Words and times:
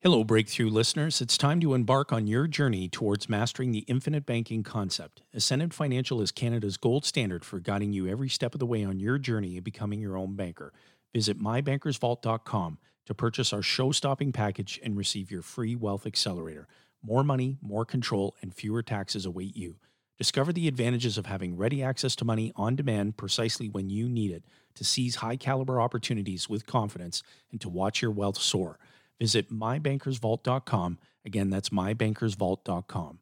Hello, 0.00 0.22
Breakthrough 0.22 0.70
listeners. 0.70 1.20
It's 1.20 1.36
time 1.36 1.58
to 1.58 1.74
embark 1.74 2.12
on 2.12 2.28
your 2.28 2.46
journey 2.46 2.88
towards 2.88 3.28
mastering 3.28 3.72
the 3.72 3.84
infinite 3.88 4.24
banking 4.24 4.62
concept. 4.62 5.22
Ascendant 5.34 5.74
Financial 5.74 6.20
is 6.22 6.30
Canada's 6.30 6.76
gold 6.76 7.04
standard 7.04 7.44
for 7.44 7.58
guiding 7.58 7.92
you 7.92 8.06
every 8.06 8.28
step 8.28 8.54
of 8.54 8.60
the 8.60 8.66
way 8.66 8.84
on 8.84 9.00
your 9.00 9.18
journey 9.18 9.58
of 9.58 9.64
becoming 9.64 10.00
your 10.00 10.16
own 10.16 10.36
banker. 10.36 10.72
Visit 11.12 11.40
mybankersvault.com 11.40 12.78
to 13.06 13.14
purchase 13.14 13.52
our 13.52 13.60
show 13.60 13.90
stopping 13.90 14.30
package 14.30 14.78
and 14.84 14.96
receive 14.96 15.32
your 15.32 15.42
free 15.42 15.74
wealth 15.74 16.06
accelerator. 16.06 16.68
More 17.02 17.24
money, 17.24 17.58
more 17.60 17.84
control, 17.84 18.36
and 18.40 18.54
fewer 18.54 18.84
taxes 18.84 19.26
await 19.26 19.56
you. 19.56 19.78
Discover 20.16 20.52
the 20.52 20.68
advantages 20.68 21.18
of 21.18 21.26
having 21.26 21.56
ready 21.56 21.82
access 21.82 22.14
to 22.16 22.24
money 22.24 22.52
on 22.54 22.76
demand 22.76 23.16
precisely 23.16 23.68
when 23.68 23.90
you 23.90 24.08
need 24.08 24.30
it 24.30 24.44
to 24.76 24.84
seize 24.84 25.16
high 25.16 25.36
caliber 25.36 25.80
opportunities 25.80 26.48
with 26.48 26.66
confidence 26.66 27.24
and 27.50 27.60
to 27.60 27.68
watch 27.68 28.00
your 28.00 28.12
wealth 28.12 28.38
soar. 28.38 28.78
Visit 29.20 29.50
mybankersvault.com. 29.50 30.98
Again, 31.24 31.50
that's 31.50 31.70
mybankersvault.com. 31.70 33.18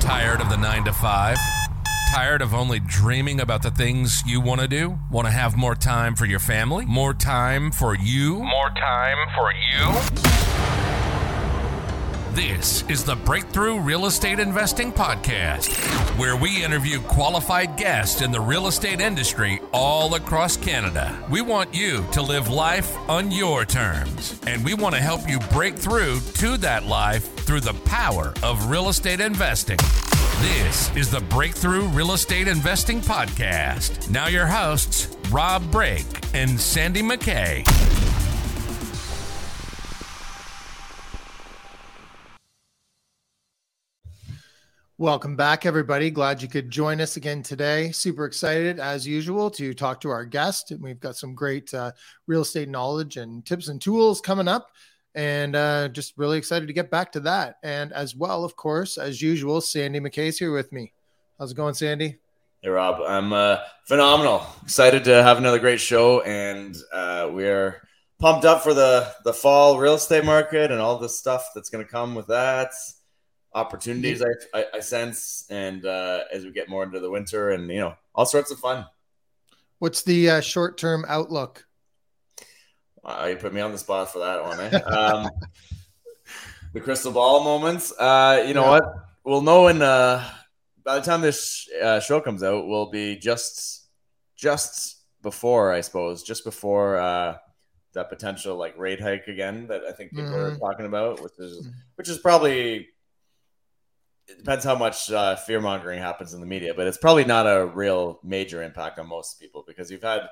Tired 0.00 0.40
of 0.40 0.48
the 0.48 0.56
nine 0.56 0.84
to 0.84 0.92
five? 0.92 1.36
Tired 2.12 2.42
of 2.42 2.54
only 2.54 2.80
dreaming 2.80 3.40
about 3.40 3.62
the 3.62 3.70
things 3.70 4.22
you 4.26 4.40
want 4.40 4.60
to 4.60 4.66
do? 4.66 4.98
Want 5.12 5.26
to 5.26 5.30
have 5.30 5.56
more 5.56 5.76
time 5.76 6.16
for 6.16 6.26
your 6.26 6.40
family? 6.40 6.84
More 6.84 7.14
time 7.14 7.70
for 7.70 7.94
you? 7.94 8.42
More 8.42 8.70
time 8.70 9.28
for 9.36 9.52
you? 9.52 10.49
This 12.32 12.84
is 12.88 13.02
the 13.02 13.16
Breakthrough 13.16 13.80
Real 13.80 14.06
Estate 14.06 14.38
Investing 14.38 14.92
Podcast, 14.92 15.68
where 16.16 16.36
we 16.36 16.64
interview 16.64 17.00
qualified 17.00 17.76
guests 17.76 18.22
in 18.22 18.30
the 18.30 18.40
real 18.40 18.68
estate 18.68 19.00
industry 19.00 19.58
all 19.72 20.14
across 20.14 20.56
Canada. 20.56 21.12
We 21.28 21.40
want 21.40 21.74
you 21.74 22.04
to 22.12 22.22
live 22.22 22.48
life 22.48 22.96
on 23.08 23.32
your 23.32 23.64
terms, 23.64 24.38
and 24.46 24.64
we 24.64 24.74
want 24.74 24.94
to 24.94 25.00
help 25.00 25.28
you 25.28 25.40
break 25.52 25.74
through 25.74 26.20
to 26.34 26.56
that 26.58 26.86
life 26.86 27.34
through 27.38 27.60
the 27.62 27.74
power 27.84 28.32
of 28.44 28.70
real 28.70 28.90
estate 28.90 29.18
investing. 29.18 29.78
This 30.40 30.94
is 30.94 31.10
the 31.10 31.20
Breakthrough 31.20 31.88
Real 31.88 32.12
Estate 32.12 32.46
Investing 32.46 33.00
Podcast. 33.00 34.08
Now, 34.08 34.28
your 34.28 34.46
hosts, 34.46 35.08
Rob 35.32 35.68
Break 35.72 36.06
and 36.32 36.60
Sandy 36.60 37.02
McKay. 37.02 37.99
Welcome 45.00 45.34
back, 45.34 45.64
everybody. 45.64 46.10
Glad 46.10 46.42
you 46.42 46.48
could 46.48 46.68
join 46.68 47.00
us 47.00 47.16
again 47.16 47.42
today. 47.42 47.90
Super 47.90 48.26
excited, 48.26 48.78
as 48.78 49.06
usual, 49.06 49.50
to 49.52 49.72
talk 49.72 49.98
to 50.02 50.10
our 50.10 50.26
guest. 50.26 50.74
We've 50.78 51.00
got 51.00 51.16
some 51.16 51.34
great 51.34 51.72
uh, 51.72 51.92
real 52.26 52.42
estate 52.42 52.68
knowledge 52.68 53.16
and 53.16 53.42
tips 53.46 53.68
and 53.68 53.80
tools 53.80 54.20
coming 54.20 54.46
up, 54.46 54.68
and 55.14 55.56
uh, 55.56 55.88
just 55.88 56.18
really 56.18 56.36
excited 56.36 56.66
to 56.66 56.74
get 56.74 56.90
back 56.90 57.12
to 57.12 57.20
that. 57.20 57.56
And 57.62 57.94
as 57.94 58.14
well, 58.14 58.44
of 58.44 58.56
course, 58.56 58.98
as 58.98 59.22
usual, 59.22 59.62
Sandy 59.62 60.00
McKay's 60.00 60.38
here 60.38 60.52
with 60.52 60.70
me. 60.70 60.92
How's 61.38 61.52
it 61.52 61.56
going, 61.56 61.72
Sandy? 61.72 62.18
Hey, 62.60 62.68
Rob. 62.68 63.00
I'm 63.00 63.32
uh, 63.32 63.60
phenomenal. 63.86 64.44
Excited 64.64 65.04
to 65.04 65.22
have 65.22 65.38
another 65.38 65.60
great 65.60 65.80
show, 65.80 66.20
and 66.20 66.76
uh, 66.92 67.30
we're 67.32 67.88
pumped 68.18 68.44
up 68.44 68.62
for 68.62 68.74
the 68.74 69.10
the 69.24 69.32
fall 69.32 69.78
real 69.78 69.94
estate 69.94 70.26
market 70.26 70.70
and 70.70 70.78
all 70.78 70.98
the 70.98 71.08
stuff 71.08 71.46
that's 71.54 71.70
going 71.70 71.82
to 71.82 71.90
come 71.90 72.14
with 72.14 72.26
that 72.26 72.72
opportunities 73.52 74.22
I, 74.22 74.58
I, 74.58 74.64
I 74.74 74.80
sense, 74.80 75.46
and 75.50 75.84
uh, 75.84 76.24
as 76.32 76.44
we 76.44 76.52
get 76.52 76.68
more 76.68 76.84
into 76.84 77.00
the 77.00 77.10
winter, 77.10 77.50
and 77.50 77.68
you 77.70 77.80
know, 77.80 77.94
all 78.14 78.26
sorts 78.26 78.50
of 78.50 78.58
fun. 78.58 78.86
What's 79.78 80.02
the 80.02 80.30
uh, 80.30 80.40
short 80.40 80.78
term 80.78 81.04
outlook? 81.08 81.66
You 83.26 83.36
put 83.36 83.54
me 83.54 83.60
on 83.60 83.72
the 83.72 83.78
spot 83.78 84.12
for 84.12 84.18
that 84.20 84.42
one. 84.42 84.60
Eh? 84.60 84.80
Um, 84.86 85.30
the 86.72 86.80
crystal 86.80 87.12
ball 87.12 87.42
moments. 87.42 87.92
Uh, 87.98 88.44
you 88.46 88.54
know 88.54 88.64
yeah. 88.64 88.70
what? 88.70 88.84
We'll 89.24 89.42
know 89.42 89.68
in 89.68 89.82
uh, 89.82 90.24
by 90.84 90.96
the 90.96 91.04
time 91.04 91.20
this 91.20 91.68
uh, 91.82 92.00
show 92.00 92.20
comes 92.20 92.42
out, 92.42 92.66
we'll 92.66 92.90
be 92.90 93.16
just 93.16 93.88
just 94.36 94.98
before, 95.22 95.72
I 95.72 95.80
suppose, 95.80 96.22
just 96.22 96.44
before 96.44 96.96
uh, 96.96 97.36
that 97.94 98.08
potential 98.08 98.56
like 98.56 98.78
rate 98.78 99.00
hike 99.00 99.26
again 99.26 99.66
that 99.68 99.82
I 99.84 99.92
think 99.92 100.10
people 100.10 100.30
mm-hmm. 100.30 100.56
are 100.56 100.58
talking 100.58 100.86
about, 100.86 101.20
which 101.22 101.32
is 101.38 101.66
mm-hmm. 101.66 101.70
which 101.96 102.08
is 102.08 102.18
probably 102.18 102.88
it 104.30 104.38
depends 104.38 104.64
how 104.64 104.76
much 104.76 105.10
uh, 105.10 105.36
fear 105.36 105.60
mongering 105.60 105.98
happens 105.98 106.34
in 106.34 106.40
the 106.40 106.46
media, 106.46 106.72
but 106.74 106.86
it's 106.86 106.98
probably 106.98 107.24
not 107.24 107.46
a 107.46 107.66
real 107.66 108.20
major 108.22 108.62
impact 108.62 108.98
on 108.98 109.08
most 109.08 109.40
people 109.40 109.64
because 109.66 109.90
you've 109.90 110.02
had 110.02 110.28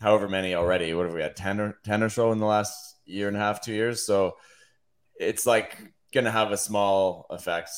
however 0.00 0.28
many 0.28 0.54
already. 0.54 0.94
What 0.94 1.06
have 1.06 1.14
we 1.14 1.22
had? 1.22 1.36
10 1.36 1.60
or 1.60 1.78
10 1.84 2.02
or 2.02 2.08
so 2.08 2.32
in 2.32 2.38
the 2.38 2.46
last 2.46 2.96
year 3.04 3.28
and 3.28 3.36
a 3.36 3.40
half, 3.40 3.60
two 3.60 3.72
years. 3.72 4.06
So 4.06 4.36
it's 5.16 5.44
like 5.44 5.76
going 6.12 6.24
to 6.24 6.30
have 6.30 6.52
a 6.52 6.56
small 6.56 7.26
effect, 7.30 7.70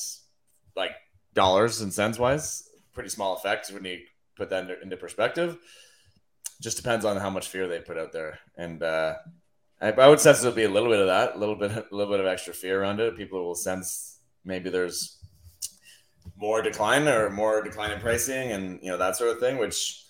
like 0.76 0.92
dollars 1.32 1.80
and 1.80 1.92
cents 1.92 2.18
wise, 2.18 2.68
pretty 2.92 3.08
small 3.08 3.34
effect 3.36 3.70
when 3.70 3.84
you 3.84 4.00
put 4.36 4.50
that 4.50 4.62
into, 4.62 4.80
into 4.82 4.96
perspective. 4.96 5.56
Just 6.60 6.76
depends 6.76 7.04
on 7.04 7.16
how 7.16 7.30
much 7.30 7.48
fear 7.48 7.68
they 7.68 7.80
put 7.80 7.98
out 7.98 8.12
there. 8.12 8.38
And, 8.56 8.82
uh, 8.82 9.14
I, 9.80 9.90
I 9.92 10.08
would 10.08 10.20
sense 10.20 10.40
there'll 10.40 10.54
be 10.54 10.62
a 10.64 10.70
little 10.70 10.90
bit 10.90 11.00
of 11.00 11.06
that, 11.06 11.34
a 11.34 11.38
little 11.38 11.56
bit, 11.56 11.72
a 11.72 11.86
little 11.90 12.12
bit 12.12 12.20
of 12.20 12.26
extra 12.26 12.54
fear 12.54 12.80
around 12.80 13.00
it. 13.00 13.16
People 13.16 13.44
will 13.44 13.56
sense 13.56 14.12
maybe 14.44 14.70
there's 14.70 15.18
more 16.36 16.62
decline 16.62 17.06
or 17.08 17.30
more 17.30 17.62
decline 17.62 17.90
in 17.90 18.00
pricing 18.00 18.52
and 18.52 18.80
you 18.82 18.90
know 18.90 18.98
that 18.98 19.16
sort 19.16 19.30
of 19.30 19.38
thing 19.38 19.58
which 19.58 20.04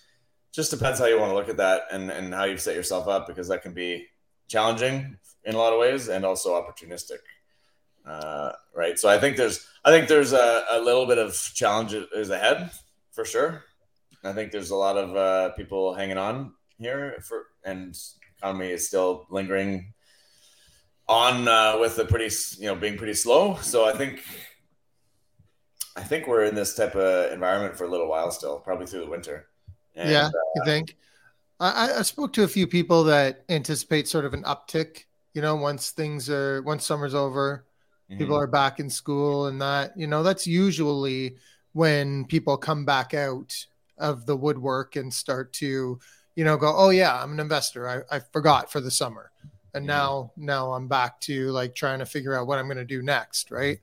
just 0.51 0.71
depends 0.71 0.99
how 0.99 1.05
you 1.05 1.19
want 1.19 1.31
to 1.31 1.35
look 1.35 1.49
at 1.49 1.57
that 1.57 1.83
and 1.91 2.09
and 2.11 2.33
how 2.33 2.43
you 2.43 2.57
set 2.57 2.75
yourself 2.75 3.07
up 3.07 3.27
because 3.27 3.47
that 3.47 3.61
can 3.61 3.73
be 3.73 4.05
challenging 4.47 5.17
in 5.45 5.55
a 5.55 5.57
lot 5.57 5.73
of 5.73 5.79
ways 5.79 6.09
and 6.09 6.25
also 6.25 6.51
opportunistic 6.51 7.19
uh, 8.05 8.51
right? 8.75 8.99
So 8.99 9.09
i 9.09 9.17
think 9.17 9.37
there's 9.37 9.65
i 9.85 9.91
think 9.91 10.07
there's 10.07 10.33
a, 10.33 10.65
a 10.71 10.79
little 10.79 11.05
bit 11.05 11.17
of 11.17 11.33
challenges 11.53 12.29
ahead 12.29 12.71
for 13.11 13.25
sure. 13.25 13.63
I 14.23 14.31
think 14.31 14.51
there's 14.51 14.69
a 14.69 14.75
lot 14.75 14.97
of 14.97 15.15
uh, 15.15 15.49
people 15.51 15.93
hanging 15.93 16.17
on 16.17 16.53
here 16.79 17.17
for 17.21 17.47
and 17.63 17.97
economy 18.37 18.71
is 18.71 18.87
still 18.87 19.25
lingering 19.29 19.93
on 21.07 21.47
uh, 21.47 21.77
with 21.79 21.97
a 21.99 22.05
pretty 22.05 22.33
you 22.59 22.67
know 22.67 22.75
being 22.75 22.97
pretty 22.97 23.13
slow. 23.13 23.55
So 23.61 23.85
i 23.85 23.93
think 23.93 24.23
I 25.95 26.01
think 26.01 26.27
we're 26.27 26.45
in 26.45 26.55
this 26.55 26.75
type 26.75 26.95
of 26.95 27.31
environment 27.31 27.77
for 27.77 27.85
a 27.85 27.89
little 27.89 28.07
while 28.07 28.31
still, 28.31 28.59
probably 28.59 28.87
through 28.87 29.01
the 29.01 29.11
winter. 29.11 29.47
And, 29.95 30.09
yeah, 30.09 30.29
you 30.55 30.61
uh, 30.61 30.65
think? 30.65 30.97
I, 31.59 31.99
I 31.99 32.01
spoke 32.01 32.33
to 32.33 32.43
a 32.43 32.47
few 32.47 32.67
people 32.67 33.03
that 33.05 33.45
anticipate 33.47 34.07
sort 34.07 34.25
of 34.25 34.33
an 34.33 34.43
uptick. 34.43 35.03
You 35.33 35.41
know, 35.41 35.55
once 35.55 35.91
things 35.91 36.29
are 36.29 36.61
once 36.63 36.85
summer's 36.85 37.13
over, 37.13 37.65
mm-hmm. 38.09 38.17
people 38.17 38.35
are 38.35 38.47
back 38.47 38.79
in 38.79 38.89
school, 38.89 39.47
and 39.47 39.61
that 39.61 39.93
you 39.95 40.07
know 40.07 40.23
that's 40.23 40.47
usually 40.47 41.37
when 41.73 42.25
people 42.25 42.57
come 42.57 42.85
back 42.85 43.13
out 43.13 43.65
of 43.97 44.25
the 44.25 44.35
woodwork 44.35 44.95
and 44.95 45.13
start 45.13 45.53
to 45.53 45.99
you 46.35 46.43
know 46.43 46.57
go 46.57 46.73
oh 46.75 46.89
yeah 46.89 47.21
i'm 47.21 47.31
an 47.33 47.39
investor 47.39 47.87
i, 47.87 48.15
I 48.15 48.19
forgot 48.31 48.71
for 48.71 48.79
the 48.79 48.89
summer 48.91 49.31
and 49.73 49.83
mm-hmm. 49.83 49.97
now 49.97 50.31
now 50.35 50.73
i'm 50.73 50.87
back 50.87 51.19
to 51.21 51.51
like 51.51 51.75
trying 51.75 51.99
to 51.99 52.05
figure 52.05 52.33
out 52.33 52.47
what 52.47 52.57
i'm 52.57 52.65
going 52.65 52.77
to 52.77 52.85
do 52.85 53.01
next 53.01 53.51
right 53.51 53.79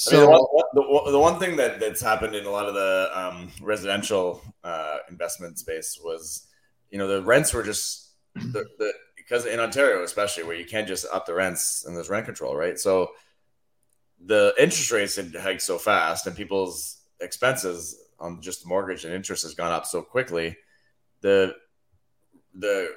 so 0.00 0.16
I 0.16 0.20
mean, 0.20 0.46
the, 0.72 0.82
one, 0.82 1.04
the, 1.04 1.10
the, 1.12 1.18
one 1.18 1.38
thing 1.38 1.56
that, 1.56 1.78
that's 1.78 2.00
happened 2.00 2.34
in 2.34 2.46
a 2.46 2.50
lot 2.50 2.66
of 2.66 2.74
the 2.74 3.10
um, 3.14 3.50
residential 3.60 4.40
uh, 4.64 4.98
investment 5.10 5.58
space 5.58 6.00
was, 6.02 6.46
you 6.90 6.98
know, 6.98 7.06
the 7.06 7.22
rents 7.22 7.52
were 7.52 7.62
just 7.62 8.12
the, 8.34 8.64
the, 8.78 8.92
because 9.16 9.44
in 9.46 9.60
Ontario, 9.60 10.02
especially 10.02 10.44
where 10.44 10.56
you 10.56 10.64
can't 10.64 10.88
just 10.88 11.04
up 11.12 11.26
the 11.26 11.34
rents 11.34 11.84
and 11.84 11.94
there's 11.94 12.08
rent 12.08 12.24
control, 12.24 12.56
right? 12.56 12.78
So 12.78 13.10
the 14.24 14.54
interest 14.58 14.90
rates 14.90 15.16
had 15.16 15.34
hiked 15.34 15.62
so 15.62 15.78
fast, 15.78 16.26
and 16.26 16.34
people's 16.34 17.02
expenses 17.20 17.96
on 18.18 18.40
just 18.40 18.66
mortgage 18.66 19.04
and 19.04 19.14
interest 19.14 19.42
has 19.42 19.54
gone 19.54 19.72
up 19.72 19.86
so 19.86 20.02
quickly. 20.02 20.56
The 21.20 21.54
the 22.54 22.88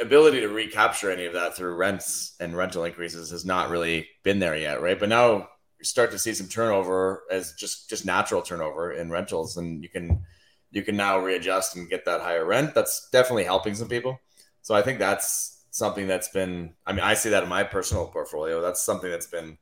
ability 0.00 0.40
to 0.40 0.48
recapture 0.48 1.10
any 1.10 1.26
of 1.26 1.34
that 1.34 1.54
through 1.54 1.76
rents 1.76 2.34
and 2.40 2.56
rental 2.56 2.84
increases 2.84 3.30
has 3.30 3.44
not 3.44 3.70
really 3.70 4.08
been 4.22 4.38
there 4.38 4.56
yet, 4.56 4.82
right? 4.82 4.98
But 4.98 5.10
now 5.10 5.49
start 5.82 6.10
to 6.12 6.18
see 6.18 6.34
some 6.34 6.48
turnover 6.48 7.24
as 7.30 7.52
just 7.54 7.88
just 7.88 8.04
natural 8.04 8.42
turnover 8.42 8.92
in 8.92 9.10
rentals, 9.10 9.56
and 9.56 9.82
you 9.82 9.88
can 9.88 10.24
you 10.70 10.82
can 10.82 10.96
now 10.96 11.18
readjust 11.18 11.76
and 11.76 11.88
get 11.88 12.04
that 12.04 12.20
higher 12.20 12.44
rent. 12.44 12.74
That's 12.74 13.08
definitely 13.10 13.44
helping 13.44 13.74
some 13.74 13.88
people. 13.88 14.20
So 14.62 14.74
I 14.74 14.82
think 14.82 14.98
that's 14.98 15.64
something 15.70 16.06
that's 16.06 16.28
been. 16.28 16.74
I 16.86 16.92
mean, 16.92 17.00
I 17.00 17.14
see 17.14 17.30
that 17.30 17.42
in 17.42 17.48
my 17.48 17.64
personal 17.64 18.06
portfolio. 18.06 18.60
That's 18.60 18.82
something 18.82 19.10
that's 19.10 19.26
been. 19.26 19.58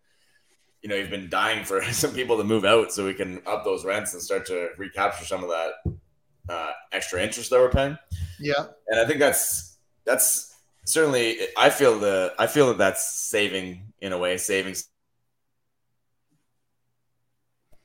You 0.82 0.88
know, 0.88 0.94
you've 0.94 1.10
been 1.10 1.28
dying 1.28 1.64
for 1.64 1.82
some 1.92 2.12
people 2.12 2.36
to 2.38 2.44
move 2.44 2.64
out 2.64 2.92
so 2.92 3.04
we 3.04 3.14
can 3.14 3.42
up 3.46 3.64
those 3.64 3.84
rents 3.84 4.12
and 4.14 4.22
start 4.22 4.46
to 4.46 4.70
recapture 4.78 5.24
some 5.24 5.42
of 5.42 5.50
that 5.50 5.98
uh, 6.48 6.72
extra 6.92 7.22
interest 7.22 7.50
that 7.50 7.58
we're 7.58 7.70
paying. 7.70 7.98
Yeah, 8.38 8.66
and 8.88 9.00
I 9.00 9.06
think 9.06 9.18
that's 9.18 9.78
that's 10.04 10.56
certainly. 10.84 11.38
I 11.56 11.70
feel 11.70 11.98
the 11.98 12.34
I 12.38 12.46
feel 12.46 12.68
that 12.68 12.78
that's 12.78 13.08
saving 13.08 13.92
in 14.00 14.12
a 14.12 14.18
way, 14.18 14.36
saving 14.36 14.74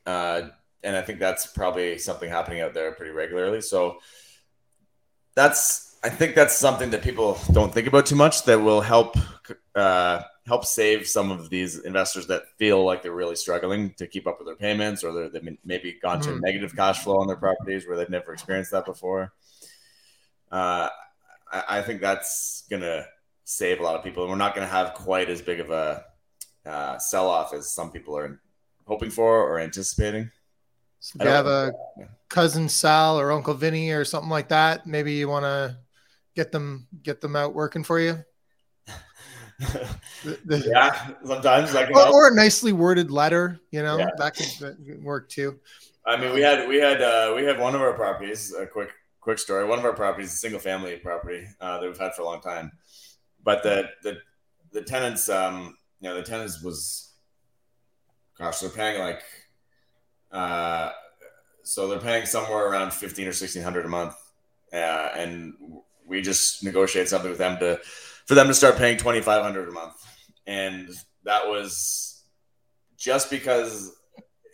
uh, 0.06 0.48
and 0.82 0.96
I 0.96 1.02
think 1.02 1.18
that's 1.18 1.46
probably 1.46 1.98
something 1.98 2.28
happening 2.28 2.60
out 2.60 2.74
there 2.74 2.92
pretty 2.92 3.12
regularly. 3.12 3.60
So 3.60 3.98
that's 5.34 5.96
I 6.04 6.10
think 6.10 6.34
that's 6.34 6.54
something 6.54 6.90
that 6.90 7.02
people 7.02 7.38
don't 7.52 7.72
think 7.72 7.86
about 7.86 8.04
too 8.04 8.14
much 8.14 8.44
that 8.44 8.60
will 8.60 8.82
help 8.82 9.16
uh, 9.74 10.22
help 10.46 10.66
save 10.66 11.06
some 11.08 11.30
of 11.30 11.48
these 11.48 11.78
investors 11.78 12.26
that 12.26 12.42
feel 12.58 12.84
like 12.84 13.02
they're 13.02 13.12
really 13.12 13.34
struggling 13.36 13.94
to 13.94 14.06
keep 14.06 14.26
up 14.26 14.38
with 14.38 14.46
their 14.46 14.56
payments, 14.56 15.02
or 15.02 15.28
they've 15.30 15.56
maybe 15.64 15.98
gone 16.02 16.20
to 16.20 16.30
Mhm. 16.30 16.40
negative 16.42 16.76
cash 16.76 17.02
flow 17.02 17.18
on 17.18 17.26
their 17.26 17.36
properties 17.36 17.86
where 17.86 17.96
they've 17.96 18.10
never 18.10 18.34
experienced 18.34 18.70
that 18.72 18.84
before. 18.84 19.32
Uh, 20.52 20.90
I, 21.50 21.78
I 21.78 21.82
think 21.82 22.02
that's 22.02 22.64
gonna 22.68 23.06
save 23.44 23.80
a 23.80 23.82
lot 23.82 23.96
of 23.96 24.04
people, 24.04 24.22
and 24.24 24.30
we're 24.30 24.36
not 24.36 24.54
gonna 24.54 24.66
have 24.66 24.92
quite 24.92 25.30
as 25.30 25.40
big 25.40 25.60
of 25.60 25.70
a 25.70 26.04
uh, 26.66 26.98
sell 26.98 27.28
off 27.28 27.52
as 27.54 27.72
some 27.72 27.90
people 27.90 28.16
are 28.16 28.40
hoping 28.86 29.10
for 29.10 29.40
or 29.40 29.58
anticipating. 29.58 30.30
So 31.00 31.22
you 31.22 31.28
have 31.28 31.46
a 31.46 31.72
cousin 32.28 32.68
Sal 32.68 33.18
or 33.20 33.30
Uncle 33.32 33.54
Vinny 33.54 33.90
or 33.90 34.04
something 34.04 34.30
like 34.30 34.48
that, 34.48 34.86
maybe 34.86 35.12
you 35.12 35.28
want 35.28 35.44
to 35.44 35.76
get 36.34 36.50
them 36.50 36.86
get 37.02 37.20
them 37.20 37.36
out 37.36 37.54
working 37.54 37.84
for 37.84 38.00
you. 38.00 38.24
The- 40.24 40.40
the- 40.44 40.58
yeah, 40.66 41.10
sometimes 41.24 41.72
that 41.72 41.86
can 41.88 41.96
or, 41.96 42.08
or 42.08 42.28
a 42.32 42.34
nicely 42.34 42.72
worded 42.72 43.10
letter, 43.12 43.60
you 43.70 43.82
know, 43.82 43.98
Yeah. 43.98 44.08
that, 44.18 44.34
could, 44.34 44.46
that 44.60 44.76
could 44.84 45.02
work 45.04 45.28
too. 45.28 45.60
I 46.04 46.16
mean, 46.16 46.34
we 46.34 46.40
had 46.40 46.68
we 46.68 46.76
had 46.76 47.00
uh, 47.00 47.32
we 47.36 47.44
had 47.44 47.58
one 47.58 47.74
of 47.74 47.80
our 47.80 47.92
properties. 47.94 48.52
A 48.52 48.66
quick 48.66 48.90
quick 49.20 49.38
story. 49.38 49.64
One 49.64 49.78
of 49.78 49.84
our 49.84 49.92
properties, 49.94 50.32
a 50.32 50.36
single 50.36 50.60
family 50.60 50.96
property 50.96 51.46
uh, 51.60 51.78
that 51.80 51.86
we've 51.86 51.96
had 51.98 52.14
for 52.14 52.22
a 52.22 52.24
long 52.24 52.40
time, 52.40 52.72
but 53.42 53.62
the 53.62 53.88
the 54.02 54.18
the 54.72 54.82
tenants, 54.82 55.28
um, 55.28 55.76
you 56.00 56.08
know, 56.08 56.16
the 56.16 56.22
tenants 56.22 56.60
was, 56.62 57.13
gosh, 58.38 58.60
they're 58.60 58.70
paying 58.70 59.00
like, 59.00 59.22
uh, 60.30 60.90
so 61.62 61.88
they're 61.88 61.98
paying 61.98 62.26
somewhere 62.26 62.66
around 62.66 62.92
fifteen 62.92 63.26
or 63.28 63.32
sixteen 63.32 63.62
hundred 63.62 63.84
a 63.84 63.88
month, 63.88 64.14
uh, 64.72 65.10
and 65.16 65.54
we 66.06 66.20
just 66.20 66.62
negotiated 66.62 67.08
something 67.08 67.30
with 67.30 67.38
them 67.38 67.58
to 67.58 67.80
for 68.26 68.34
them 68.34 68.48
to 68.48 68.54
start 68.54 68.76
paying 68.76 68.96
twenty 68.96 69.20
five 69.20 69.42
hundred 69.42 69.68
a 69.68 69.72
month, 69.72 69.94
and 70.46 70.88
that 71.24 71.48
was 71.48 72.22
just 72.96 73.30
because 73.30 73.92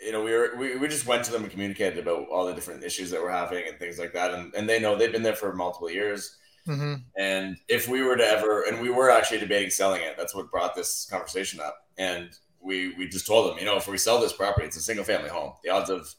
you 0.03 0.13
know, 0.13 0.25
we 0.25 0.33
were 0.33 0.57
we, 0.57 0.77
we 0.77 0.89
just 0.89 1.07
went 1.07 1.25
to 1.25 1.33
them 1.33 1.43
and 1.43 1.51
communicated 1.51 1.99
about 1.99 2.27
all 2.29 2.47
the 2.47 2.55
different 2.55 2.83
issues 2.83 3.11
that 3.11 3.21
we're 3.21 3.31
having 3.31 3.69
and 3.69 3.79
things 3.79 3.99
like 3.99 4.13
that. 4.15 4.33
And 4.33 4.55
and 4.55 4.69
they 4.69 4.81
know 4.81 4.97
they've 4.97 5.13
been 5.13 5.23
there 5.23 5.37
for 5.37 5.53
multiple 5.53 5.91
years. 5.91 6.37
hmm 6.67 6.95
And 7.19 7.59
if 7.69 7.89
we 7.89 8.03
were 8.03 8.17
to 8.17 8.25
ever 8.25 8.63
and 8.63 8.81
we 8.81 8.91
were 8.91 9.11
actually 9.11 9.41
debating 9.41 9.71
selling 9.71 10.03
it, 10.03 10.15
that's 10.17 10.35
what 10.35 10.51
brought 10.51 10.75
this 10.75 11.07
conversation 11.11 11.61
up. 11.61 11.77
And 11.99 12.31
we 12.63 12.95
we 12.95 13.09
just 13.09 13.27
told 13.27 13.51
them, 13.51 13.59
you 13.59 13.65
know, 13.65 13.77
if 13.77 13.89
we 13.89 13.99
sell 13.99 14.21
this 14.21 14.33
property, 14.33 14.67
it's 14.67 14.77
a 14.77 14.83
single 14.83 15.05
family 15.05 15.31
home. 15.31 15.53
The 15.65 15.71
odds 15.71 15.91
of 15.91 16.15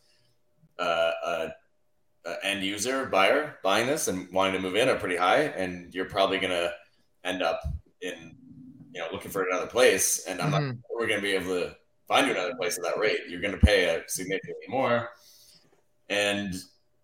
uh, 0.80 1.12
a, 1.26 1.48
a 2.26 2.46
end 2.46 2.64
user 2.64 3.06
buyer 3.06 3.58
buying 3.64 3.88
this 3.88 4.08
and 4.08 4.32
wanting 4.34 4.54
to 4.54 4.60
move 4.60 4.76
in 4.76 4.90
are 4.90 4.96
pretty 4.96 5.18
high, 5.18 5.44
and 5.44 5.94
you're 5.94 6.06
probably 6.06 6.40
gonna 6.40 6.72
end 7.24 7.42
up 7.44 7.62
in 8.02 8.36
you 8.94 9.00
know 9.00 9.08
looking 9.12 9.32
for 9.32 9.44
another 9.44 9.68
place. 9.68 10.26
And 10.26 10.42
I'm 10.42 10.52
not 10.52 10.62
Mhm. 10.62 10.80
we're 10.90 11.08
going 11.08 11.20
to 11.20 11.24
be 11.24 11.34
able 11.34 11.54
to 11.60 11.76
find 12.08 12.28
you 12.28 12.34
another 12.34 12.56
place 12.56 12.78
at 12.78 12.84
that 12.84 13.00
rate. 13.00 13.22
You're 13.30 13.42
going 13.42 13.58
to 13.58 13.66
pay 13.66 13.86
a 13.96 14.04
significantly 14.08 14.66
more. 14.68 15.10
And 16.10 16.54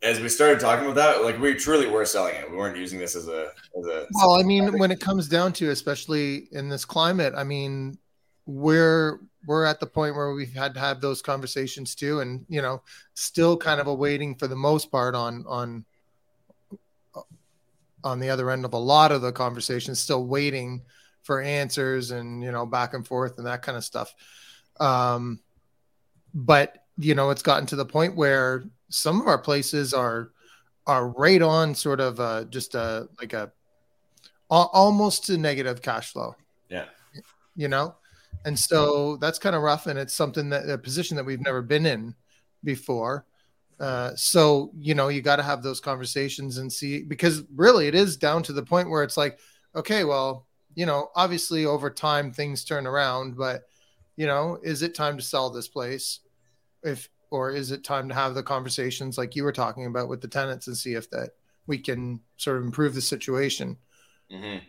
as 0.04 0.20
we 0.20 0.30
started 0.30 0.60
talking 0.60 0.86
about 0.86 0.96
that, 0.96 1.24
like 1.24 1.40
we 1.40 1.54
truly 1.56 1.88
were 1.88 2.06
selling 2.06 2.36
it. 2.36 2.50
We 2.52 2.58
weren't 2.58 2.78
using 2.78 3.00
this 3.00 3.16
as 3.16 3.28
a 3.28 3.52
as 3.78 3.86
a. 3.86 4.08
Well, 4.12 4.40
I 4.40 4.44
mean, 4.44 4.78
when 4.78 4.92
it 4.92 5.00
comes 5.00 5.28
down 5.28 5.54
to, 5.54 5.70
especially 5.70 6.48
in 6.52 6.70
this 6.70 6.84
climate, 6.86 7.34
I 7.36 7.44
mean, 7.44 7.98
we're 8.48 9.20
we're 9.46 9.66
at 9.66 9.80
the 9.80 9.86
point 9.86 10.16
where 10.16 10.34
we've 10.34 10.54
had 10.54 10.74
to 10.74 10.80
have 10.80 11.00
those 11.00 11.22
conversations 11.22 11.94
too, 11.94 12.22
and 12.22 12.46
you 12.50 12.62
know, 12.62 12.82
still 13.14 13.56
kind 13.56 13.80
of 13.80 13.88
awaiting 13.88 14.36
for 14.36 14.48
the 14.48 14.56
most 14.56 14.90
part 14.90 15.14
on 15.14 15.46
on 15.48 15.86
on 18.04 18.20
the 18.20 18.30
other 18.30 18.50
end 18.50 18.66
of 18.66 18.74
a 18.74 18.78
lot 18.78 19.12
of 19.12 19.22
the 19.22 19.32
conversations, 19.32 20.00
still 20.00 20.26
waiting 20.26 20.82
for 21.24 21.42
answers 21.42 22.12
and 22.12 22.42
you 22.42 22.52
know 22.52 22.66
back 22.66 22.94
and 22.94 23.06
forth 23.06 23.38
and 23.38 23.46
that 23.46 23.62
kind 23.62 23.78
of 23.78 23.84
stuff. 23.84 24.16
Um, 24.80 25.42
but 26.34 26.86
you 26.98 27.14
know, 27.14 27.30
it's 27.30 27.44
gotten 27.44 27.68
to 27.68 27.76
the 27.76 27.86
point 27.86 28.16
where 28.16 28.64
some 28.90 29.22
of 29.22 29.28
our 29.28 29.38
places 29.38 29.94
are 29.94 30.32
are 30.88 31.10
right 31.10 31.42
on 31.42 31.76
sort 31.76 32.00
of 32.00 32.20
uh, 32.20 32.46
just 32.46 32.76
a 32.76 33.10
like 33.20 33.34
a 33.34 33.52
al- 34.50 34.72
almost 34.74 35.26
to 35.26 35.38
negative 35.38 35.82
cash 35.82 36.12
flow. 36.14 36.36
Yeah. 36.70 36.86
You 37.56 37.68
know, 37.68 37.96
and 38.48 38.58
so 38.58 39.18
that's 39.18 39.40
kind 39.40 39.58
of 39.58 39.62
rough, 39.62 39.88
and 39.88 40.00
it's 40.00 40.14
something 40.14 40.48
that 40.52 40.70
a 40.70 40.78
position 40.78 41.18
that 41.18 41.26
we've 41.26 41.42
never 41.42 41.62
been 41.62 41.86
in 41.86 42.16
before. 42.64 43.26
Uh, 43.78 44.12
so 44.16 44.72
you 44.80 44.96
know, 44.96 45.10
you 45.10 45.22
got 45.22 45.36
to 45.36 45.44
have 45.44 45.62
those 45.62 45.82
conversations 45.82 46.58
and 46.58 46.72
see 46.72 47.04
because 47.04 47.44
really 47.54 47.88
it 47.88 47.94
is 47.94 48.16
down 48.16 48.42
to 48.44 48.54
the 48.54 48.64
point 48.64 48.90
where 48.90 49.04
it's 49.04 49.18
like, 49.18 49.38
okay, 49.76 50.06
well, 50.06 50.48
you 50.76 50.86
know, 50.86 51.10
obviously 51.14 51.66
over 51.66 51.90
time 51.90 52.32
things 52.32 52.64
turn 52.64 52.88
around, 52.88 53.36
but 53.36 53.64
you 54.16 54.26
know, 54.26 54.58
is 54.64 54.82
it 54.82 54.96
time 54.96 55.18
to 55.18 55.24
sell 55.24 55.50
this 55.50 55.68
place? 55.68 56.22
If 56.84 57.10
or 57.30 57.52
is 57.52 57.72
it 57.72 57.84
time 57.84 58.08
to 58.08 58.16
have 58.16 58.34
the 58.34 58.44
conversations 58.44 59.18
like 59.18 59.36
you 59.36 59.44
were 59.44 59.52
talking 59.52 59.88
about 59.88 60.08
with 60.08 60.22
the 60.22 60.30
tenants 60.30 60.68
and 60.68 60.78
see 60.78 60.94
if 60.94 61.10
that 61.10 61.32
we 61.68 61.80
can 61.80 62.22
sort 62.38 62.60
of 62.60 62.64
improve 62.64 62.96
the 62.96 63.02
situation? 63.02 63.76
Mhm. 64.32 64.62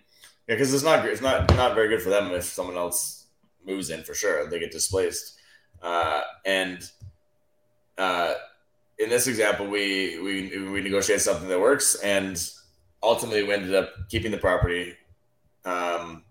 Yeah, 0.48 0.54
because 0.56 0.74
it's 0.74 0.82
not 0.82 1.06
it's 1.06 1.22
not 1.22 1.54
not 1.54 1.76
very 1.76 1.86
good 1.86 2.02
for 2.02 2.10
them 2.10 2.32
if 2.32 2.42
someone 2.42 2.76
else 2.76 3.17
moves 3.68 3.90
in 3.90 4.02
for 4.02 4.14
sure. 4.14 4.48
They 4.48 4.58
get 4.58 4.72
displaced, 4.72 5.38
uh, 5.82 6.22
and 6.44 6.90
uh, 7.98 8.34
in 8.98 9.08
this 9.08 9.26
example, 9.26 9.66
we 9.66 10.18
we 10.20 10.70
we 10.70 10.80
negotiated 10.80 11.22
something 11.22 11.48
that 11.48 11.60
works, 11.60 11.96
and 11.96 12.42
ultimately 13.02 13.44
we 13.44 13.52
ended 13.52 13.74
up 13.74 13.90
keeping 14.08 14.32
the 14.32 14.38
property 14.38 14.94
um, 15.64 16.24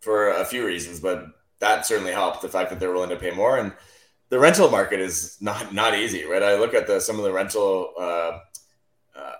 for 0.00 0.30
a 0.30 0.44
few 0.44 0.64
reasons, 0.64 1.00
but 1.00 1.26
that 1.58 1.86
certainly 1.86 2.12
helped. 2.12 2.42
The 2.42 2.48
fact 2.48 2.70
that 2.70 2.80
they're 2.80 2.92
willing 2.92 3.10
to 3.10 3.16
pay 3.16 3.30
more, 3.30 3.58
and 3.58 3.72
the 4.30 4.38
rental 4.38 4.70
market 4.70 5.00
is 5.00 5.36
not 5.40 5.74
not 5.74 5.94
easy, 5.94 6.24
right? 6.24 6.42
I 6.42 6.56
look 6.56 6.74
at 6.74 6.86
the 6.86 7.00
some 7.00 7.16
of 7.16 7.24
the 7.24 7.32
rental. 7.32 7.92
Uh, 7.98 8.38
uh, 9.14 9.32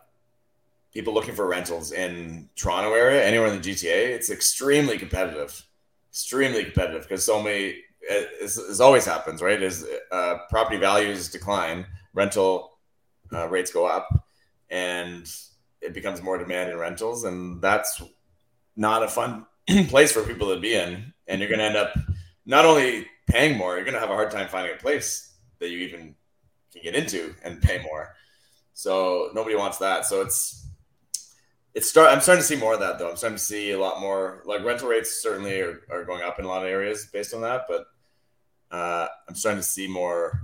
people 0.93 1.15
looking 1.15 1.35
for 1.35 1.47
rentals 1.47 1.93
in 1.93 2.49
Toronto 2.55 2.93
area, 2.93 3.25
anywhere 3.25 3.49
in 3.49 3.61
the 3.61 3.71
GTA, 3.71 4.11
it's 4.11 4.31
extremely 4.31 4.99
competitive, 4.99 5.67
extremely 6.13 6.65
competitive 6.65 7.03
because 7.03 7.25
so 7.25 7.43
many. 7.43 7.77
As, 8.11 8.59
as 8.59 8.81
always 8.81 9.05
happens, 9.05 9.41
right? 9.41 9.63
As 9.63 9.87
uh, 10.11 10.39
property 10.51 10.77
values 10.77 11.31
decline, 11.31 11.87
rental 12.13 12.79
uh, 13.33 13.49
rates 13.49 13.73
go 13.73 13.87
up, 13.87 14.27
and 14.69 15.33
it 15.81 15.95
becomes 15.95 16.21
more 16.21 16.37
demand 16.37 16.71
in 16.71 16.79
rentals, 16.79 17.23
and 17.25 17.63
that's 17.63 18.03
not 18.77 19.05
a 19.05 19.09
fun 19.09 19.47
place 19.89 20.11
for 20.11 20.23
people 20.23 20.53
to 20.53 20.61
be 20.61 20.75
in. 20.75 21.13
And 21.29 21.41
you're 21.41 21.49
going 21.49 21.61
to 21.61 21.65
end 21.65 21.77
up 21.77 21.97
not 22.45 22.65
only 22.65 23.07
paying 23.29 23.57
more, 23.57 23.77
you're 23.77 23.85
going 23.85 23.95
to 23.95 24.01
have 24.01 24.11
a 24.11 24.15
hard 24.15 24.33
time 24.33 24.49
finding 24.49 24.75
a 24.75 24.81
place 24.81 25.37
that 25.61 25.71
you 25.71 25.79
even 25.79 26.15
can 26.73 26.83
get 26.83 26.97
into 26.97 27.35
and 27.45 27.63
pay 27.63 27.81
more. 27.83 28.15
So 28.75 29.31
nobody 29.35 29.55
wants 29.55 29.79
that. 29.79 30.07
So 30.07 30.23
it's 30.23 30.62
it's 31.75 31.89
start. 31.89 32.11
I'm 32.11 32.21
starting 32.21 32.43
to 32.43 32.47
see 32.47 32.57
more 32.57 32.75
of 32.75 32.81
that 32.81 32.99
though. 32.99 33.11
I'm 33.11 33.17
starting 33.17 33.39
to 33.39 33.43
see 33.43 33.71
a 33.73 33.79
lot 33.81 34.01
more 34.01 34.43
like 34.45 34.65
rental 34.65 34.89
rates 34.89 35.23
certainly 35.23 35.61
are, 35.61 35.81
are 35.91 36.05
going 36.05 36.23
up 36.23 36.39
in 36.39 36.45
a 36.45 36.49
lot 36.49 36.63
of 36.65 36.69
areas 36.69 37.07
based 37.13 37.35
on 37.35 37.41
that, 37.43 37.63
but 37.69 37.87
uh, 38.71 39.09
I'm 39.29 39.35
starting 39.35 39.61
to 39.61 39.67
see 39.67 39.87
more 39.87 40.43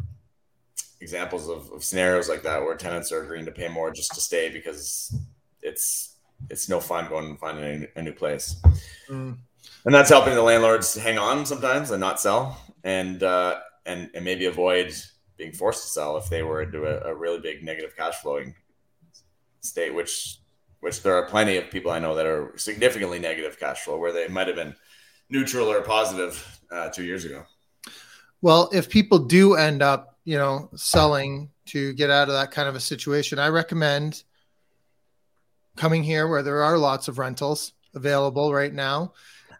examples 1.00 1.48
of, 1.48 1.70
of 1.72 1.84
scenarios 1.84 2.28
like 2.28 2.42
that 2.42 2.60
where 2.60 2.76
tenants 2.76 3.12
are 3.12 3.22
agreeing 3.22 3.44
to 3.44 3.52
pay 3.52 3.68
more 3.68 3.90
just 3.92 4.12
to 4.14 4.20
stay 4.20 4.50
because 4.50 5.14
it's 5.62 6.16
it's 6.50 6.68
no 6.68 6.80
fun 6.80 7.08
going 7.08 7.26
and 7.26 7.38
finding 7.38 7.86
a, 7.96 7.98
a 7.98 8.02
new 8.02 8.12
place, 8.12 8.56
Mm. 9.10 9.36
and 9.84 9.94
that's 9.94 10.10
helping 10.10 10.34
the 10.34 10.42
landlords 10.42 10.94
hang 10.96 11.18
on 11.18 11.44
sometimes 11.46 11.90
and 11.90 12.00
not 12.00 12.20
sell, 12.20 12.60
and 12.84 13.22
uh, 13.22 13.58
and 13.86 14.10
and 14.14 14.24
maybe 14.24 14.46
avoid 14.46 14.94
being 15.36 15.52
forced 15.52 15.82
to 15.84 15.88
sell 15.88 16.16
if 16.16 16.28
they 16.28 16.42
were 16.42 16.62
into 16.62 16.84
a, 16.84 17.10
a 17.10 17.14
really 17.14 17.38
big 17.40 17.62
negative 17.62 17.96
cash 17.96 18.16
flowing 18.16 18.54
state, 19.60 19.94
which 19.94 20.38
which 20.80 21.02
there 21.02 21.14
are 21.14 21.26
plenty 21.26 21.56
of 21.56 21.70
people 21.70 21.90
I 21.90 21.98
know 21.98 22.14
that 22.14 22.26
are 22.26 22.52
significantly 22.56 23.18
negative 23.18 23.58
cash 23.58 23.80
flow 23.80 23.98
where 23.98 24.12
they 24.12 24.28
might 24.28 24.46
have 24.46 24.56
been 24.56 24.74
neutral 25.28 25.68
or 25.68 25.82
positive 25.82 26.60
uh, 26.70 26.88
two 26.90 27.04
years 27.04 27.24
ago. 27.24 27.44
Well, 28.40 28.70
if 28.72 28.88
people 28.88 29.18
do 29.18 29.54
end 29.54 29.82
up, 29.82 30.16
you 30.24 30.38
know, 30.38 30.70
selling 30.76 31.50
to 31.66 31.92
get 31.94 32.10
out 32.10 32.28
of 32.28 32.34
that 32.34 32.50
kind 32.50 32.68
of 32.68 32.76
a 32.76 32.80
situation, 32.80 33.38
I 33.38 33.48
recommend 33.48 34.22
coming 35.76 36.02
here 36.02 36.28
where 36.28 36.42
there 36.42 36.62
are 36.62 36.78
lots 36.78 37.08
of 37.08 37.18
rentals 37.18 37.72
available 37.94 38.52
right 38.52 38.72
now 38.72 39.12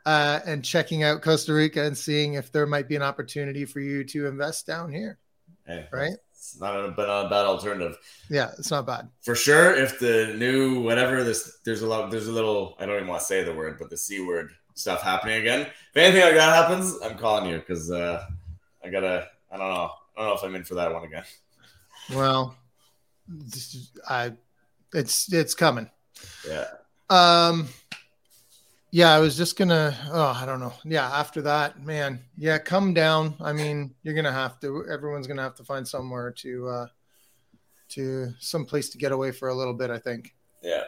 uh, 0.06 0.40
and 0.46 0.64
checking 0.64 1.02
out 1.02 1.22
Costa 1.22 1.52
Rica 1.52 1.84
and 1.84 1.96
seeing 1.96 2.34
if 2.34 2.52
there 2.52 2.66
might 2.66 2.88
be 2.88 2.96
an 2.96 3.02
opportunity 3.02 3.64
for 3.64 3.80
you 3.80 4.04
to 4.04 4.26
invest 4.26 4.66
down 4.66 4.92
here. 4.92 5.18
Hey, 5.66 5.86
Right. 5.92 6.16
It's 6.38 6.60
not 6.60 6.76
a, 6.76 6.88
but 6.92 7.08
not 7.08 7.26
a 7.26 7.28
bad 7.28 7.46
alternative 7.46 7.98
Yeah, 8.30 8.50
it's 8.58 8.70
not 8.70 8.86
bad. 8.86 9.08
for 9.22 9.34
sure. 9.34 9.74
If 9.74 9.98
the 9.98 10.34
new 10.38 10.80
whatever 10.80 11.24
this, 11.24 11.58
there's 11.64 11.82
a 11.82 11.86
lot, 11.86 12.10
there's 12.12 12.28
a 12.28 12.32
little. 12.32 12.76
I 12.78 12.86
don't 12.86 12.94
even 12.96 13.08
want 13.08 13.20
to 13.20 13.26
say 13.26 13.42
the 13.42 13.52
word, 13.52 13.76
but 13.78 13.90
the 13.90 13.96
c 13.96 14.20
word 14.20 14.50
stuff 14.74 15.02
happening 15.02 15.40
again. 15.40 15.62
If 15.62 15.96
anything 15.96 16.22
like 16.22 16.34
that 16.36 16.54
happens, 16.54 16.94
I'm 17.02 17.18
calling 17.18 17.50
you 17.50 17.58
because 17.58 17.90
uh, 17.90 18.24
I 18.84 18.88
gotta. 18.88 19.28
I 19.50 19.56
don't 19.56 19.68
know. 19.74 19.90
I 20.16 20.20
don't 20.20 20.28
know 20.28 20.34
if 20.34 20.42
I'm 20.44 20.54
in 20.54 20.62
for 20.64 20.74
that 20.76 20.92
one 20.94 21.04
again. 21.04 21.24
Well, 22.14 22.56
this 23.26 23.74
is- 23.74 23.90
I, 24.08 24.32
it's 24.94 25.32
it's 25.32 25.54
coming. 25.54 25.90
Yeah. 26.48 26.66
Um, 27.10 27.68
Yeah, 28.90 29.12
I 29.12 29.18
was 29.18 29.36
just 29.36 29.58
gonna. 29.58 29.96
Oh, 30.10 30.34
I 30.34 30.46
don't 30.46 30.60
know. 30.60 30.72
Yeah, 30.84 31.06
after 31.06 31.42
that, 31.42 31.84
man. 31.84 32.20
Yeah, 32.36 32.58
come 32.58 32.94
down. 32.94 33.34
I 33.40 33.52
mean, 33.52 33.94
you're 34.02 34.14
gonna 34.14 34.32
have 34.32 34.58
to. 34.60 34.86
Everyone's 34.90 35.26
gonna 35.26 35.42
have 35.42 35.56
to 35.56 35.64
find 35.64 35.86
somewhere 35.86 36.30
to, 36.38 36.68
uh 36.68 36.86
to 37.90 38.32
some 38.38 38.64
place 38.64 38.90
to 38.90 38.98
get 38.98 39.12
away 39.12 39.30
for 39.30 39.48
a 39.48 39.54
little 39.54 39.74
bit. 39.74 39.90
I 39.90 39.98
think. 39.98 40.34
Yeah. 40.62 40.84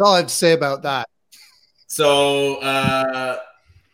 That's 0.00 0.08
all 0.08 0.14
I 0.14 0.18
have 0.18 0.26
to 0.26 0.34
say 0.34 0.52
about 0.52 0.82
that. 0.82 1.08
So 1.86 2.56
uh, 2.56 3.38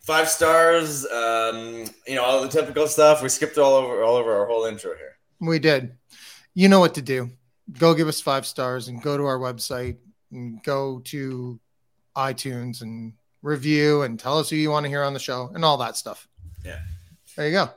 five 0.02 0.28
stars. 0.28 1.06
Um, 1.06 1.84
you 2.06 2.14
know 2.14 2.24
all 2.24 2.42
the 2.42 2.48
typical 2.48 2.86
stuff. 2.86 3.22
We 3.22 3.28
skipped 3.28 3.58
all 3.58 3.74
over 3.74 4.02
all 4.02 4.16
over 4.16 4.34
our 4.34 4.46
whole 4.46 4.64
intro 4.64 4.94
here. 4.96 5.16
We 5.40 5.58
did. 5.58 5.94
You 6.54 6.68
know 6.68 6.80
what 6.80 6.94
to 6.94 7.02
do. 7.02 7.30
Go 7.78 7.92
give 7.92 8.08
us 8.08 8.20
five 8.20 8.46
stars 8.46 8.88
and 8.88 9.02
go 9.02 9.16
to 9.16 9.24
our 9.24 9.38
website 9.38 9.98
and 10.30 10.62
go 10.62 11.00
to 11.06 11.60
iTunes 12.16 12.82
and 12.82 13.12
review 13.42 14.02
and 14.02 14.18
tell 14.18 14.38
us 14.38 14.50
who 14.50 14.56
you 14.56 14.70
want 14.70 14.84
to 14.84 14.90
hear 14.90 15.02
on 15.02 15.14
the 15.14 15.20
show 15.20 15.50
and 15.54 15.64
all 15.64 15.76
that 15.78 15.96
stuff. 15.96 16.28
Yeah. 16.64 16.80
There 17.36 17.46
you 17.46 17.52
go. 17.52 17.70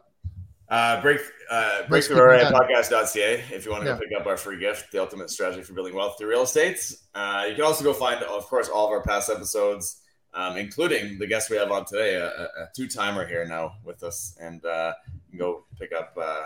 Uh, 0.70 1.02
break 1.02 1.20
uh, 1.50 1.82
it 1.90 3.44
if 3.52 3.66
you 3.66 3.72
want 3.72 3.84
to 3.84 3.90
Yeah. 3.90 3.98
pick 3.98 4.10
up 4.20 4.28
our 4.28 4.38
free 4.38 4.60
gift, 4.60 4.92
the 4.92 5.00
ultimate 5.00 5.30
strategy 5.30 5.64
for 5.64 5.74
building 5.74 5.96
wealth 5.96 6.18
through 6.18 6.30
real 6.30 6.44
estate. 6.44 6.94
Uh, 7.16 7.46
you 7.50 7.56
can 7.56 7.64
also 7.64 7.84
go 7.84 7.92
find, 7.92 8.22
of 8.24 8.46
course, 8.46 8.70
all 8.70 8.86
of 8.86 8.92
our 8.92 9.02
past 9.02 9.32
episodes, 9.32 10.02
um, 10.34 10.58
including 10.58 11.18
the 11.18 11.26
guest 11.26 11.50
we 11.50 11.58
have 11.58 11.72
on 11.72 11.86
today, 11.86 12.16
a, 12.16 12.28
a, 12.28 12.70
two 12.76 12.88
timer 12.88 13.26
here 13.26 13.46
now 13.46 13.74
with 13.84 14.04
us, 14.04 14.38
and 14.40 14.64
uh, 14.64 14.94
you 15.08 15.32
can 15.32 15.40
go 15.40 15.66
pick 15.80 15.92
up 15.92 16.16
uh, 16.22 16.46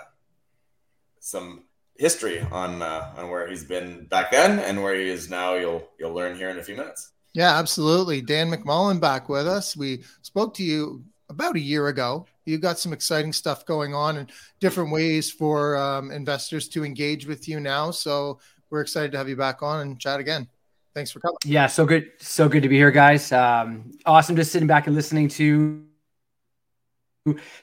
some 1.19 1.65
history 1.97 2.39
on 2.51 2.81
uh, 2.81 3.13
on 3.17 3.29
where 3.29 3.47
he's 3.47 3.65
been 3.65 4.05
back 4.05 4.31
then 4.31 4.59
and 4.59 4.81
where 4.81 4.95
he 4.95 5.09
is 5.09 5.29
now. 5.29 5.55
You'll 5.55 5.85
you'll 5.99 6.13
learn 6.13 6.37
here 6.37 6.49
in 6.49 6.57
a 6.59 6.63
few 6.63 6.77
minutes. 6.77 7.11
Yeah, 7.33 7.57
absolutely. 7.57 8.21
Dan 8.21 8.51
McMullen 8.51 8.99
back 8.99 9.27
with 9.27 9.47
us. 9.47 9.75
We 9.75 10.03
spoke 10.21 10.53
to 10.55 10.63
you 10.63 11.03
about 11.29 11.55
a 11.55 11.59
year 11.59 11.87
ago. 11.87 12.27
You 12.45 12.57
got 12.57 12.77
some 12.77 12.93
exciting 12.93 13.33
stuff 13.33 13.65
going 13.65 13.95
on 13.95 14.17
and 14.17 14.31
different 14.59 14.91
ways 14.91 15.31
for 15.31 15.75
um, 15.77 16.11
investors 16.11 16.67
to 16.69 16.85
engage 16.85 17.25
with 17.25 17.47
you 17.47 17.59
now. 17.59 17.89
So 17.91 18.39
we're 18.69 18.81
excited 18.81 19.11
to 19.13 19.17
have 19.17 19.29
you 19.29 19.35
back 19.35 19.63
on 19.63 19.79
and 19.81 19.99
chat 19.99 20.19
again. 20.19 20.47
Thanks 20.93 21.11
for 21.11 21.19
coming. 21.21 21.37
Yeah, 21.43 21.65
so 21.65 21.85
good, 21.85 22.11
so 22.19 22.47
good 22.47 22.61
to 22.61 22.69
be 22.69 22.75
here, 22.75 22.91
guys. 22.91 23.31
Um, 23.31 23.91
awesome, 24.05 24.35
just 24.35 24.51
sitting 24.51 24.67
back 24.67 24.85
and 24.85 24.95
listening 24.95 25.27
to 25.29 25.83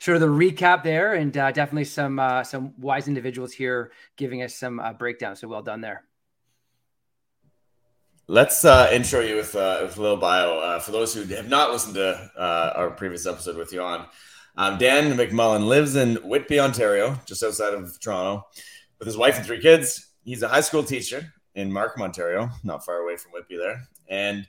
sort 0.00 0.16
of 0.16 0.20
the 0.20 0.26
recap 0.26 0.82
there, 0.82 1.14
and 1.14 1.36
uh, 1.36 1.52
definitely 1.52 1.84
some 1.84 2.18
uh, 2.18 2.42
some 2.42 2.74
wise 2.78 3.06
individuals 3.06 3.52
here 3.52 3.92
giving 4.16 4.42
us 4.42 4.56
some 4.56 4.80
uh, 4.80 4.92
breakdown. 4.92 5.36
So 5.36 5.46
well 5.46 5.62
done 5.62 5.80
there. 5.80 6.04
Let's 8.30 8.64
uh, 8.64 8.88
intro 8.92 9.22
you 9.22 9.34
with, 9.34 9.56
uh, 9.56 9.80
with 9.82 9.98
a 9.98 10.00
little 10.00 10.16
bio. 10.16 10.60
Uh, 10.60 10.78
for 10.78 10.92
those 10.92 11.12
who 11.12 11.24
have 11.34 11.48
not 11.48 11.72
listened 11.72 11.96
to 11.96 12.30
uh, 12.38 12.74
our 12.76 12.92
previous 12.92 13.26
episode 13.26 13.56
with 13.56 13.72
you 13.72 13.82
on, 13.82 14.06
um, 14.56 14.78
Dan 14.78 15.12
McMullen 15.14 15.66
lives 15.66 15.96
in 15.96 16.14
Whitby, 16.14 16.60
Ontario, 16.60 17.18
just 17.26 17.42
outside 17.42 17.74
of 17.74 17.98
Toronto, 17.98 18.46
with 19.00 19.06
his 19.06 19.16
wife 19.16 19.36
and 19.36 19.44
three 19.44 19.60
kids. 19.60 20.12
He's 20.22 20.44
a 20.44 20.48
high 20.48 20.60
school 20.60 20.84
teacher 20.84 21.34
in 21.56 21.72
Markham, 21.72 22.02
Ontario, 22.02 22.48
not 22.62 22.84
far 22.84 22.98
away 22.98 23.16
from 23.16 23.32
Whitby 23.32 23.56
there. 23.56 23.82
And 24.08 24.46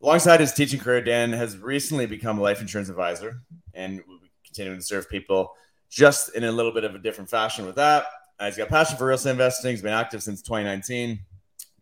alongside 0.00 0.40
his 0.40 0.54
teaching 0.54 0.80
career, 0.80 1.02
Dan 1.02 1.30
has 1.34 1.58
recently 1.58 2.06
become 2.06 2.38
a 2.38 2.42
life 2.42 2.62
insurance 2.62 2.88
advisor 2.88 3.42
and 3.74 4.02
will 4.08 4.20
be 4.20 4.30
continuing 4.42 4.78
to 4.78 4.84
serve 4.86 5.06
people 5.10 5.52
just 5.90 6.34
in 6.34 6.44
a 6.44 6.50
little 6.50 6.72
bit 6.72 6.84
of 6.84 6.94
a 6.94 6.98
different 6.98 7.28
fashion 7.28 7.66
with 7.66 7.76
that. 7.76 8.06
Uh, 8.40 8.46
he's 8.46 8.56
got 8.56 8.68
a 8.68 8.70
passion 8.70 8.96
for 8.96 9.06
real 9.06 9.16
estate 9.16 9.32
investing. 9.32 9.72
He's 9.72 9.82
been 9.82 9.92
active 9.92 10.22
since 10.22 10.40
2019 10.40 11.18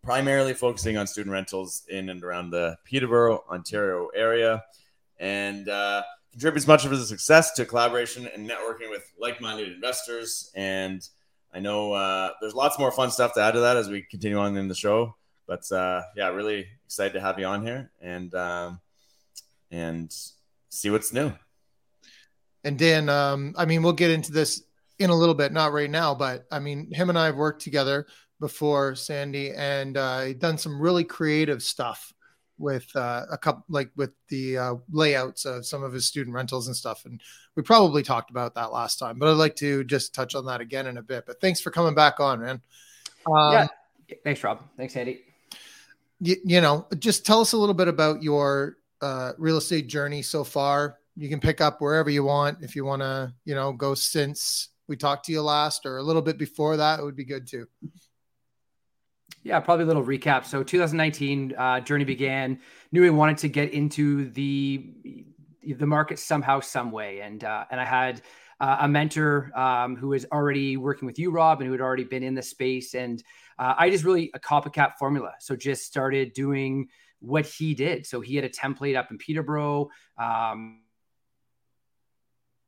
primarily 0.07 0.53
focusing 0.53 0.95
on 0.95 1.05
student 1.05 1.33
rentals 1.33 1.83
in 1.89 2.07
and 2.07 2.23
around 2.23 2.49
the 2.49 2.77
Peterborough, 2.85 3.43
Ontario 3.51 4.07
area, 4.15 4.63
and 5.19 5.67
uh, 5.67 6.01
contributes 6.31 6.65
much 6.65 6.85
of 6.85 6.91
his 6.91 7.09
success 7.09 7.51
to 7.51 7.65
collaboration 7.65 8.25
and 8.33 8.49
networking 8.49 8.89
with 8.89 9.03
like-minded 9.19 9.69
investors. 9.69 10.49
And 10.55 11.05
I 11.53 11.59
know 11.59 11.91
uh, 11.91 12.31
there's 12.39 12.53
lots 12.53 12.79
more 12.79 12.89
fun 12.89 13.11
stuff 13.11 13.33
to 13.33 13.41
add 13.41 13.55
to 13.55 13.59
that 13.59 13.75
as 13.75 13.89
we 13.89 14.01
continue 14.01 14.37
on 14.37 14.55
in 14.55 14.69
the 14.69 14.75
show. 14.75 15.13
But 15.45 15.69
uh, 15.73 16.03
yeah, 16.15 16.29
really 16.29 16.67
excited 16.85 17.11
to 17.11 17.19
have 17.19 17.37
you 17.37 17.45
on 17.45 17.65
here 17.65 17.91
and 18.01 18.33
um, 18.33 18.79
and 19.71 20.09
see 20.69 20.89
what's 20.89 21.11
new. 21.11 21.33
And 22.63 22.79
Dan, 22.79 23.09
um, 23.09 23.55
I 23.57 23.65
mean, 23.65 23.83
we'll 23.83 23.91
get 23.91 24.11
into 24.11 24.31
this 24.31 24.63
in 24.99 25.09
a 25.09 25.15
little 25.15 25.35
bit, 25.35 25.51
not 25.51 25.73
right 25.73 25.89
now, 25.89 26.15
but 26.15 26.45
I 26.49 26.59
mean, 26.59 26.93
him 26.93 27.09
and 27.09 27.19
I 27.19 27.25
have 27.25 27.35
worked 27.35 27.61
together 27.61 28.07
before, 28.39 28.95
Sandy, 28.95 29.51
and 29.51 29.97
uh, 29.97 30.33
done 30.33 30.57
some 30.57 30.79
really 30.79 31.03
creative 31.03 31.63
stuff 31.63 32.13
with 32.57 32.93
uh, 32.95 33.25
a 33.31 33.37
couple, 33.37 33.63
like 33.69 33.91
with 33.95 34.11
the 34.29 34.57
uh, 34.57 34.75
layouts 34.91 35.45
of 35.45 35.65
some 35.65 35.83
of 35.83 35.93
his 35.93 36.05
student 36.05 36.35
rentals 36.35 36.67
and 36.67 36.75
stuff. 36.75 37.05
And 37.05 37.21
we 37.55 37.63
probably 37.63 38.03
talked 38.03 38.31
about 38.31 38.55
that 38.55 38.71
last 38.71 38.97
time, 38.97 39.19
but 39.19 39.29
I'd 39.29 39.33
like 39.33 39.55
to 39.57 39.83
just 39.83 40.13
touch 40.13 40.35
on 40.35 40.45
that 40.45 40.61
again 40.61 40.87
in 40.87 40.97
a 40.97 41.03
bit. 41.03 41.25
But 41.25 41.39
thanks 41.39 41.61
for 41.61 41.71
coming 41.71 41.95
back 41.95 42.19
on, 42.19 42.41
man. 42.41 42.61
Um, 43.31 43.53
yeah, 43.53 43.67
thanks, 44.23 44.43
Rob. 44.43 44.61
Thanks, 44.75 44.93
Sandy. 44.93 45.21
you, 46.19 46.35
you 46.43 46.61
know, 46.61 46.87
just 46.99 47.25
tell 47.25 47.41
us 47.41 47.53
a 47.53 47.57
little 47.57 47.75
bit 47.75 47.87
about 47.87 48.23
your 48.23 48.77
uh, 49.01 49.33
real 49.37 49.57
estate 49.57 49.87
journey 49.87 50.21
so 50.21 50.43
far. 50.43 50.97
You 51.15 51.29
can 51.29 51.39
pick 51.39 51.61
up 51.61 51.81
wherever 51.81 52.09
you 52.09 52.23
want. 52.23 52.59
If 52.61 52.75
you 52.75 52.85
want 52.85 53.01
to, 53.01 53.33
you 53.45 53.55
know, 53.55 53.71
go 53.71 53.93
since 53.93 54.69
we 54.87 54.95
talked 54.95 55.25
to 55.25 55.31
you 55.31 55.41
last 55.41 55.85
or 55.85 55.97
a 55.97 56.03
little 56.03 56.21
bit 56.21 56.37
before 56.37 56.77
that, 56.77 56.99
it 56.99 57.03
would 57.03 57.15
be 57.15 57.25
good 57.25 57.47
too. 57.47 57.67
Yeah, 59.43 59.59
probably 59.59 59.83
a 59.83 59.87
little 59.87 60.03
recap. 60.03 60.45
So 60.45 60.63
2019 60.63 61.55
uh, 61.57 61.79
journey 61.81 62.03
began. 62.03 62.59
Knew 62.91 63.01
we 63.01 63.09
wanted 63.09 63.37
to 63.39 63.47
get 63.47 63.71
into 63.71 64.29
the 64.31 64.93
the 65.63 65.85
market 65.85 66.19
somehow, 66.19 66.59
some 66.59 66.91
way, 66.91 67.19
and 67.21 67.43
uh, 67.43 67.65
and 67.71 67.79
I 67.79 67.85
had 67.85 68.21
uh, 68.59 68.77
a 68.81 68.87
mentor 68.87 69.51
um, 69.55 69.95
who 69.95 70.09
was 70.09 70.25
already 70.31 70.77
working 70.77 71.05
with 71.05 71.19
you, 71.19 71.31
Rob, 71.31 71.59
and 71.59 71.67
who 71.67 71.71
had 71.71 71.81
already 71.81 72.03
been 72.03 72.23
in 72.23 72.35
the 72.35 72.41
space. 72.41 72.95
And 72.95 73.23
uh, 73.59 73.75
I 73.77 73.89
just 73.89 74.03
really 74.03 74.31
a 74.33 74.39
copycat 74.39 74.97
formula. 74.97 75.33
So 75.39 75.55
just 75.55 75.85
started 75.85 76.33
doing 76.33 76.87
what 77.19 77.45
he 77.45 77.73
did. 77.73 78.05
So 78.05 78.21
he 78.21 78.35
had 78.35 78.45
a 78.45 78.49
template 78.49 78.97
up 78.97 79.11
in 79.11 79.17
Peterborough. 79.17 79.89
Um, 80.17 80.81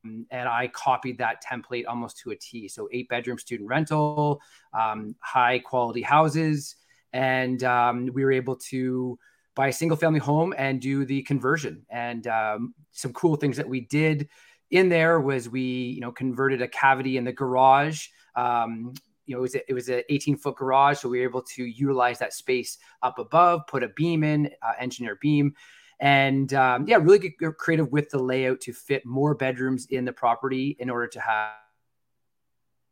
and 0.03 0.27
I 0.31 0.67
copied 0.67 1.17
that 1.17 1.43
template 1.43 1.85
almost 1.87 2.17
to 2.19 2.31
a 2.31 2.35
T. 2.35 2.67
So 2.67 2.87
eight 2.91 3.09
bedroom 3.09 3.37
student 3.37 3.69
rental, 3.69 4.41
um, 4.73 5.15
high 5.19 5.59
quality 5.59 6.01
houses, 6.01 6.75
and 7.13 7.63
um, 7.63 8.09
we 8.13 8.23
were 8.23 8.31
able 8.31 8.55
to 8.69 9.17
buy 9.55 9.67
a 9.67 9.73
single 9.73 9.97
family 9.97 10.19
home 10.19 10.53
and 10.57 10.79
do 10.79 11.05
the 11.05 11.21
conversion. 11.23 11.85
And 11.89 12.27
um, 12.27 12.73
some 12.91 13.13
cool 13.13 13.35
things 13.35 13.57
that 13.57 13.67
we 13.67 13.81
did 13.81 14.29
in 14.71 14.89
there 14.89 15.19
was 15.19 15.49
we 15.49 15.61
you 15.61 16.01
know 16.01 16.11
converted 16.11 16.61
a 16.61 16.67
cavity 16.67 17.17
in 17.17 17.23
the 17.23 17.33
garage. 17.33 18.07
Um, 18.35 18.93
you 19.25 19.35
know, 19.35 19.39
it 19.39 19.41
was 19.41 19.55
a, 19.55 19.69
it 19.69 19.73
was 19.73 19.89
an 19.89 20.01
18 20.09 20.37
foot 20.37 20.55
garage, 20.55 20.97
so 20.97 21.09
we 21.09 21.19
were 21.19 21.25
able 21.25 21.43
to 21.43 21.63
utilize 21.63 22.17
that 22.17 22.33
space 22.33 22.79
up 23.03 23.19
above, 23.19 23.67
put 23.67 23.83
a 23.83 23.89
beam 23.89 24.23
in, 24.23 24.49
uh, 24.63 24.73
engineer 24.79 25.19
beam, 25.21 25.53
and 25.99 26.53
um, 26.53 26.87
yeah, 26.87 26.97
really 26.97 27.19
get 27.19 27.57
creative 27.57 27.91
with 27.91 28.09
the 28.09 28.19
layout 28.19 28.61
to 28.61 28.73
fit 28.73 29.05
more 29.05 29.35
bedrooms 29.35 29.87
in 29.87 30.05
the 30.05 30.13
property 30.13 30.75
in 30.79 30.89
order 30.89 31.07
to 31.07 31.19
have, 31.19 31.51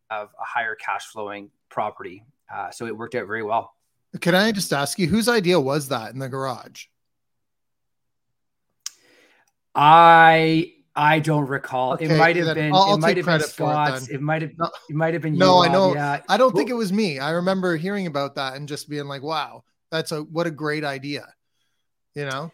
have 0.09 0.29
a 0.39 0.43
higher 0.43 0.75
cash 0.75 1.05
flowing 1.07 1.49
property. 1.69 2.23
Uh, 2.53 2.69
so 2.71 2.85
it 2.85 2.97
worked 2.97 3.15
out 3.15 3.27
very 3.27 3.43
well. 3.43 3.73
Can 4.21 4.35
I 4.35 4.51
just 4.51 4.71
ask 4.73 4.97
you 4.99 5.07
whose 5.07 5.27
idea 5.29 5.59
was 5.59 5.89
that 5.89 6.13
in 6.13 6.19
the 6.19 6.29
garage? 6.29 6.85
I 9.75 10.73
I 10.95 11.19
don't 11.19 11.45
recall. 11.47 11.93
Okay, 11.93 12.05
it 12.05 12.17
might 12.17 12.35
have 12.37 12.55
been. 12.55 12.73
I'll- 12.73 12.95
it 12.95 12.99
might 12.99 13.17
have 13.17 13.25
been 13.27 13.39
for 13.41 13.93
it 14.01 14.09
It, 14.09 14.21
might 14.21 14.41
have. 14.41 14.51
No. 14.57 14.69
It 14.89 14.95
might 14.95 15.13
have 15.13 15.21
been. 15.21 15.33
you, 15.33 15.39
No, 15.39 15.57
I 15.59 15.67
Rob, 15.67 15.71
know. 15.73 15.93
Yeah. 15.93 16.21
I 16.27 16.37
don't 16.37 16.53
Well- 16.53 16.57
think 16.57 16.71
it 16.71 16.73
was 16.73 16.91
me. 16.91 17.19
I 17.19 17.31
remember 17.31 17.75
hearing 17.77 18.07
about 18.07 18.35
that 18.35 18.55
and 18.55 18.67
just 18.67 18.89
being 18.89 19.05
like, 19.05 19.21
"Wow, 19.21 19.63
that's 19.91 20.11
a 20.11 20.23
what 20.23 20.47
a 20.47 20.51
great 20.51 20.83
idea." 20.83 21.31
You 22.15 22.25
know? 22.25 22.51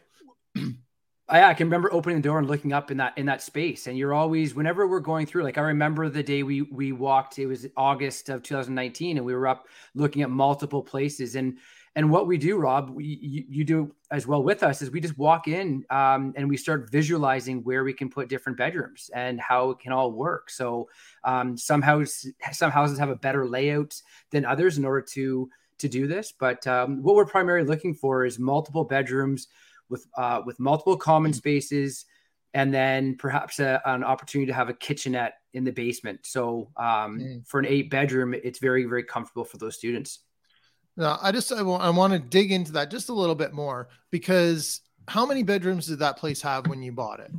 I, 1.30 1.44
I 1.44 1.54
can 1.54 1.68
remember 1.68 1.92
opening 1.94 2.18
the 2.18 2.28
door 2.28 2.38
and 2.38 2.48
looking 2.48 2.74
up 2.74 2.92
in 2.92 2.98
that 2.98 3.18
in 3.18 3.26
that 3.28 3.42
space, 3.42 3.88
and 3.88 3.98
you're 3.98 4.14
always 4.14 4.54
whenever 4.54 4.88
we're 4.88 5.00
going 5.00 5.26
through. 5.26 5.44
Like 5.44 5.58
I 5.58 5.62
remember 5.62 6.10
the 6.10 6.24
day 6.24 6.44
we 6.44 6.64
we 6.64 6.92
walked. 6.92 7.40
It 7.40 7.48
was 7.48 7.66
August 7.78 8.30
of 8.30 8.44
2019, 8.44 9.18
and 9.18 9.26
we 9.26 9.34
were 9.34 9.48
up 9.48 9.68
looking 9.96 10.22
at 10.22 10.30
multiple 10.30 10.84
places. 10.84 11.36
And 11.36 11.58
and 11.96 12.10
what 12.10 12.28
we 12.28 12.38
do, 12.38 12.58
Rob, 12.58 12.90
we, 12.90 13.06
you, 13.06 13.46
you 13.48 13.64
do 13.64 13.96
as 14.12 14.26
well 14.26 14.42
with 14.42 14.64
us, 14.64 14.82
is 14.82 14.90
we 14.90 15.00
just 15.00 15.18
walk 15.18 15.48
in 15.48 15.86
um, 15.92 16.34
and 16.36 16.50
we 16.50 16.58
start 16.58 16.92
visualizing 16.92 17.64
where 17.64 17.84
we 17.84 17.94
can 17.94 18.10
put 18.10 18.30
different 18.30 18.58
bedrooms 18.58 19.12
and 19.14 19.40
how 19.40 19.70
it 19.70 19.80
can 19.80 19.92
all 19.92 20.12
work. 20.12 20.50
So 20.50 20.90
um, 21.24 21.56
some 21.56 21.82
house 21.82 22.26
some 22.52 22.72
houses 22.72 23.00
have 23.00 23.10
a 23.10 23.16
better 23.16 23.48
layout 23.48 24.02
than 24.32 24.44
others 24.44 24.78
in 24.78 24.86
order 24.86 25.02
to 25.12 25.50
to 25.78 25.88
do 25.88 26.06
this. 26.06 26.34
But 26.38 26.68
um, 26.68 27.02
what 27.02 27.16
we're 27.16 27.26
primarily 27.26 27.68
looking 27.68 27.94
for 27.94 28.26
is 28.26 28.40
multiple 28.40 28.84
bedrooms 28.84 29.48
with 29.94 30.06
uh, 30.18 30.42
with 30.48 30.58
multiple 30.60 30.98
common 30.98 31.32
spaces, 31.32 32.06
and 32.54 32.74
then 32.74 33.16
perhaps 33.26 33.60
a, 33.60 33.82
an 33.86 34.04
opportunity 34.04 34.48
to 34.48 34.54
have 34.54 34.70
a 34.70 34.74
kitchenette 34.74 35.36
in 35.54 35.64
the 35.64 35.72
basement. 35.72 36.20
So 36.24 36.72
um, 36.78 37.20
Mm. 37.20 37.48
for 37.48 37.60
an 37.62 37.68
eight 37.68 37.90
bedroom, 37.90 38.34
it's 38.34 38.60
very 38.60 38.84
very 38.94 39.04
comfortable 39.04 39.46
for 39.46 39.58
those 39.58 39.76
students. 39.82 40.20
No, 40.98 41.18
I 41.22 41.32
just 41.32 41.52
I 41.52 41.62
want 41.90 42.14
to 42.14 42.20
dig 42.20 42.52
into 42.52 42.72
that 42.74 42.92
just 42.92 43.10
a 43.10 43.14
little 43.14 43.36
bit 43.36 43.54
more 43.54 43.88
because 44.12 44.82
how 45.08 45.26
many 45.26 45.44
bedrooms 45.44 45.88
did 45.88 46.00
that 46.00 46.18
place 46.18 46.42
have 46.42 46.68
when 46.68 46.82
you 46.84 46.92
bought 46.92 47.20
it? 47.20 47.32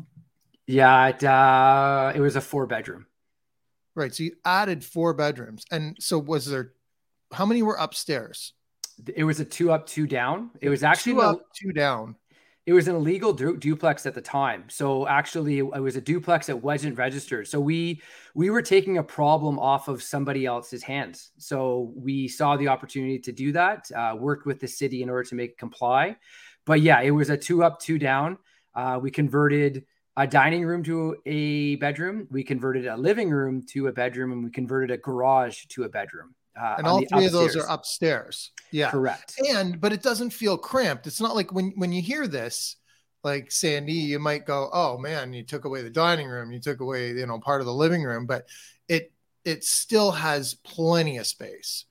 Yeah, 0.66 1.08
it, 1.08 1.22
uh, 1.22 2.12
it 2.14 2.20
was 2.20 2.36
a 2.36 2.40
four 2.40 2.66
bedroom. 2.66 3.06
Right. 3.94 4.14
So 4.14 4.24
you 4.24 4.32
added 4.44 4.84
four 4.84 5.14
bedrooms. 5.14 5.64
And 5.70 5.96
so 6.00 6.18
was 6.18 6.46
there 6.46 6.72
how 7.32 7.46
many 7.46 7.62
were 7.62 7.76
upstairs? 7.76 8.54
It 9.14 9.24
was 9.24 9.40
a 9.40 9.44
two 9.44 9.70
up, 9.72 9.86
two 9.86 10.06
down. 10.06 10.50
It 10.60 10.68
was 10.68 10.82
actually 10.82 11.14
two 11.14 11.20
up, 11.22 11.40
two 11.54 11.72
down. 11.72 12.16
It 12.66 12.72
was 12.72 12.88
an 12.88 12.96
illegal 12.96 13.34
du- 13.34 13.58
duplex 13.58 14.06
at 14.06 14.14
the 14.14 14.22
time. 14.22 14.64
So 14.68 15.06
actually, 15.06 15.58
it 15.58 15.82
was 15.82 15.96
a 15.96 16.00
duplex 16.00 16.46
that 16.46 16.56
wasn't 16.56 16.96
registered. 16.96 17.46
So 17.46 17.60
we 17.60 18.00
we 18.34 18.48
were 18.48 18.62
taking 18.62 18.98
a 18.98 19.02
problem 19.02 19.58
off 19.58 19.88
of 19.88 20.02
somebody 20.02 20.46
else's 20.46 20.82
hands. 20.82 21.32
So 21.36 21.92
we 21.94 22.26
saw 22.26 22.56
the 22.56 22.68
opportunity 22.68 23.18
to 23.18 23.32
do 23.32 23.52
that. 23.52 23.90
Uh, 23.94 24.16
worked 24.18 24.46
with 24.46 24.60
the 24.60 24.68
city 24.68 25.02
in 25.02 25.10
order 25.10 25.24
to 25.24 25.34
make 25.34 25.58
comply. 25.58 26.16
But 26.64 26.80
yeah, 26.80 27.02
it 27.02 27.10
was 27.10 27.28
a 27.28 27.36
two 27.36 27.62
up, 27.62 27.80
two 27.80 27.98
down. 27.98 28.38
Uh, 28.74 28.98
we 29.00 29.10
converted 29.10 29.84
a 30.16 30.26
dining 30.26 30.64
room 30.64 30.82
to 30.84 31.16
a 31.26 31.76
bedroom. 31.76 32.28
We 32.30 32.44
converted 32.44 32.86
a 32.86 32.96
living 32.96 33.30
room 33.30 33.62
to 33.72 33.88
a 33.88 33.92
bedroom, 33.92 34.32
and 34.32 34.44
we 34.44 34.50
converted 34.50 34.90
a 34.90 34.96
garage 34.96 35.66
to 35.70 35.82
a 35.84 35.88
bedroom. 35.88 36.34
Uh, 36.60 36.76
and 36.78 36.86
all 36.86 36.98
three 36.98 37.04
upstairs. 37.04 37.26
of 37.26 37.32
those 37.32 37.56
are 37.56 37.66
upstairs. 37.68 38.52
Yeah, 38.70 38.90
correct. 38.90 39.34
And 39.48 39.80
but 39.80 39.92
it 39.92 40.02
doesn't 40.02 40.30
feel 40.30 40.56
cramped. 40.56 41.06
It's 41.06 41.20
not 41.20 41.34
like 41.34 41.52
when 41.52 41.72
when 41.76 41.92
you 41.92 42.00
hear 42.00 42.26
this, 42.26 42.76
like 43.22 43.50
Sandy, 43.50 43.92
you 43.92 44.18
might 44.18 44.46
go, 44.46 44.70
"Oh 44.72 44.98
man, 44.98 45.32
you 45.32 45.42
took 45.42 45.64
away 45.64 45.82
the 45.82 45.90
dining 45.90 46.28
room, 46.28 46.52
you 46.52 46.60
took 46.60 46.80
away 46.80 47.08
you 47.08 47.26
know 47.26 47.38
part 47.40 47.60
of 47.60 47.66
the 47.66 47.74
living 47.74 48.02
room," 48.02 48.26
but 48.26 48.46
it 48.88 49.12
it 49.44 49.64
still 49.64 50.10
has 50.12 50.54
plenty 50.54 51.18
of 51.18 51.26
space 51.26 51.86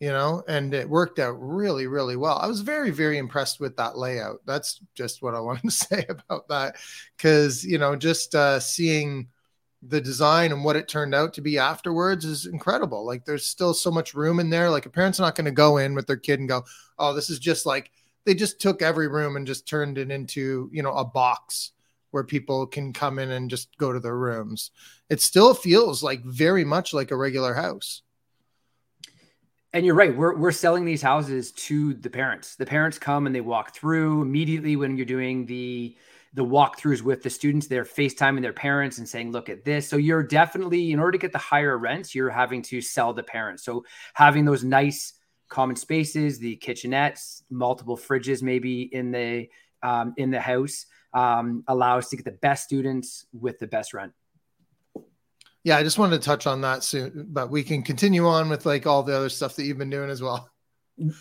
you 0.00 0.08
know, 0.08 0.42
and 0.48 0.72
it 0.72 0.88
worked 0.88 1.18
out 1.18 1.36
really, 1.38 1.86
really 1.86 2.16
well. 2.16 2.38
I 2.38 2.46
was 2.46 2.62
very, 2.62 2.90
very 2.90 3.18
impressed 3.18 3.60
with 3.60 3.76
that 3.76 3.98
layout. 3.98 4.40
That's 4.46 4.80
just 4.94 5.22
what 5.22 5.34
I 5.34 5.40
wanted 5.40 5.64
to 5.64 5.70
say 5.70 6.06
about 6.08 6.48
that. 6.48 6.76
Cause, 7.18 7.62
you 7.62 7.76
know, 7.76 7.94
just 7.94 8.34
uh, 8.34 8.58
seeing 8.60 9.28
the 9.82 10.00
design 10.00 10.52
and 10.52 10.62
what 10.62 10.76
it 10.76 10.88
turned 10.88 11.14
out 11.14 11.32
to 11.34 11.40
be 11.40 11.58
afterwards 11.58 12.24
is 12.24 12.46
incredible. 12.46 13.04
Like 13.04 13.24
there's 13.24 13.46
still 13.46 13.72
so 13.72 13.90
much 13.90 14.14
room 14.14 14.38
in 14.38 14.50
there. 14.50 14.70
Like 14.70 14.86
a 14.86 14.90
parent's 14.90 15.18
not 15.18 15.34
going 15.34 15.46
to 15.46 15.50
go 15.50 15.78
in 15.78 15.94
with 15.94 16.06
their 16.06 16.16
kid 16.16 16.40
and 16.40 16.48
go, 16.48 16.64
oh, 16.98 17.14
this 17.14 17.30
is 17.30 17.38
just 17.38 17.64
like 17.64 17.90
they 18.24 18.34
just 18.34 18.60
took 18.60 18.82
every 18.82 19.08
room 19.08 19.36
and 19.36 19.46
just 19.46 19.66
turned 19.66 19.96
it 19.96 20.10
into, 20.10 20.68
you 20.72 20.82
know, 20.82 20.92
a 20.92 21.04
box 21.04 21.72
where 22.10 22.24
people 22.24 22.66
can 22.66 22.92
come 22.92 23.18
in 23.18 23.30
and 23.30 23.48
just 23.48 23.76
go 23.78 23.92
to 23.92 24.00
their 24.00 24.16
rooms. 24.16 24.70
It 25.08 25.22
still 25.22 25.54
feels 25.54 26.02
like 26.02 26.22
very 26.24 26.64
much 26.64 26.92
like 26.92 27.10
a 27.10 27.16
regular 27.16 27.54
house 27.54 28.02
and 29.72 29.86
you're 29.86 29.94
right. 29.94 30.16
We're 30.16 30.36
we're 30.36 30.52
selling 30.52 30.84
these 30.84 31.02
houses 31.02 31.52
to 31.52 31.94
the 31.94 32.10
parents. 32.10 32.56
The 32.56 32.66
parents 32.66 32.98
come 32.98 33.26
and 33.26 33.34
they 33.34 33.40
walk 33.40 33.74
through 33.74 34.22
immediately 34.22 34.76
when 34.76 34.96
you're 34.96 35.06
doing 35.06 35.46
the 35.46 35.96
the 36.34 36.44
walkthroughs 36.44 37.02
with 37.02 37.22
the 37.22 37.30
students. 37.30 37.66
They're 37.66 37.84
FaceTiming 37.84 38.42
their 38.42 38.52
parents 38.52 38.98
and 38.98 39.08
saying, 39.08 39.32
"Look 39.32 39.48
at 39.48 39.64
this." 39.64 39.88
So 39.88 39.96
you're 39.96 40.22
definitely, 40.22 40.92
in 40.92 41.00
order 41.00 41.12
to 41.12 41.18
get 41.18 41.32
the 41.32 41.38
higher 41.38 41.76
rents, 41.76 42.14
you're 42.14 42.30
having 42.30 42.62
to 42.62 42.80
sell 42.80 43.12
the 43.12 43.22
parents. 43.22 43.64
So 43.64 43.84
having 44.14 44.44
those 44.44 44.64
nice 44.64 45.14
common 45.48 45.76
spaces, 45.76 46.38
the 46.38 46.56
kitchenettes, 46.56 47.42
multiple 47.50 47.96
fridges, 47.96 48.42
maybe 48.42 48.82
in 48.82 49.10
the 49.10 49.48
um, 49.82 50.14
in 50.16 50.30
the 50.30 50.40
house, 50.40 50.86
um, 51.14 51.64
allows 51.66 52.08
to 52.08 52.16
get 52.16 52.24
the 52.24 52.32
best 52.32 52.64
students 52.64 53.26
with 53.32 53.58
the 53.58 53.66
best 53.66 53.94
rent 53.94 54.12
yeah, 55.64 55.76
I 55.76 55.82
just 55.82 55.98
wanted 55.98 56.20
to 56.20 56.24
touch 56.24 56.46
on 56.46 56.62
that 56.62 56.82
soon, 56.82 57.26
but 57.28 57.50
we 57.50 57.62
can 57.62 57.82
continue 57.82 58.26
on 58.26 58.48
with 58.48 58.64
like 58.64 58.86
all 58.86 59.02
the 59.02 59.14
other 59.14 59.28
stuff 59.28 59.56
that 59.56 59.64
you've 59.64 59.78
been 59.78 59.90
doing 59.90 60.08
as 60.08 60.22
well. 60.22 60.48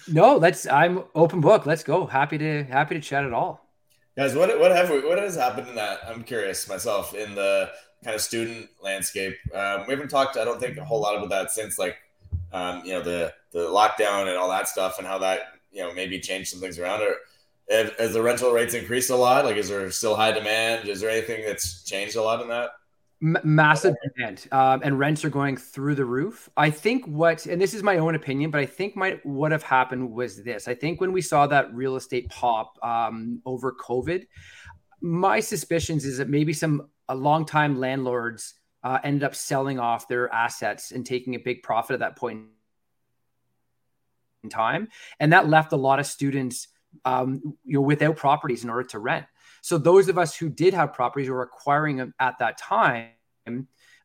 No, 0.07 0.37
let's. 0.37 0.67
I'm 0.67 1.03
open 1.15 1.41
book. 1.41 1.65
Let's 1.65 1.83
go. 1.83 2.05
Happy 2.05 2.37
to 2.37 2.63
happy 2.63 2.95
to 2.95 3.01
chat 3.01 3.25
at 3.25 3.33
all. 3.33 3.68
Guys, 4.17 4.35
what 4.35 4.59
what 4.59 4.71
have 4.71 4.89
we, 4.89 5.05
what 5.05 5.17
has 5.17 5.35
happened 5.35 5.67
in 5.69 5.75
that? 5.75 5.99
I'm 6.07 6.23
curious 6.23 6.67
myself 6.67 7.13
in 7.13 7.35
the 7.35 7.69
kind 8.03 8.15
of 8.15 8.21
student 8.21 8.69
landscape. 8.81 9.37
Um, 9.53 9.85
we 9.87 9.93
haven't 9.93 10.09
talked, 10.09 10.37
I 10.37 10.45
don't 10.45 10.59
think, 10.59 10.77
a 10.77 10.85
whole 10.85 11.01
lot 11.01 11.15
about 11.15 11.29
that 11.29 11.51
since 11.51 11.79
like 11.79 11.97
um, 12.51 12.83
you 12.83 12.93
know 12.93 13.01
the 13.01 13.33
the 13.51 13.59
lockdown 13.59 14.27
and 14.27 14.37
all 14.37 14.49
that 14.49 14.67
stuff, 14.67 14.97
and 14.97 15.07
how 15.07 15.19
that 15.19 15.41
you 15.71 15.81
know 15.81 15.93
maybe 15.93 16.19
changed 16.19 16.49
some 16.49 16.59
things 16.59 16.79
around. 16.79 17.01
Or 17.01 17.15
has 17.69 18.13
the 18.13 18.21
rental 18.21 18.51
rates 18.51 18.73
increased 18.73 19.09
a 19.09 19.15
lot? 19.15 19.45
Like, 19.45 19.57
is 19.57 19.69
there 19.69 19.89
still 19.91 20.15
high 20.15 20.31
demand? 20.31 20.89
Is 20.89 21.01
there 21.01 21.09
anything 21.09 21.45
that's 21.45 21.83
changed 21.83 22.15
a 22.15 22.21
lot 22.21 22.41
in 22.41 22.49
that? 22.49 22.71
Massive 23.21 23.95
demand 24.15 24.47
um, 24.51 24.81
and 24.83 24.97
rents 24.97 25.25
are 25.25 25.29
going 25.29 25.57
through 25.57 25.95
the 25.95 26.05
roof. 26.05 26.49
I 26.55 26.69
think 26.69 27.05
what 27.05 27.45
and 27.45 27.61
this 27.61 27.73
is 27.73 27.83
my 27.83 27.97
own 27.97 28.15
opinion 28.15 28.49
but 28.49 28.61
i 28.61 28.65
think 28.65 28.95
might 28.95 29.25
what 29.25 29.51
have 29.51 29.63
happened 29.63 30.11
was 30.11 30.41
this. 30.43 30.67
I 30.67 30.73
think 30.73 31.01
when 31.01 31.11
we 31.11 31.21
saw 31.21 31.45
that 31.47 31.73
real 31.73 31.95
estate 31.97 32.29
pop 32.29 32.77
um, 32.83 33.41
over 33.45 33.73
covid 33.73 34.25
my 35.01 35.39
suspicions 35.39 36.05
is 36.05 36.17
that 36.17 36.29
maybe 36.29 36.53
some 36.53 36.89
a 37.07 37.15
long 37.15 37.45
time 37.45 37.79
landlords 37.79 38.55
uh, 38.83 38.99
ended 39.03 39.23
up 39.23 39.35
selling 39.35 39.79
off 39.79 40.07
their 40.07 40.31
assets 40.33 40.91
and 40.91 41.05
taking 41.05 41.35
a 41.35 41.39
big 41.39 41.63
profit 41.63 41.95
at 41.95 41.99
that 41.99 42.15
point 42.15 42.45
in 44.43 44.49
time. 44.49 44.87
And 45.19 45.33
that 45.33 45.49
left 45.49 45.73
a 45.73 45.77
lot 45.77 45.99
of 45.99 46.05
students 46.05 46.67
um, 47.05 47.57
you 47.63 47.75
know 47.75 47.81
without 47.81 48.15
properties 48.15 48.63
in 48.63 48.69
order 48.69 48.87
to 48.87 48.99
rent 48.99 49.25
so 49.61 49.77
those 49.77 50.09
of 50.09 50.17
us 50.17 50.35
who 50.35 50.49
did 50.49 50.73
have 50.73 50.93
properties 50.93 51.29
or 51.29 51.41
acquiring 51.41 51.97
them 51.97 52.13
at 52.19 52.39
that 52.39 52.57
time, 52.57 53.09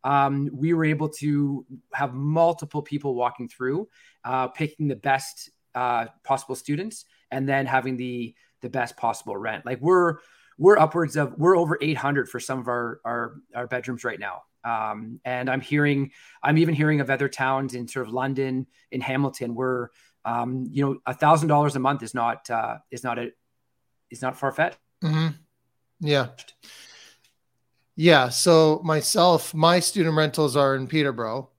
um, 0.03 0.51
we 0.53 0.75
were 0.75 0.85
able 0.85 1.09
to 1.09 1.65
have 1.93 2.15
multiple 2.15 2.83
people 2.83 3.15
walking 3.15 3.49
through, 3.49 3.89
uh, 4.25 4.49
picking 4.49 4.89
the 4.89 4.97
best 4.97 5.51
uh, 5.75 6.07
possible 6.23 6.55
students, 6.55 7.05
and 7.31 7.49
then 7.49 7.67
having 7.67 7.97
the 7.97 8.35
the 8.61 8.71
best 8.71 8.97
possible 8.97 9.37
rent. 9.37 9.67
Like 9.67 9.81
we're 9.81 10.17
we're 10.59 10.79
upwards 10.79 11.17
of 11.17 11.35
we're 11.37 11.57
over 11.57 11.79
800 11.81 12.29
for 12.29 12.41
some 12.41 12.59
of 12.59 12.69
our 12.69 13.01
our, 13.05 13.35
our 13.55 13.67
bedrooms 13.67 14.05
right 14.05 14.19
now. 14.19 14.43
Um, 14.65 15.21
and 15.25 15.51
I'm 15.51 15.61
hearing, 15.61 16.13
I'm 16.43 16.57
even 16.57 16.75
hearing 16.75 17.01
of 17.01 17.11
other 17.11 17.29
towns 17.29 17.75
in 17.75 17.87
sort 17.87 18.07
of 18.07 18.15
London, 18.15 18.67
in 18.91 19.03
Hamilton, 19.03 19.55
where 19.55 19.91
um, 20.25 20.67
you 20.71 20.85
know 20.85 20.99
a 21.07 21.15
thousand 21.15 21.49
dollars 21.49 21.77
a 21.77 21.81
month 21.81 22.03
is 22.03 22.15
not 22.15 22.49
uh, 22.51 22.79
is 22.91 23.05
not 23.05 23.19
a 23.19 23.31
is 24.11 24.23
not 24.23 24.37
far 24.37 24.53
fetched. 24.53 24.79
Mm-hmm. 25.03 25.29
Yeah. 26.05 26.29
Yeah. 27.97 28.29
So 28.29 28.83
myself, 28.85 29.55
my 29.55 29.81
student 29.81 30.17
rentals 30.17 30.55
are 30.55 30.77
in 30.77 30.87
Peterborough 30.87 31.51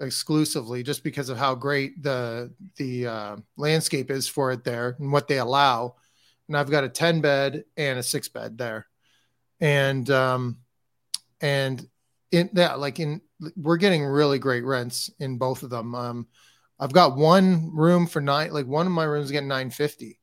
exclusively 0.00 0.82
just 0.82 1.04
because 1.04 1.28
of 1.28 1.38
how 1.38 1.54
great 1.54 2.02
the 2.02 2.52
the 2.76 3.06
uh, 3.06 3.36
landscape 3.56 4.10
is 4.10 4.28
for 4.28 4.50
it 4.50 4.64
there 4.64 4.96
and 4.98 5.12
what 5.12 5.28
they 5.28 5.38
allow. 5.38 5.94
And 6.48 6.56
I've 6.56 6.70
got 6.70 6.84
a 6.84 6.88
10 6.88 7.20
bed 7.20 7.64
and 7.76 7.98
a 7.98 8.02
six 8.02 8.28
bed 8.28 8.58
there. 8.58 8.88
And 9.60 10.10
um 10.10 10.58
and 11.40 11.86
in 12.32 12.50
that 12.54 12.80
like 12.80 12.98
in 12.98 13.20
we're 13.56 13.76
getting 13.76 14.04
really 14.04 14.38
great 14.40 14.64
rents 14.64 15.10
in 15.20 15.38
both 15.38 15.62
of 15.62 15.70
them. 15.70 15.94
Um 15.94 16.26
I've 16.78 16.92
got 16.92 17.16
one 17.16 17.74
room 17.74 18.06
for 18.06 18.20
nine 18.20 18.52
like 18.52 18.66
one 18.66 18.86
of 18.86 18.92
my 18.92 19.04
rooms 19.04 19.30
getting 19.30 19.48
950, 19.48 20.18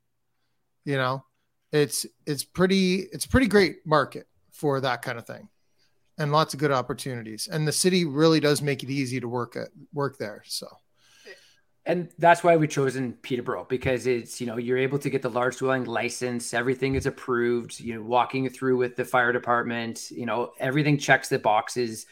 you 0.86 0.97
know, 0.97 1.23
it's 1.73 2.05
it's 2.25 2.45
pretty 2.45 3.07
it's 3.12 3.25
a 3.25 3.29
pretty 3.29 3.47
great 3.47 3.86
market 3.86 4.27
for 4.51 4.79
that 4.79 5.01
kind 5.01 5.17
of 5.17 5.25
thing 5.25 5.49
and 6.19 6.31
lots 6.31 6.53
of 6.53 6.59
good 6.59 6.71
opportunities. 6.71 7.49
And 7.51 7.67
the 7.67 7.71
city 7.71 8.05
really 8.05 8.39
does 8.39 8.62
make 8.62 8.83
it 8.83 8.89
easy 8.89 9.19
to 9.19 9.27
work 9.27 9.55
at 9.55 9.69
work 9.91 10.17
there. 10.17 10.43
So 10.45 10.67
and 11.86 12.09
that's 12.17 12.43
why 12.43 12.55
we 12.55 12.67
chosen 12.67 13.13
Peterborough 13.13 13.65
because 13.67 14.07
it's 14.07 14.39
you 14.39 14.47
know 14.47 14.57
you're 14.57 14.77
able 14.77 14.99
to 14.99 15.09
get 15.09 15.21
the 15.21 15.29
large 15.29 15.57
dwelling 15.57 15.83
license 15.83 16.53
everything 16.53 16.95
is 16.95 17.05
approved 17.07 17.77
you 17.79 17.95
know 17.95 18.01
walking 18.01 18.47
through 18.49 18.77
with 18.77 18.95
the 18.95 19.03
fire 19.03 19.33
department 19.33 20.09
you 20.09 20.25
know 20.25 20.53
everything 20.59 20.97
checks 20.97 21.27
the 21.27 21.38
boxes 21.38 22.05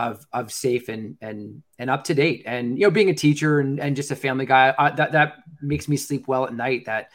of 0.00 0.26
of 0.32 0.50
safe 0.50 0.88
and 0.88 1.18
and 1.20 1.62
and 1.78 1.90
up 1.90 2.04
to 2.04 2.14
date. 2.14 2.44
And 2.46 2.78
you 2.78 2.86
know 2.86 2.90
being 2.90 3.10
a 3.10 3.14
teacher 3.14 3.60
and, 3.60 3.78
and 3.78 3.94
just 3.94 4.10
a 4.10 4.16
family 4.16 4.46
guy 4.46 4.74
I, 4.78 4.90
that 4.92 5.12
that 5.12 5.34
makes 5.60 5.88
me 5.88 5.98
sleep 5.98 6.26
well 6.26 6.46
at 6.46 6.54
night 6.54 6.86
that 6.86 7.10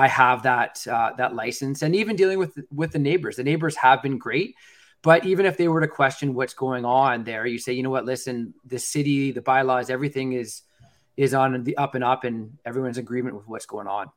I 0.00 0.08
have 0.08 0.44
that 0.44 0.86
uh, 0.86 1.12
that 1.18 1.34
license, 1.34 1.82
and 1.82 1.94
even 1.94 2.16
dealing 2.16 2.38
with 2.38 2.58
with 2.72 2.92
the 2.92 2.98
neighbors. 2.98 3.36
The 3.36 3.44
neighbors 3.44 3.76
have 3.76 4.02
been 4.02 4.18
great, 4.18 4.54
but 5.02 5.26
even 5.26 5.46
if 5.46 5.56
they 5.56 5.68
were 5.68 5.80
to 5.80 5.88
question 5.88 6.34
what's 6.34 6.54
going 6.54 6.84
on 6.84 7.24
there, 7.24 7.46
you 7.46 7.58
say, 7.58 7.72
you 7.74 7.82
know 7.82 7.90
what? 7.90 8.06
Listen, 8.06 8.54
the 8.64 8.78
city, 8.78 9.30
the 9.30 9.42
bylaws, 9.42 9.90
everything 9.90 10.32
is 10.32 10.62
is 11.16 11.34
on 11.34 11.64
the 11.64 11.76
up 11.76 11.94
and 11.94 12.02
up, 12.02 12.24
and 12.24 12.58
everyone's 12.64 12.98
agreement 12.98 13.36
with 13.36 13.46
what's 13.46 13.66
going 13.66 13.86
on. 13.86 14.10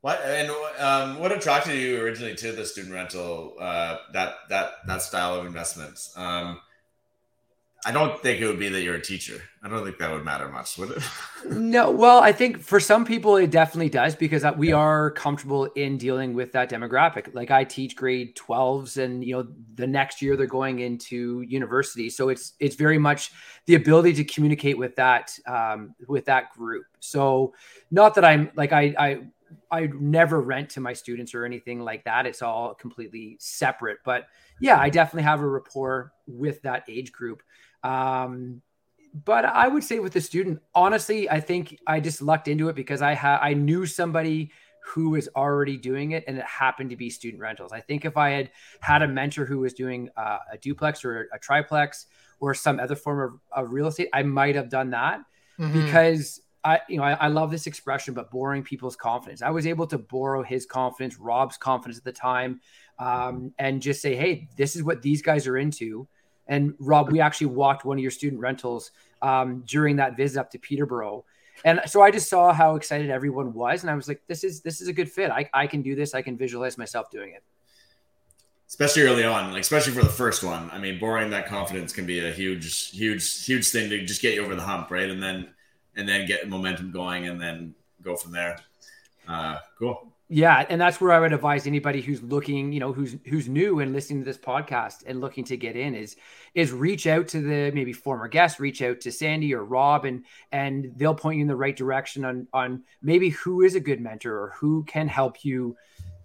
What 0.00 0.20
and 0.24 0.50
um, 0.78 1.18
what 1.18 1.32
attracted 1.32 1.76
you 1.76 2.00
originally 2.00 2.36
to 2.36 2.52
the 2.52 2.64
student 2.64 2.94
rental 2.94 3.56
uh, 3.60 3.96
that 4.12 4.34
that 4.48 4.74
that 4.86 5.02
style 5.02 5.34
of 5.34 5.44
investments? 5.44 6.12
Um, 6.16 6.60
I 7.86 7.92
don't 7.92 8.20
think 8.20 8.40
it 8.40 8.48
would 8.48 8.58
be 8.58 8.68
that 8.68 8.82
you're 8.82 8.96
a 8.96 9.00
teacher. 9.00 9.40
I 9.62 9.68
don't 9.68 9.84
think 9.84 9.98
that 9.98 10.10
would 10.10 10.24
matter 10.24 10.48
much, 10.48 10.76
would 10.76 10.90
it? 10.90 11.02
no. 11.50 11.88
Well, 11.88 12.18
I 12.18 12.32
think 12.32 12.58
for 12.58 12.80
some 12.80 13.04
people 13.04 13.36
it 13.36 13.52
definitely 13.52 13.90
does 13.90 14.16
because 14.16 14.44
we 14.56 14.72
are 14.72 15.12
comfortable 15.12 15.66
in 15.66 15.96
dealing 15.96 16.34
with 16.34 16.50
that 16.50 16.68
demographic. 16.68 17.32
Like 17.32 17.52
I 17.52 17.62
teach 17.62 17.94
grade 17.94 18.34
12s 18.34 18.96
and 18.96 19.24
you 19.24 19.36
know 19.36 19.46
the 19.76 19.86
next 19.86 20.20
year 20.20 20.36
they're 20.36 20.48
going 20.48 20.80
into 20.80 21.42
university. 21.42 22.10
So 22.10 22.28
it's 22.28 22.54
it's 22.58 22.74
very 22.74 22.98
much 22.98 23.30
the 23.66 23.76
ability 23.76 24.14
to 24.14 24.24
communicate 24.24 24.76
with 24.76 24.96
that 24.96 25.38
um, 25.46 25.94
with 26.08 26.24
that 26.24 26.52
group. 26.54 26.86
So 26.98 27.54
not 27.92 28.16
that 28.16 28.24
I'm 28.24 28.50
like 28.56 28.72
I 28.72 28.94
I 28.98 29.20
I 29.70 29.86
never 29.86 30.40
rent 30.40 30.70
to 30.70 30.80
my 30.80 30.92
students 30.92 31.34
or 31.34 31.44
anything 31.44 31.80
like 31.80 32.04
that. 32.04 32.26
It's 32.26 32.42
all 32.42 32.74
completely 32.74 33.36
separate. 33.38 33.98
But 34.04 34.26
yeah, 34.60 34.78
I 34.78 34.90
definitely 34.90 35.24
have 35.24 35.40
a 35.40 35.46
rapport 35.46 36.12
with 36.26 36.62
that 36.62 36.84
age 36.88 37.12
group. 37.12 37.42
Um, 37.86 38.62
but 39.24 39.44
I 39.44 39.68
would 39.68 39.84
say 39.84 39.98
with 39.98 40.12
the 40.12 40.20
student, 40.20 40.60
honestly, 40.74 41.30
I 41.30 41.40
think 41.40 41.78
I 41.86 42.00
just 42.00 42.20
lucked 42.20 42.48
into 42.48 42.68
it 42.68 42.76
because 42.76 43.00
I 43.00 43.14
had 43.14 43.38
I 43.40 43.54
knew 43.54 43.86
somebody 43.86 44.50
who 44.84 45.10
was 45.10 45.28
already 45.34 45.76
doing 45.76 46.12
it, 46.12 46.24
and 46.26 46.36
it 46.36 46.44
happened 46.44 46.90
to 46.90 46.96
be 46.96 47.10
student 47.10 47.40
rentals. 47.40 47.72
I 47.72 47.80
think 47.80 48.04
if 48.04 48.16
I 48.16 48.30
had 48.30 48.50
had 48.80 49.02
a 49.02 49.08
mentor 49.08 49.44
who 49.44 49.60
was 49.60 49.72
doing 49.72 50.10
uh, 50.16 50.38
a 50.52 50.58
duplex 50.58 51.04
or 51.04 51.28
a 51.32 51.38
triplex 51.38 52.06
or 52.40 52.54
some 52.54 52.78
other 52.78 52.94
form 52.94 53.40
of, 53.54 53.64
of 53.64 53.72
real 53.72 53.86
estate, 53.86 54.08
I 54.12 54.22
might 54.22 54.54
have 54.54 54.68
done 54.68 54.90
that 54.90 55.20
mm-hmm. 55.58 55.84
because 55.84 56.40
I, 56.62 56.80
you 56.88 56.98
know, 56.98 57.04
I, 57.04 57.12
I, 57.12 57.28
love 57.28 57.50
this 57.50 57.66
expression, 57.66 58.12
but 58.12 58.30
borrowing 58.30 58.64
people's 58.64 58.96
confidence. 58.96 59.40
I 59.40 59.50
was 59.50 59.66
able 59.66 59.86
to 59.86 59.98
borrow 59.98 60.42
his 60.42 60.66
confidence, 60.66 61.16
Rob's 61.16 61.56
confidence 61.56 61.98
at 61.98 62.04
the 62.04 62.12
time, 62.12 62.60
um, 62.98 63.54
and 63.58 63.80
just 63.80 64.02
say, 64.02 64.14
"Hey, 64.14 64.48
this 64.56 64.76
is 64.76 64.82
what 64.82 65.00
these 65.00 65.22
guys 65.22 65.46
are 65.46 65.56
into." 65.56 66.08
And 66.48 66.74
Rob, 66.78 67.10
we 67.10 67.20
actually 67.20 67.48
walked 67.48 67.84
one 67.84 67.98
of 67.98 68.02
your 68.02 68.10
student 68.10 68.40
rentals 68.40 68.92
um, 69.22 69.62
during 69.66 69.96
that 69.96 70.16
visit 70.16 70.40
up 70.40 70.50
to 70.52 70.58
Peterborough, 70.58 71.24
and 71.64 71.80
so 71.86 72.02
I 72.02 72.10
just 72.10 72.28
saw 72.28 72.52
how 72.52 72.76
excited 72.76 73.10
everyone 73.10 73.52
was, 73.52 73.82
and 73.82 73.90
I 73.90 73.94
was 73.94 74.08
like, 74.08 74.22
"This 74.26 74.44
is 74.44 74.60
this 74.60 74.80
is 74.80 74.88
a 74.88 74.92
good 74.92 75.10
fit. 75.10 75.30
I, 75.30 75.48
I 75.52 75.66
can 75.66 75.82
do 75.82 75.94
this. 75.94 76.14
I 76.14 76.22
can 76.22 76.36
visualize 76.36 76.76
myself 76.78 77.10
doing 77.10 77.32
it." 77.32 77.42
Especially 78.68 79.02
early 79.02 79.24
on, 79.24 79.52
like 79.52 79.62
especially 79.62 79.92
for 79.92 80.02
the 80.02 80.08
first 80.08 80.42
one. 80.42 80.70
I 80.72 80.78
mean, 80.78 80.98
borrowing 80.98 81.30
that 81.30 81.46
confidence 81.46 81.92
can 81.92 82.04
be 82.04 82.26
a 82.26 82.32
huge, 82.32 82.90
huge, 82.90 83.44
huge 83.44 83.68
thing 83.68 83.88
to 83.90 84.04
just 84.04 84.20
get 84.20 84.34
you 84.34 84.44
over 84.44 84.54
the 84.54 84.62
hump, 84.62 84.90
right? 84.90 85.08
And 85.08 85.22
then 85.22 85.48
and 85.94 86.08
then 86.08 86.26
get 86.26 86.48
momentum 86.48 86.90
going 86.90 87.28
and 87.28 87.40
then 87.40 87.74
go 88.02 88.16
from 88.16 88.32
there. 88.32 88.58
Uh, 89.26 89.58
cool. 89.78 90.12
Yeah, 90.28 90.66
and 90.68 90.80
that's 90.80 91.00
where 91.00 91.12
I 91.12 91.20
would 91.20 91.32
advise 91.32 91.68
anybody 91.68 92.00
who's 92.00 92.20
looking, 92.20 92.72
you 92.72 92.80
know, 92.80 92.92
who's 92.92 93.14
who's 93.26 93.48
new 93.48 93.78
and 93.78 93.92
listening 93.92 94.20
to 94.20 94.24
this 94.24 94.38
podcast 94.38 95.04
and 95.06 95.20
looking 95.20 95.44
to 95.44 95.56
get 95.56 95.76
in 95.76 95.94
is 95.94 96.16
is 96.52 96.72
reach 96.72 97.06
out 97.06 97.28
to 97.28 97.40
the 97.40 97.70
maybe 97.72 97.92
former 97.92 98.26
guest, 98.26 98.58
reach 98.58 98.82
out 98.82 99.00
to 99.02 99.12
Sandy 99.12 99.54
or 99.54 99.64
Rob, 99.64 100.04
and 100.04 100.24
and 100.50 100.92
they'll 100.96 101.14
point 101.14 101.36
you 101.36 101.42
in 101.42 101.48
the 101.48 101.54
right 101.54 101.76
direction 101.76 102.24
on 102.24 102.48
on 102.52 102.82
maybe 103.02 103.28
who 103.30 103.62
is 103.62 103.76
a 103.76 103.80
good 103.80 104.00
mentor 104.00 104.36
or 104.36 104.54
who 104.58 104.82
can 104.84 105.06
help 105.06 105.44
you 105.44 105.76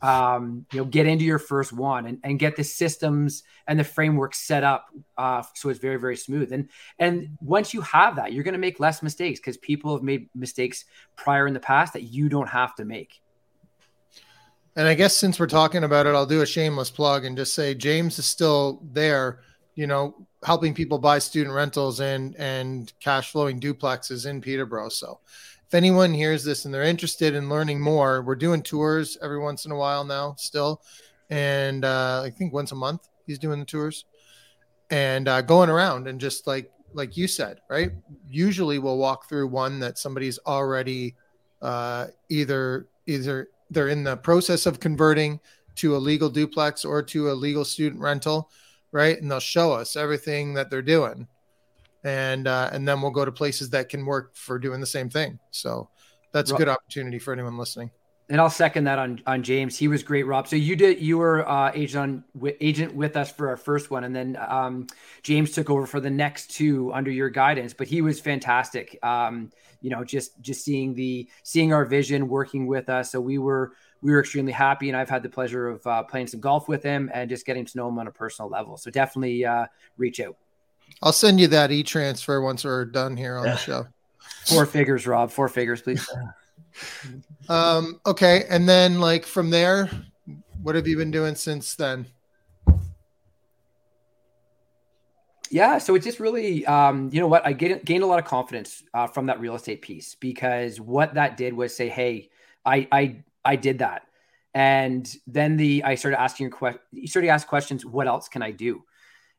um, 0.02 0.66
you 0.72 0.80
know, 0.80 0.86
get 0.86 1.06
into 1.06 1.26
your 1.26 1.38
first 1.38 1.72
one 1.72 2.08
and, 2.08 2.18
and 2.24 2.40
get 2.40 2.56
the 2.56 2.64
systems 2.64 3.44
and 3.68 3.80
the 3.80 3.84
framework 3.84 4.34
set 4.34 4.64
up 4.64 4.88
uh, 5.18 5.44
so 5.54 5.70
it's 5.70 5.80
very, 5.80 5.98
very 5.98 6.18
smooth. 6.18 6.52
And 6.52 6.70
and 6.98 7.38
once 7.40 7.72
you 7.72 7.82
have 7.82 8.16
that, 8.16 8.34
you're 8.34 8.44
going 8.44 8.54
to 8.54 8.60
make 8.60 8.80
less 8.80 9.04
mistakes 9.04 9.40
because 9.40 9.58
people 9.58 9.94
have 9.94 10.04
made 10.04 10.28
mistakes 10.34 10.86
prior 11.16 11.46
in 11.46 11.54
the 11.54 11.60
past 11.60 11.94
that 11.94 12.04
you 12.04 12.30
don't 12.30 12.50
have 12.50 12.74
to 12.76 12.86
make. 12.86 13.22
And 14.76 14.88
I 14.88 14.94
guess 14.94 15.18
since 15.18 15.40
we're 15.40 15.48
talking 15.48 15.84
about 15.84 16.06
it, 16.06 16.16
I'll 16.16 16.26
do 16.26 16.42
a 16.42 16.46
shameless 16.46 16.90
plug 16.90 17.26
and 17.26 17.36
just 17.36 17.54
say 17.54 17.76
James 17.76 18.18
is 18.20 18.26
still 18.26 18.82
there, 18.94 19.42
you 19.76 19.86
know, 19.86 20.28
helping 20.44 20.74
people 20.74 20.98
buy 20.98 21.20
student 21.20 21.54
rentals 21.54 22.00
and 22.00 22.36
and 22.38 22.92
cash 23.00 23.32
flowing 23.32 23.60
duplexes 23.60 24.26
in 24.26 24.42
Peterborough. 24.42 24.90
So 24.90 25.20
if 25.68 25.76
anyone 25.76 26.14
hears 26.14 26.44
this 26.44 26.66
and 26.66 26.74
they're 26.74 26.84
interested 26.84 27.36
in 27.36 27.50
learning 27.50 27.82
more, 27.82 28.22
we're 28.22 28.36
doing 28.36 28.62
tours 28.62 29.18
every 29.22 29.40
once 29.40 29.66
in 29.66 29.72
a 29.72 29.78
while 29.78 30.04
now 30.04 30.36
still. 30.38 30.82
And 31.30 31.86
uh, 31.86 32.24
I 32.26 32.30
think 32.30 32.54
once 32.54 32.72
a 32.72 32.76
month 32.76 33.08
he's 33.26 33.40
doing 33.40 33.60
the 33.60 33.66
tours 33.66 34.06
and 34.90 35.28
uh, 35.28 35.42
going 35.42 35.70
around 35.70 36.08
and 36.08 36.20
just 36.20 36.46
like, 36.46 36.70
like 36.94 37.16
you 37.16 37.28
said, 37.28 37.62
right? 37.70 37.92
Usually 38.30 38.80
we'll 38.80 38.98
walk 38.98 39.30
through 39.30 39.48
one 39.48 39.80
that 39.80 39.98
somebody's 39.98 40.40
already 40.46 41.16
uh, 41.62 42.08
either, 42.28 42.88
either 43.06 43.48
they're 43.72 43.88
in 43.88 44.04
the 44.04 44.18
process 44.18 44.66
of 44.66 44.80
converting 44.80 45.40
to 45.76 45.96
a 45.96 45.98
legal 45.98 46.30
duplex 46.30 46.86
or 46.86 47.02
to 47.02 47.32
a 47.32 47.34
legal 47.34 47.66
student 47.66 48.02
rental, 48.02 48.52
right? 48.92 49.20
And 49.20 49.32
they'll 49.32 49.40
show 49.40 49.72
us 49.72 49.96
everything 49.96 50.54
that 50.54 50.70
they're 50.70 50.82
doing 50.82 51.28
and 52.04 52.48
uh, 52.48 52.70
and 52.72 52.88
then 52.88 53.02
we'll 53.02 53.12
go 53.12 53.26
to 53.26 53.32
places 53.32 53.70
that 53.72 53.90
can 53.90 54.06
work 54.06 54.36
for 54.36 54.58
doing 54.58 54.80
the 54.80 54.88
same 54.88 55.10
thing. 55.10 55.40
So 55.52 55.90
that's 56.32 56.52
a 56.52 56.56
good 56.56 56.70
opportunity 56.70 57.20
for 57.20 57.34
anyone 57.34 57.58
listening. 57.58 57.92
And 58.32 58.40
I'll 58.40 58.50
second 58.50 58.86
that 58.86 58.98
on 58.98 59.22
on 59.28 59.44
James. 59.44 59.78
He 59.78 59.90
was 59.90 60.04
great, 60.04 60.24
Rob. 60.24 60.48
So 60.48 60.56
you 60.56 60.78
did 60.78 61.02
you 61.02 61.18
were 61.18 61.48
uh, 61.48 61.70
agent 61.76 62.02
on 62.02 62.24
w- 62.34 62.56
agent 62.62 62.96
with 62.96 63.18
us 63.18 63.30
for 63.30 63.50
our 63.50 63.58
first 63.58 63.92
one, 63.92 64.06
and 64.06 64.16
then 64.16 64.38
um, 64.48 64.88
James 65.22 65.52
took 65.52 65.70
over 65.70 65.86
for 65.86 66.00
the 66.00 66.10
next 66.10 66.50
two 66.50 66.94
under 66.94 67.12
your 67.12 67.30
guidance. 67.30 67.74
But 67.74 67.88
he 67.88 68.02
was 68.02 68.22
fantastic. 68.22 68.98
Um, 69.04 69.52
you 69.82 69.90
know, 69.90 70.06
just 70.06 70.40
just 70.40 70.64
seeing 70.64 70.94
the 70.94 71.28
seeing 71.44 71.74
our 71.74 71.84
vision, 71.84 72.30
working 72.30 72.68
with 72.68 72.88
us. 72.88 73.12
So 73.12 73.20
we 73.20 73.38
were 73.38 73.74
we 74.02 74.14
were 74.14 74.22
extremely 74.22 74.54
happy, 74.54 74.88
and 74.88 74.98
I've 74.98 75.10
had 75.10 75.24
the 75.24 75.30
pleasure 75.30 75.68
of 75.68 75.86
uh, 75.86 76.04
playing 76.04 76.28
some 76.28 76.40
golf 76.40 76.70
with 76.70 76.84
him 76.84 77.12
and 77.14 77.30
just 77.30 77.46
getting 77.46 77.66
to 77.66 77.78
know 77.78 77.90
him 77.90 78.00
on 78.00 78.08
a 78.08 78.12
personal 78.12 78.50
level. 78.50 78.78
So 78.78 78.90
definitely 78.90 79.44
uh, 79.44 79.66
reach 79.98 80.22
out. 80.22 80.38
I'll 81.02 81.12
send 81.12 81.38
you 81.42 81.48
that 81.48 81.70
e 81.70 81.84
transfer 81.84 82.40
once 82.40 82.64
we're 82.64 82.86
done 82.86 83.18
here 83.18 83.36
on 83.36 83.44
the 83.44 83.58
show. 83.58 83.88
Four 84.46 84.66
figures, 84.66 85.06
Rob. 85.06 85.32
Four 85.32 85.50
figures, 85.50 85.82
please. 85.82 86.10
um, 87.50 88.00
okay. 88.06 88.46
And 88.50 88.68
then, 88.68 89.00
like, 89.00 89.26
from 89.26 89.50
there, 89.50 89.90
what 90.62 90.76
have 90.76 90.88
you 90.88 90.98
been 90.98 91.12
doing 91.12 91.36
since 91.36 91.76
then? 91.76 92.06
Yeah, 95.50 95.80
so 95.80 95.96
it's 95.96 96.06
just 96.06 96.22
really, 96.22 96.66
um, 96.66 97.10
you 97.12 97.20
know 97.20 97.28
what, 97.28 97.46
I 97.46 97.52
gained, 97.52 97.84
gained 97.84 98.04
a 98.04 98.08
lot 98.08 98.20
of 98.20 98.26
confidence 98.26 98.84
uh, 98.94 99.08
from 99.08 99.26
that 99.26 99.42
real 99.42 99.56
estate 99.56 99.82
piece 99.82 100.16
because 100.16 100.80
what 100.80 101.16
that 101.16 101.36
did 101.36 101.54
was 101.54 101.76
say, 101.76 101.90
hey, 101.90 102.30
I 102.66 102.88
I 102.90 103.24
I 103.44 103.58
did 103.58 103.80
that, 103.80 104.04
and 104.54 105.14
then 105.28 105.58
the 105.58 105.84
I 105.84 105.96
started 105.96 106.22
asking 106.22 106.52
question. 106.52 106.80
You 106.92 107.08
started 107.08 107.28
to 107.28 107.34
ask 107.34 107.48
questions. 107.48 107.86
What 107.86 108.08
else 108.08 108.30
can 108.30 108.42
I 108.42 108.52
do? 108.52 108.84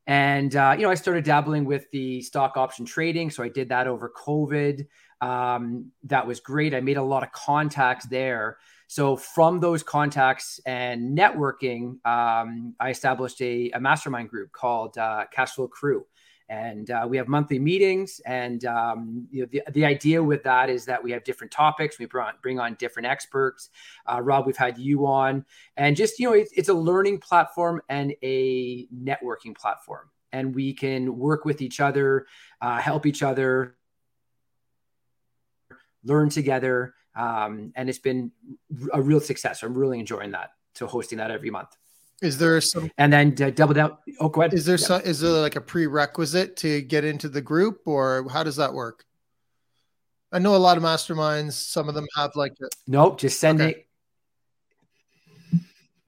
And, 0.06 0.54
uh, 0.56 0.74
you 0.76 0.84
know, 0.84 0.90
I 0.90 0.94
started 0.94 1.24
dabbling 1.24 1.64
with 1.64 1.90
the 1.92 2.22
stock 2.22 2.56
option 2.56 2.84
trading. 2.84 3.30
So 3.30 3.42
I 3.42 3.48
did 3.48 3.68
that 3.68 3.86
over 3.86 4.12
COVID. 4.16 4.86
Um, 5.22 5.92
that 6.04 6.26
was 6.26 6.40
great. 6.40 6.74
I 6.74 6.80
made 6.80 6.98
a 6.98 7.02
lot 7.02 7.22
of 7.22 7.32
contacts 7.32 8.06
there. 8.06 8.58
So 8.88 9.16
from 9.16 9.60
those 9.60 9.82
contacts 9.82 10.60
and 10.66 11.16
networking, 11.16 12.04
um, 12.04 12.74
I 12.78 12.90
established 12.90 13.40
a, 13.40 13.70
a, 13.70 13.80
mastermind 13.80 14.28
group 14.28 14.52
called 14.52 14.98
uh, 14.98 15.24
Cashflow 15.34 15.70
Crew 15.70 16.04
and 16.52 16.90
uh, 16.90 17.06
we 17.08 17.16
have 17.16 17.28
monthly 17.28 17.58
meetings. 17.58 18.20
And 18.26 18.66
um, 18.66 19.26
you 19.30 19.40
know, 19.42 19.48
the, 19.50 19.62
the 19.72 19.86
idea 19.86 20.22
with 20.22 20.42
that 20.42 20.68
is 20.68 20.84
that 20.84 21.02
we 21.02 21.10
have 21.12 21.24
different 21.24 21.50
topics. 21.50 21.98
We 21.98 22.04
bring 22.04 22.26
on, 22.26 22.32
bring 22.42 22.60
on 22.60 22.74
different 22.74 23.06
experts. 23.06 23.70
Uh, 24.06 24.20
Rob, 24.20 24.46
we've 24.46 24.56
had 24.56 24.76
you 24.76 25.06
on, 25.06 25.46
and 25.78 25.96
just 25.96 26.18
you 26.18 26.28
know, 26.28 26.34
it's, 26.34 26.52
it's 26.52 26.68
a 26.68 26.74
learning 26.74 27.20
platform 27.20 27.80
and 27.88 28.14
a 28.22 28.86
networking 28.88 29.56
platform, 29.56 30.10
and 30.32 30.54
we 30.54 30.74
can 30.74 31.16
work 31.16 31.46
with 31.46 31.62
each 31.62 31.80
other, 31.80 32.26
uh, 32.60 32.78
help 32.78 33.06
each 33.06 33.22
other, 33.22 33.76
learn 36.04 36.28
together. 36.28 36.94
Um, 37.14 37.72
and 37.76 37.88
it's 37.88 37.98
been 37.98 38.32
a 38.92 39.02
real 39.02 39.20
success. 39.20 39.62
I'm 39.62 39.76
really 39.76 40.00
enjoying 40.00 40.30
that. 40.32 40.52
So 40.74 40.86
hosting 40.86 41.18
that 41.18 41.30
every 41.30 41.50
month. 41.50 41.68
Is 42.22 42.38
there 42.38 42.60
some 42.60 42.90
and 42.98 43.12
then 43.12 43.34
double 43.34 43.74
down? 43.74 43.98
Oh, 44.20 44.28
go 44.28 44.42
ahead. 44.42 44.54
Is 44.54 44.64
there 44.64 44.76
yeah. 44.76 44.86
some, 44.86 45.00
is 45.02 45.20
there 45.20 45.32
like 45.32 45.56
a 45.56 45.60
prerequisite 45.60 46.56
to 46.58 46.80
get 46.80 47.04
into 47.04 47.28
the 47.28 47.42
group, 47.42 47.80
or 47.84 48.28
how 48.30 48.44
does 48.44 48.56
that 48.56 48.72
work? 48.72 49.04
I 50.30 50.38
know 50.38 50.54
a 50.54 50.56
lot 50.56 50.76
of 50.76 50.84
masterminds. 50.84 51.52
Some 51.52 51.88
of 51.88 51.94
them 51.94 52.06
have 52.16 52.30
like 52.36 52.54
a... 52.62 52.68
nope. 52.86 53.18
Just 53.18 53.40
send 53.40 53.60
okay. 53.60 53.70
it. 53.70 53.86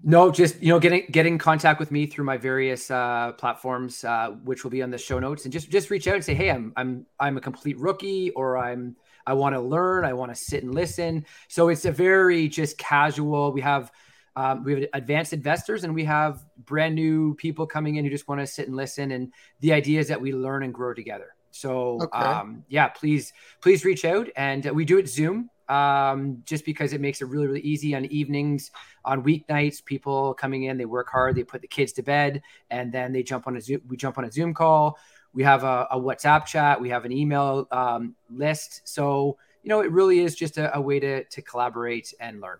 No, 0.07 0.30
just 0.30 0.62
you 0.62 0.68
know, 0.68 0.78
getting 0.78 1.07
get 1.11 1.26
in 1.26 1.37
contact 1.37 1.80
with 1.80 1.90
me 1.90 2.07
through 2.07 2.26
my 2.26 2.37
various 2.37 2.90
uh, 2.90 3.33
platforms, 3.33 4.04
uh, 4.04 4.30
which 4.44 4.62
will 4.62 4.70
be 4.70 4.83
on 4.83 4.90
the 4.90 4.98
show 4.98 5.18
notes, 5.18 5.44
and 5.44 5.52
just 5.52 5.68
just 5.68 5.90
reach 5.90 6.07
out 6.07 6.14
and 6.14 6.24
say, 6.24 6.35
hey, 6.35 6.50
I'm 6.50 6.72
I'm 6.76 7.07
I'm 7.18 7.38
a 7.38 7.40
complete 7.40 7.78
rookie, 7.78 8.30
or 8.30 8.57
I'm 8.57 8.96
I 9.26 9.34
want 9.34 9.54
to 9.54 9.60
learn, 9.60 10.04
I 10.04 10.12
want 10.12 10.34
to 10.34 10.34
sit 10.34 10.62
and 10.62 10.74
listen. 10.74 11.26
So 11.48 11.68
it's 11.68 11.84
a 11.84 11.92
very 11.92 12.48
just 12.48 12.78
casual. 12.78 13.52
We 13.52 13.60
have 13.62 13.90
um, 14.37 14.64
we 14.64 14.72
have 14.72 14.84
advanced 14.94 15.32
investors 15.32 15.84
and 15.84 15.94
we 15.94 16.04
have 16.04 16.44
brand 16.64 16.94
new 16.94 17.34
people 17.37 17.66
coming 17.66 17.96
in 17.96 18.04
who 18.04 18.10
just 18.10 18.26
want 18.26 18.40
to 18.40 18.46
sit 18.46 18.66
and 18.66 18.76
listen. 18.76 19.12
And 19.12 19.32
the 19.60 19.72
idea 19.72 20.00
is 20.00 20.08
that 20.08 20.20
we 20.20 20.32
learn 20.32 20.64
and 20.64 20.74
grow 20.74 20.92
together. 20.92 21.37
So 21.52 22.00
okay. 22.02 22.18
um, 22.18 22.64
yeah, 22.68 22.88
please, 22.88 23.32
please 23.60 23.84
reach 23.84 24.04
out. 24.04 24.28
And 24.34 24.64
we 24.72 24.84
do 24.84 24.98
it 24.98 25.08
Zoom 25.08 25.50
um, 25.68 26.42
just 26.44 26.64
because 26.64 26.92
it 26.92 27.00
makes 27.00 27.22
it 27.22 27.26
really, 27.26 27.46
really 27.46 27.60
easy 27.60 27.94
on 27.94 28.06
evenings, 28.06 28.72
on 29.04 29.22
weeknights. 29.22 29.84
People 29.84 30.34
coming 30.34 30.64
in, 30.64 30.76
they 30.76 30.84
work 30.84 31.08
hard, 31.08 31.37
they 31.37 31.44
put 31.44 31.62
the 31.62 31.68
kids 31.68 31.92
to 31.92 32.02
bed, 32.02 32.42
and 32.70 32.92
then 32.92 33.12
they 33.12 33.22
jump 33.22 33.46
on 33.46 33.56
a 33.56 33.60
Zoom. 33.60 33.80
We 33.87 33.96
jump 33.96 34.18
on 34.18 34.24
a 34.24 34.32
Zoom 34.32 34.52
call. 34.52 34.98
We 35.35 35.42
have 35.42 35.64
a, 35.64 35.88
a 35.90 36.01
WhatsApp 36.01 36.47
chat. 36.47 36.81
We 36.81 36.88
have 36.90 37.05
an 37.05 37.12
email 37.12 37.66
um, 37.70 38.14
list. 38.31 38.83
So 38.85 39.37
you 39.62 39.68
know, 39.68 39.81
it 39.81 39.90
really 39.90 40.20
is 40.20 40.35
just 40.35 40.59
a, 40.59 40.77
a 40.77 40.81
way 40.81 41.01
to 41.01 41.25
to 41.25 41.42
collaborate 41.42 42.14
and 42.20 42.40
learn. 42.40 42.59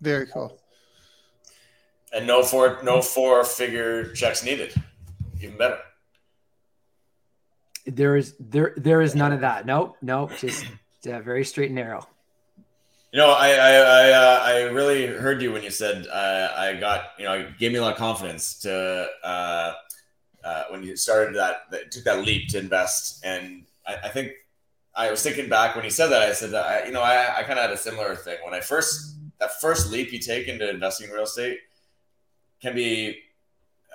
Very 0.00 0.26
cool 0.26 0.60
and 2.12 2.26
no 2.26 2.42
four 2.42 2.78
no 2.82 3.00
four 3.02 3.44
figure 3.44 4.12
checks 4.12 4.44
needed. 4.44 4.74
Even 5.40 5.56
better. 5.56 5.78
There 7.86 8.16
is 8.16 8.34
there 8.38 8.74
there 8.76 9.00
is 9.00 9.14
none 9.14 9.32
of 9.32 9.40
that. 9.40 9.66
Nope, 9.66 9.96
nope. 10.02 10.32
Just 10.38 10.66
uh, 11.06 11.20
very 11.20 11.44
straight 11.44 11.66
and 11.66 11.76
narrow. 11.76 12.06
You 13.12 13.18
know, 13.18 13.30
I 13.30 13.50
I 13.50 13.70
I, 13.70 14.10
uh, 14.10 14.42
I 14.44 14.60
really 14.70 15.06
heard 15.06 15.42
you 15.42 15.52
when 15.52 15.62
you 15.62 15.70
said 15.70 16.06
uh, 16.06 16.48
I 16.56 16.74
got 16.74 17.04
you 17.18 17.24
know 17.24 17.32
it 17.34 17.58
gave 17.58 17.72
me 17.72 17.78
a 17.78 17.82
lot 17.82 17.92
of 17.92 17.98
confidence 17.98 18.60
to 18.60 19.08
uh, 19.24 19.72
uh, 20.44 20.64
when 20.70 20.82
you 20.82 20.96
started 20.96 21.34
that, 21.36 21.70
that 21.70 21.90
took 21.90 22.04
that 22.04 22.24
leap 22.24 22.48
to 22.48 22.58
invest, 22.58 23.24
and 23.24 23.64
I, 23.86 23.96
I, 24.04 24.08
think 24.08 24.32
I 24.94 25.10
was 25.10 25.22
thinking 25.22 25.48
back 25.48 25.76
when 25.76 25.84
you 25.84 25.90
said 25.90 26.08
that 26.08 26.22
I 26.22 26.32
said 26.32 26.50
that 26.50 26.66
I, 26.66 26.86
you 26.86 26.92
know 26.92 27.02
I, 27.02 27.38
I 27.38 27.42
kind 27.42 27.58
of 27.58 27.64
had 27.64 27.70
a 27.70 27.76
similar 27.76 28.14
thing 28.14 28.38
when 28.44 28.54
I 28.54 28.60
first 28.60 29.16
that 29.38 29.60
first 29.60 29.90
leap 29.90 30.12
you 30.12 30.18
take 30.18 30.48
into 30.48 30.68
investing 30.68 31.08
in 31.08 31.14
real 31.14 31.24
estate 31.24 31.58
can 32.60 32.74
be 32.74 33.18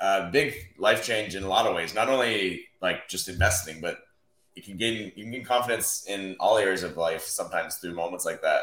a 0.02 0.30
big 0.32 0.54
life 0.78 1.06
change 1.06 1.36
in 1.36 1.44
a 1.44 1.48
lot 1.48 1.66
of 1.66 1.76
ways. 1.76 1.94
Not 1.94 2.10
only 2.10 2.66
like 2.82 3.08
just 3.08 3.30
investing, 3.30 3.80
but 3.80 4.00
you 4.56 4.64
can 4.64 4.78
gain 4.78 5.12
you 5.16 5.24
can 5.24 5.32
gain 5.32 5.46
confidence 5.46 6.06
in 6.08 6.36
all 6.40 6.58
areas 6.58 6.84
of 6.84 6.98
life 6.98 7.24
sometimes 7.24 7.76
through 7.76 7.94
moments 7.94 8.26
like 8.26 8.42
that. 8.42 8.62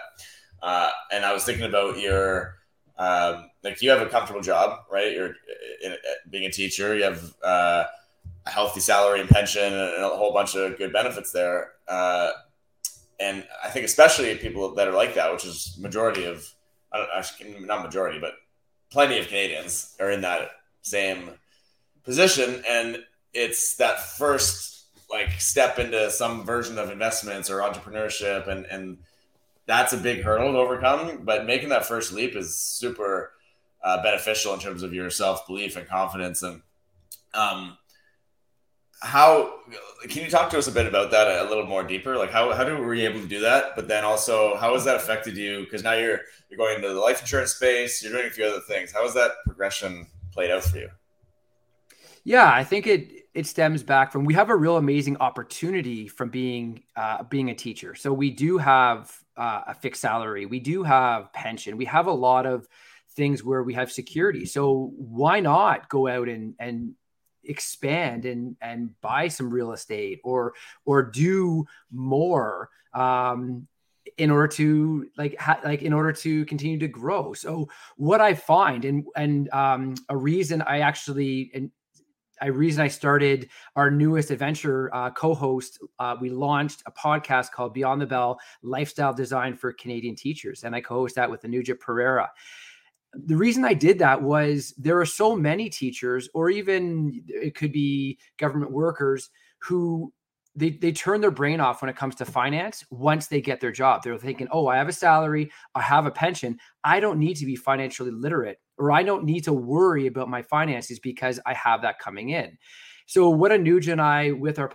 Uh, 0.63 0.91
and 1.11 1.25
I 1.25 1.33
was 1.33 1.45
thinking 1.45 1.67
about 1.67 1.99
your 1.99 2.57
um, 2.99 3.51
like 3.63 3.81
you 3.83 3.91
have 3.91 4.03
a 4.03 4.07
comfortable 4.07 4.41
job, 4.41 4.85
right? 4.91 5.13
You're 5.13 5.35
in, 5.83 5.93
in, 5.93 5.97
being 6.31 6.45
a 6.45 6.51
teacher. 6.51 6.97
You 6.97 7.05
have 7.05 7.35
uh, 7.43 7.85
a 8.47 8.51
healthy 8.51 8.81
salary 8.81 9.21
and 9.21 9.29
pension, 9.29 9.73
and 9.73 10.05
a 10.05 10.09
whole 10.09 10.33
bunch 10.33 10.55
of 10.55 10.77
good 10.79 10.93
benefits 10.93 11.33
there. 11.33 11.73
Uh, 11.89 12.33
and 13.21 13.45
I 13.65 13.69
think 13.69 13.85
especially 13.85 14.35
people 14.37 14.75
that 14.75 14.89
are 14.89 14.95
like 14.95 15.15
that, 15.15 15.33
which 15.33 15.45
is 15.45 15.77
majority 15.81 16.25
of, 16.25 16.49
I 16.93 16.99
don't 16.99 17.09
actually 17.15 17.65
not 17.65 17.85
majority, 17.85 18.19
but 18.19 18.35
plenty 18.91 19.19
of 19.19 19.29
Canadians 19.29 19.97
are 20.01 20.11
in 20.11 20.21
that 20.23 20.51
same 20.83 21.31
position, 22.05 22.63
and 22.69 22.99
it's 23.33 23.77
that 23.77 24.01
first 24.01 24.87
like 25.11 25.41
step 25.41 25.79
into 25.79 26.11
some 26.11 26.45
version 26.45 26.79
of 26.79 26.91
investments 26.91 27.51
or 27.51 27.61
entrepreneurship, 27.61 28.49
and 28.49 28.67
and 28.67 28.99
that's 29.67 29.93
a 29.93 29.97
big 29.97 30.23
hurdle 30.23 30.53
to 30.53 30.59
overcome. 30.59 31.21
But 31.25 31.47
making 31.47 31.71
that 31.71 31.87
first 31.87 32.13
leap 32.13 32.37
is 32.37 32.59
super 32.59 33.33
uh, 33.83 34.03
beneficial 34.03 34.55
in 34.55 34.61
terms 34.61 34.83
of 34.83 34.93
your 34.93 35.11
self 35.11 35.47
belief 35.47 35.77
and 35.77 35.87
confidence. 35.87 36.43
And 36.43 36.63
um, 37.35 37.77
how 39.01 39.59
can 40.09 40.23
you 40.23 40.31
talk 40.31 40.51
to 40.51 40.59
us 40.59 40.69
a 40.69 40.73
bit 40.73 40.87
about 40.87 41.11
that 41.11 41.45
a 41.45 41.49
little 41.49 41.67
more 41.67 41.83
deeper? 41.83 42.17
Like 42.17 42.31
how 42.31 42.53
how 42.53 42.65
do 42.65 42.77
were 42.77 42.95
you 42.95 43.09
able 43.09 43.21
to 43.21 43.29
do 43.29 43.41
that? 43.41 43.75
But 43.75 43.89
then 43.89 44.05
also 44.05 44.57
how 44.57 44.75
has 44.75 44.85
that 44.85 44.97
affected 44.97 45.37
you? 45.37 45.61
Because 45.61 45.83
now 45.83 45.95
you're 45.95 46.21
you're 46.49 46.59
going 46.59 46.77
into 46.77 46.89
the 46.89 47.01
life 47.01 47.21
insurance 47.21 47.53
space. 47.55 48.03
You're 48.03 48.13
doing 48.13 48.27
a 48.27 48.31
few 48.31 48.45
other 48.45 48.61
things. 48.61 48.93
How 48.93 49.03
has 49.03 49.15
that 49.15 49.33
progression 49.45 50.07
played 50.33 50.51
out 50.51 50.63
for 50.63 50.79
you? 50.79 50.89
Yeah, 52.25 52.53
I 52.53 52.63
think 52.63 52.87
it 52.87 53.23
it 53.35 53.47
stems 53.47 53.83
back 53.83 54.13
from 54.13 54.25
we 54.25 54.35
have 54.35 54.51
a 54.51 54.57
real 54.57 54.77
amazing 54.77 55.17
opportunity 55.19 56.07
from 56.07 56.29
being 56.29 56.85
uh, 56.95 57.25
being 57.25 57.51
a 57.51 57.55
teacher. 57.55 57.95
So 57.97 58.13
we 58.13 58.31
do 58.31 58.59
have 58.59 59.22
uh, 59.37 59.63
a 59.69 59.75
fixed 59.75 60.01
salary, 60.01 60.47
we 60.47 60.61
do 60.61 60.83
have 60.83 61.33
pension, 61.33 61.77
we 61.77 61.87
have 61.87 62.07
a 62.07 62.13
lot 62.13 62.47
of 62.47 62.67
things 63.15 63.45
where 63.45 63.63
we 63.63 63.75
have 63.75 63.93
security. 63.93 64.45
So 64.47 64.93
why 64.97 65.41
not 65.41 65.89
go 65.89 66.09
out 66.09 66.29
and 66.29 66.55
and 66.59 66.95
expand 67.45 68.25
and 68.25 68.57
and 68.61 68.91
buy 69.01 69.29
some 69.29 69.51
real 69.51 69.73
estate 69.73 70.21
or 70.25 70.55
or 70.85 71.03
do 71.03 71.67
more 71.91 72.71
um, 72.95 73.67
in 74.17 74.31
order 74.31 74.49
to 74.49 75.07
like 75.17 75.39
ha- 75.39 75.61
like 75.65 75.83
in 75.83 75.93
order 75.93 76.13
to 76.13 76.45
continue 76.47 76.79
to 76.79 76.89
grow? 76.89 77.33
So 77.33 77.69
what 77.97 78.21
i 78.21 78.35
find 78.35 78.85
and 78.85 79.07
and 79.17 79.51
um 79.53 79.95
a 80.09 80.17
reason 80.17 80.63
i 80.63 80.81
actually 80.81 81.51
and 81.55 81.71
a 82.43 82.51
reason 82.51 82.83
I 82.83 82.89
started 82.89 83.49
our 83.77 83.91
newest 83.91 84.31
adventure 84.31 84.95
uh, 84.95 85.11
co-host. 85.11 85.79
Uh, 85.99 86.17
we 86.21 86.31
launched 86.31 86.83
a 86.87 86.93
podcast 86.93 87.53
called 87.53 87.75
Beyond 87.75 88.03
the 88.03 88.07
Bell: 88.07 88.39
Lifestyle 88.63 89.15
Design 89.15 89.57
for 89.57 89.73
Canadian 89.73 90.17
Teachers, 90.17 90.65
and 90.65 90.75
I 90.75 90.81
co-host 90.81 91.15
that 91.17 91.31
with 91.31 91.43
Anuja 91.43 91.79
Pereira. 91.79 92.31
The 93.15 93.37
reason 93.37 93.65
I 93.65 93.75
did 93.75 93.99
that 93.99 94.23
was 94.23 94.75
there 94.79 94.99
are 94.99 95.07
so 95.07 95.37
many 95.37 95.69
teachers, 95.69 96.29
or 96.35 96.51
even 96.51 97.23
it 97.29 97.55
could 97.55 97.73
be 97.73 98.19
government 98.39 98.73
workers, 98.73 99.31
who 99.59 100.13
they, 100.55 100.71
they 100.71 100.93
turn 100.93 101.21
their 101.21 101.31
brain 101.31 101.61
off 101.61 101.81
when 101.81 101.89
it 101.89 101.97
comes 101.97 102.15
to 102.17 102.25
finance 102.25 102.85
once 102.91 103.27
they 103.27 103.41
get 103.41 103.61
their 103.61 103.73
job. 103.73 104.03
They're 104.03 104.19
thinking, 104.19 104.49
oh, 104.51 104.67
I 104.67 104.77
have 104.77 104.89
a 104.89 104.93
salary, 104.93 105.51
I 105.75 105.81
have 105.81 106.07
a 106.07 106.11
pension. 106.11 106.59
I 106.85 107.01
don't 107.01 107.19
need 107.19 107.37
to 107.37 107.47
be 107.47 107.57
financially 107.57 108.11
literate 108.11 108.59
or 108.79 108.93
I 108.93 109.03
don't 109.03 109.25
need 109.25 109.45
to 109.45 109.53
worry 109.53 110.07
about 110.07 110.29
my 110.29 110.43
finances 110.43 110.99
because 110.99 111.41
I 111.47 111.55
have 111.55 111.83
that 111.83 111.99
coming 111.99 112.31
in. 112.31 112.59
So, 113.07 113.31
what 113.31 113.53
Anuja 113.53 113.93
and 113.93 114.01
I, 114.01 114.33
with 114.33 114.59
our 114.59 114.73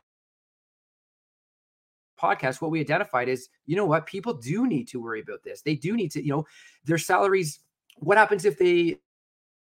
podcast, 2.19 2.61
what 2.61 2.71
we 2.71 2.79
identified 2.79 3.29
is, 3.29 3.49
you 3.65 3.75
know 3.75 3.85
what, 3.85 4.05
people 4.05 4.33
do 4.33 4.67
need 4.67 4.87
to 4.89 5.01
worry 5.01 5.21
about 5.21 5.43
this. 5.43 5.61
They 5.61 5.75
do 5.75 5.95
need 5.95 6.11
to, 6.11 6.23
you 6.23 6.31
know, 6.31 6.45
their 6.85 6.97
salaries. 6.97 7.59
What 7.97 8.17
happens 8.17 8.45
if 8.45 8.57
they 8.57 8.97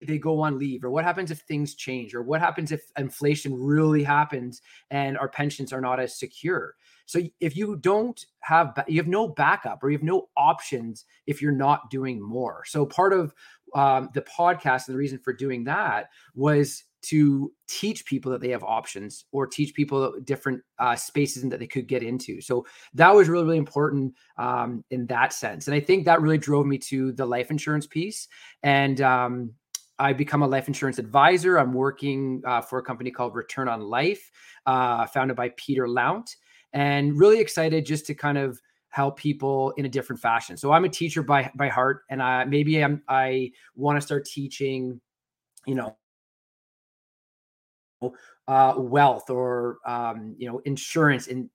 they 0.02 0.18
go 0.18 0.40
on 0.40 0.58
leave 0.58 0.84
or 0.84 0.90
what 0.90 1.04
happens 1.04 1.30
if 1.30 1.40
things 1.40 1.74
change 1.74 2.14
or 2.14 2.22
what 2.22 2.40
happens 2.40 2.72
if 2.72 2.82
inflation 2.96 3.54
really 3.54 4.02
happens 4.02 4.62
and 4.90 5.18
our 5.18 5.28
pensions 5.28 5.72
are 5.72 5.80
not 5.80 6.00
as 6.00 6.18
secure 6.18 6.74
so 7.06 7.20
if 7.40 7.56
you 7.56 7.76
don't 7.76 8.26
have 8.40 8.72
you 8.88 8.98
have 8.98 9.08
no 9.08 9.28
backup 9.28 9.82
or 9.82 9.90
you 9.90 9.96
have 9.96 10.04
no 10.04 10.28
options 10.36 11.04
if 11.26 11.42
you're 11.42 11.52
not 11.52 11.90
doing 11.90 12.20
more 12.20 12.62
so 12.66 12.86
part 12.86 13.12
of 13.12 13.34
um, 13.74 14.08
the 14.14 14.22
podcast 14.22 14.86
and 14.86 14.94
the 14.94 14.98
reason 14.98 15.18
for 15.18 15.32
doing 15.32 15.64
that 15.64 16.08
was 16.34 16.84
to 17.02 17.52
teach 17.66 18.04
people 18.04 18.30
that 18.30 18.40
they 18.40 18.50
have 18.50 18.62
options 18.62 19.24
or 19.32 19.46
teach 19.46 19.74
people 19.74 20.12
different 20.24 20.60
uh, 20.78 20.94
spaces 20.94 21.42
that 21.42 21.58
they 21.58 21.66
could 21.66 21.86
get 21.86 22.02
into. 22.02 22.40
So 22.40 22.66
that 22.94 23.14
was 23.14 23.28
really, 23.28 23.44
really 23.44 23.58
important 23.58 24.14
um, 24.36 24.84
in 24.90 25.06
that 25.06 25.32
sense. 25.32 25.66
And 25.66 25.74
I 25.74 25.80
think 25.80 26.04
that 26.04 26.20
really 26.20 26.38
drove 26.38 26.66
me 26.66 26.78
to 26.78 27.12
the 27.12 27.24
life 27.24 27.50
insurance 27.50 27.86
piece. 27.86 28.28
And 28.62 29.00
um, 29.00 29.52
I 30.00 30.14
become 30.14 30.42
a 30.42 30.46
life 30.46 30.66
insurance 30.66 30.98
advisor. 30.98 31.58
I'm 31.58 31.74
working 31.74 32.42
uh, 32.46 32.62
for 32.62 32.78
a 32.78 32.82
company 32.82 33.10
called 33.10 33.34
Return 33.34 33.68
on 33.68 33.82
Life, 33.82 34.30
uh, 34.64 35.06
founded 35.06 35.36
by 35.36 35.50
Peter 35.56 35.86
Lount, 35.86 36.36
and 36.72 37.16
really 37.18 37.38
excited 37.38 37.84
just 37.84 38.06
to 38.06 38.14
kind 38.14 38.38
of 38.38 38.58
help 38.88 39.18
people 39.18 39.72
in 39.76 39.84
a 39.84 39.88
different 39.88 40.20
fashion. 40.20 40.56
So 40.56 40.72
I'm 40.72 40.84
a 40.84 40.88
teacher 40.88 41.22
by 41.22 41.50
by 41.54 41.68
heart, 41.68 42.02
and 42.08 42.22
I 42.22 42.44
maybe 42.44 42.82
I'm 42.82 43.02
I 43.08 43.52
want 43.76 43.98
to 43.98 44.00
start 44.00 44.24
teaching, 44.24 45.00
you 45.66 45.74
know, 45.74 45.96
uh, 48.48 48.74
wealth 48.78 49.28
or 49.28 49.78
um, 49.86 50.34
you 50.38 50.48
know 50.48 50.60
insurance 50.64 51.26
in 51.26 51.50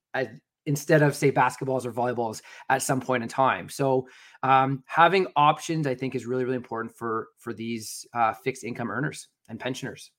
instead 0.66 1.02
of 1.02 1.16
say 1.16 1.32
basketballs 1.32 1.86
or 1.86 1.92
volleyballs 1.92 2.42
at 2.70 2.82
some 2.82 3.02
point 3.02 3.24
in 3.24 3.30
time. 3.30 3.70
So 3.70 4.08
um, 4.44 4.84
having 4.86 5.28
options, 5.36 5.88
I 5.88 5.96
think, 5.96 6.16
is 6.16 6.26
really 6.26 6.44
really 6.44 6.56
important 6.56 6.96
for 6.96 7.30
for 7.38 7.54
these 7.54 8.06
uh, 8.14 8.34
fixed 8.34 8.64
income 8.64 8.92
earners 8.92 9.28
and 9.50 9.60
pensioners. 9.60 10.12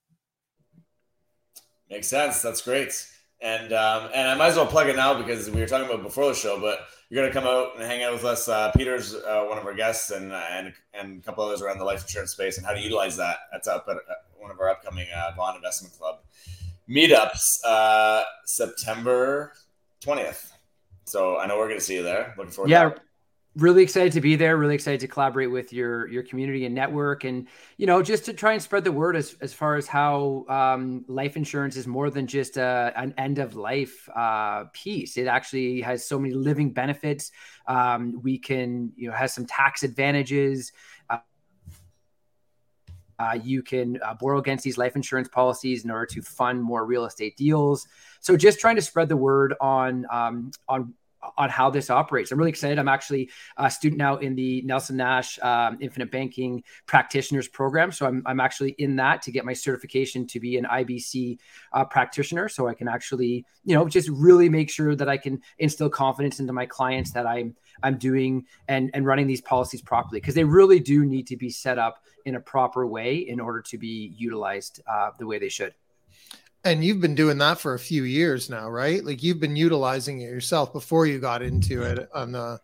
Makes 1.90 2.08
sense. 2.08 2.42
That's 2.42 2.62
great. 2.62 3.06
And 3.40 3.72
um, 3.72 4.10
and 4.14 4.28
I 4.28 4.34
might 4.34 4.48
as 4.48 4.56
well 4.56 4.66
plug 4.66 4.88
it 4.88 4.96
now 4.96 5.14
because 5.14 5.50
we 5.50 5.60
were 5.60 5.66
talking 5.66 5.86
about 5.86 6.02
before 6.02 6.26
the 6.26 6.34
show, 6.34 6.58
but 6.58 6.80
you're 7.08 7.22
going 7.22 7.32
to 7.32 7.38
come 7.38 7.46
out 7.46 7.76
and 7.76 7.84
hang 7.84 8.02
out 8.02 8.12
with 8.12 8.24
us. 8.24 8.48
Uh, 8.48 8.72
Peter's 8.72 9.14
uh, 9.14 9.44
one 9.44 9.58
of 9.58 9.66
our 9.66 9.74
guests, 9.74 10.10
and 10.10 10.32
and 10.32 10.72
and 10.94 11.20
a 11.20 11.22
couple 11.22 11.44
others 11.44 11.60
around 11.60 11.78
the 11.78 11.84
life 11.84 12.02
insurance 12.02 12.32
space 12.32 12.56
and 12.56 12.66
how 12.66 12.72
to 12.72 12.80
utilize 12.80 13.16
that. 13.18 13.36
That's 13.52 13.68
up 13.68 13.86
at 13.88 13.96
uh, 13.96 14.14
one 14.38 14.50
of 14.50 14.58
our 14.58 14.70
upcoming 14.70 15.06
uh, 15.14 15.32
Vaughan 15.36 15.56
Investment 15.56 15.94
Club 15.96 16.20
meetups, 16.88 17.58
uh, 17.64 18.22
September 18.44 19.52
twentieth. 20.06 20.52
So 21.04 21.36
I 21.36 21.46
know 21.46 21.58
we're 21.58 21.66
going 21.66 21.80
to 21.80 21.84
see 21.84 21.96
you 21.96 22.04
there. 22.04 22.32
Looking 22.38 22.52
forward. 22.52 22.70
Yeah, 22.70 22.92
really 23.56 23.82
excited 23.82 24.12
to 24.12 24.20
be 24.20 24.36
there 24.36 24.56
really 24.56 24.74
excited 24.74 25.00
to 25.00 25.08
collaborate 25.08 25.50
with 25.50 25.72
your 25.72 26.06
your 26.08 26.22
community 26.22 26.66
and 26.66 26.74
network 26.74 27.24
and 27.24 27.48
you 27.78 27.86
know 27.86 28.02
just 28.02 28.26
to 28.26 28.34
try 28.34 28.52
and 28.52 28.62
spread 28.62 28.84
the 28.84 28.92
word 28.92 29.16
as, 29.16 29.34
as 29.40 29.54
far 29.54 29.76
as 29.76 29.86
how 29.86 30.44
um, 30.48 31.04
life 31.08 31.36
insurance 31.36 31.74
is 31.74 31.86
more 31.86 32.10
than 32.10 32.26
just 32.26 32.58
a, 32.58 32.92
an 32.96 33.14
end 33.16 33.38
of 33.38 33.56
life 33.56 34.08
uh, 34.14 34.64
piece 34.74 35.16
it 35.16 35.26
actually 35.26 35.80
has 35.80 36.06
so 36.06 36.18
many 36.18 36.34
living 36.34 36.70
benefits 36.70 37.32
um, 37.66 38.20
we 38.22 38.38
can 38.38 38.92
you 38.94 39.08
know 39.08 39.16
has 39.16 39.32
some 39.32 39.46
tax 39.46 39.82
advantages 39.82 40.72
uh, 43.18 43.38
you 43.42 43.62
can 43.62 43.98
uh, 44.04 44.14
borrow 44.14 44.38
against 44.38 44.64
these 44.64 44.78
life 44.78 44.96
insurance 44.96 45.28
policies 45.28 45.84
in 45.84 45.90
order 45.90 46.06
to 46.06 46.22
fund 46.22 46.62
more 46.62 46.84
real 46.84 47.04
estate 47.04 47.36
deals. 47.36 47.86
So, 48.20 48.36
just 48.36 48.60
trying 48.60 48.76
to 48.76 48.82
spread 48.82 49.08
the 49.08 49.16
word 49.16 49.54
on 49.60 50.06
um, 50.10 50.50
on 50.68 50.94
on 51.36 51.50
how 51.50 51.70
this 51.70 51.90
operates. 51.90 52.30
I'm 52.30 52.38
really 52.38 52.50
excited. 52.50 52.78
I'm 52.78 52.88
actually 52.88 53.30
a 53.56 53.70
student 53.70 53.98
now 53.98 54.16
in 54.16 54.34
the 54.34 54.62
Nelson 54.62 54.96
Nash 54.96 55.38
um, 55.42 55.78
Infinite 55.80 56.10
Banking 56.10 56.62
Practitioners 56.86 57.48
Program. 57.48 57.92
So 57.92 58.06
I'm, 58.06 58.22
I'm 58.26 58.40
actually 58.40 58.70
in 58.78 58.96
that 58.96 59.22
to 59.22 59.32
get 59.32 59.44
my 59.44 59.52
certification 59.52 60.26
to 60.28 60.40
be 60.40 60.56
an 60.56 60.64
IBC 60.64 61.38
uh, 61.72 61.84
practitioner. 61.84 62.48
So 62.48 62.68
I 62.68 62.74
can 62.74 62.88
actually, 62.88 63.44
you 63.64 63.74
know, 63.74 63.88
just 63.88 64.08
really 64.08 64.48
make 64.48 64.70
sure 64.70 64.94
that 64.94 65.08
I 65.08 65.16
can 65.16 65.40
instill 65.58 65.90
confidence 65.90 66.40
into 66.40 66.52
my 66.52 66.66
clients 66.66 67.12
that 67.12 67.26
I'm 67.26 67.56
I'm 67.82 67.98
doing 67.98 68.46
and 68.68 68.90
and 68.94 69.04
running 69.04 69.26
these 69.26 69.42
policies 69.42 69.82
properly 69.82 70.20
because 70.20 70.34
they 70.34 70.44
really 70.44 70.80
do 70.80 71.04
need 71.04 71.26
to 71.28 71.36
be 71.36 71.50
set 71.50 71.78
up 71.78 72.02
in 72.24 72.36
a 72.36 72.40
proper 72.40 72.86
way 72.86 73.16
in 73.16 73.38
order 73.38 73.60
to 73.62 73.78
be 73.78 74.12
utilized 74.16 74.80
uh, 74.90 75.10
the 75.18 75.26
way 75.26 75.38
they 75.38 75.48
should. 75.48 75.74
And 76.64 76.84
you've 76.84 77.00
been 77.00 77.14
doing 77.14 77.38
that 77.38 77.60
for 77.60 77.74
a 77.74 77.78
few 77.78 78.02
years 78.02 78.50
now, 78.50 78.68
right? 78.68 79.04
Like 79.04 79.22
you've 79.22 79.38
been 79.38 79.54
utilizing 79.54 80.20
it 80.20 80.24
yourself 80.24 80.72
before 80.72 81.06
you 81.06 81.20
got 81.20 81.42
into 81.42 81.82
it 81.82 82.08
on 82.12 82.32
the 82.32 82.60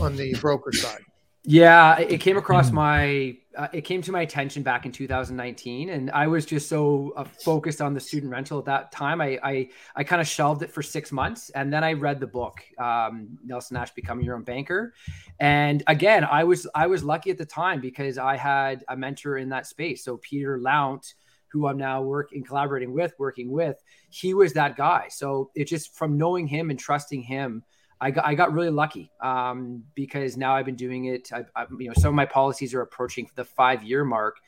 on 0.00 0.16
the 0.16 0.34
broker 0.34 0.72
side? 0.72 1.02
Yeah, 1.44 1.98
it 1.98 2.18
came 2.18 2.36
across 2.36 2.70
my 2.70 3.36
uh, 3.56 3.66
it 3.72 3.82
came 3.82 4.00
to 4.02 4.12
my 4.12 4.22
attention 4.22 4.62
back 4.62 4.86
in 4.86 4.92
2019 4.92 5.90
and 5.90 6.10
I 6.12 6.26
was 6.28 6.46
just 6.46 6.68
so 6.68 7.12
uh, 7.16 7.24
focused 7.24 7.80
on 7.82 7.94
the 7.94 8.00
student 8.00 8.30
rental 8.30 8.60
at 8.60 8.64
that 8.66 8.92
time. 8.92 9.20
I 9.20 9.40
I, 9.42 9.68
I 9.96 10.04
kind 10.04 10.22
of 10.22 10.28
shelved 10.28 10.62
it 10.62 10.70
for 10.70 10.82
6 10.82 11.10
months 11.10 11.50
and 11.50 11.72
then 11.72 11.82
I 11.82 11.94
read 11.94 12.20
the 12.20 12.28
book 12.28 12.62
um, 12.78 13.38
Nelson 13.44 13.74
Nash 13.74 13.90
Becoming 13.90 14.24
Your 14.24 14.36
Own 14.36 14.44
Banker. 14.44 14.94
And 15.40 15.82
again, 15.88 16.24
I 16.24 16.44
was 16.44 16.68
I 16.76 16.86
was 16.86 17.02
lucky 17.02 17.30
at 17.32 17.38
the 17.38 17.44
time 17.44 17.80
because 17.80 18.18
I 18.18 18.36
had 18.36 18.84
a 18.88 18.96
mentor 18.96 19.36
in 19.38 19.48
that 19.48 19.66
space. 19.66 20.04
So 20.04 20.18
Peter 20.18 20.60
Lount 20.60 21.14
who 21.52 21.66
I'm 21.66 21.76
now 21.76 22.02
working 22.02 22.42
collaborating 22.42 22.92
with, 22.92 23.12
working 23.18 23.50
with, 23.50 23.76
he 24.10 24.34
was 24.34 24.52
that 24.54 24.76
guy. 24.76 25.08
So 25.10 25.50
it 25.54 25.66
just 25.66 25.94
from 25.94 26.16
knowing 26.16 26.46
him 26.46 26.70
and 26.70 26.78
trusting 26.78 27.22
him 27.22 27.62
I 28.02 28.10
got, 28.10 28.26
I 28.26 28.34
got 28.34 28.52
really 28.52 28.70
lucky 28.70 29.12
um, 29.20 29.84
because 29.94 30.36
now 30.36 30.56
I've 30.56 30.66
been 30.66 30.74
doing 30.74 31.04
it. 31.04 31.32
I, 31.32 31.44
I, 31.54 31.66
you 31.78 31.86
know, 31.86 31.94
some 31.96 32.08
of 32.08 32.16
my 32.16 32.26
policies 32.26 32.74
are 32.74 32.80
approaching 32.80 33.30
the 33.36 33.44
five 33.44 33.84
year 33.84 34.04
mark, 34.04 34.38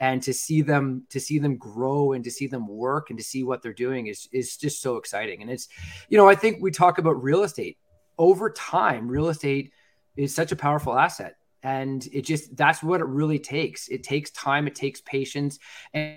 and 0.00 0.22
to 0.22 0.32
see 0.32 0.62
them 0.62 1.04
to 1.10 1.20
see 1.20 1.38
them 1.38 1.58
grow 1.58 2.12
and 2.12 2.24
to 2.24 2.30
see 2.30 2.46
them 2.46 2.66
work 2.66 3.10
and 3.10 3.18
to 3.18 3.24
see 3.24 3.44
what 3.44 3.60
they're 3.60 3.74
doing 3.74 4.06
is 4.06 4.30
is 4.32 4.56
just 4.56 4.80
so 4.80 4.96
exciting. 4.96 5.42
And 5.42 5.50
it's, 5.50 5.68
you 6.08 6.16
know, 6.16 6.26
I 6.26 6.34
think 6.34 6.62
we 6.62 6.70
talk 6.70 6.96
about 6.96 7.22
real 7.22 7.42
estate 7.42 7.76
over 8.16 8.48
time. 8.48 9.06
Real 9.08 9.28
estate 9.28 9.72
is 10.16 10.34
such 10.34 10.50
a 10.50 10.56
powerful 10.56 10.98
asset, 10.98 11.36
and 11.62 12.08
it 12.14 12.22
just 12.22 12.56
that's 12.56 12.82
what 12.82 13.02
it 13.02 13.06
really 13.06 13.38
takes. 13.38 13.88
It 13.88 14.04
takes 14.04 14.30
time. 14.30 14.66
It 14.66 14.74
takes 14.74 15.02
patience 15.02 15.58
and 15.92 16.16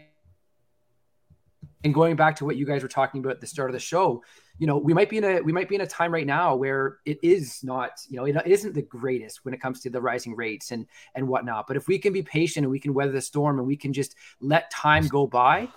and 1.86 1.94
going 1.94 2.16
back 2.16 2.36
to 2.38 2.46
what 2.46 2.58
you 2.58 2.66
guys 2.66 2.82
were 2.82 2.90
talking 2.90 3.20
about 3.22 3.34
at 3.34 3.42
the 3.42 3.48
start 3.48 3.70
of 3.70 3.74
the 3.74 3.80
show, 3.80 4.24
you 4.58 4.66
know, 4.66 4.76
we 4.76 4.92
might 4.92 5.08
be 5.08 5.18
in 5.18 5.24
a 5.24 5.40
we 5.42 5.54
might 5.54 5.70
be 5.70 5.76
in 5.76 5.82
a 5.82 5.88
time 5.88 6.12
right 6.12 6.26
now 6.26 6.56
where 6.56 6.98
it 7.06 7.20
is 7.22 7.64
not, 7.64 7.92
you 8.10 8.18
know, 8.18 8.26
it 8.26 8.36
isn't 8.46 8.74
the 8.74 8.82
greatest 8.82 9.46
when 9.46 9.54
it 9.54 9.62
comes 9.62 9.82
to 9.82 9.90
the 9.92 10.02
rising 10.02 10.36
rates 10.36 10.72
and 10.72 10.88
and 11.14 11.28
whatnot. 11.28 11.68
But 11.68 11.78
if 11.78 11.88
we 11.88 12.00
can 12.00 12.12
be 12.12 12.24
patient 12.24 12.64
and 12.64 12.72
we 12.72 12.80
can 12.80 12.94
weather 12.94 13.12
the 13.12 13.22
storm 13.22 13.60
and 13.60 13.68
we 13.68 13.78
can 13.78 13.94
just 13.94 14.16
let 14.42 14.72
time 14.72 15.08
go 15.08 15.28
by, 15.28 15.70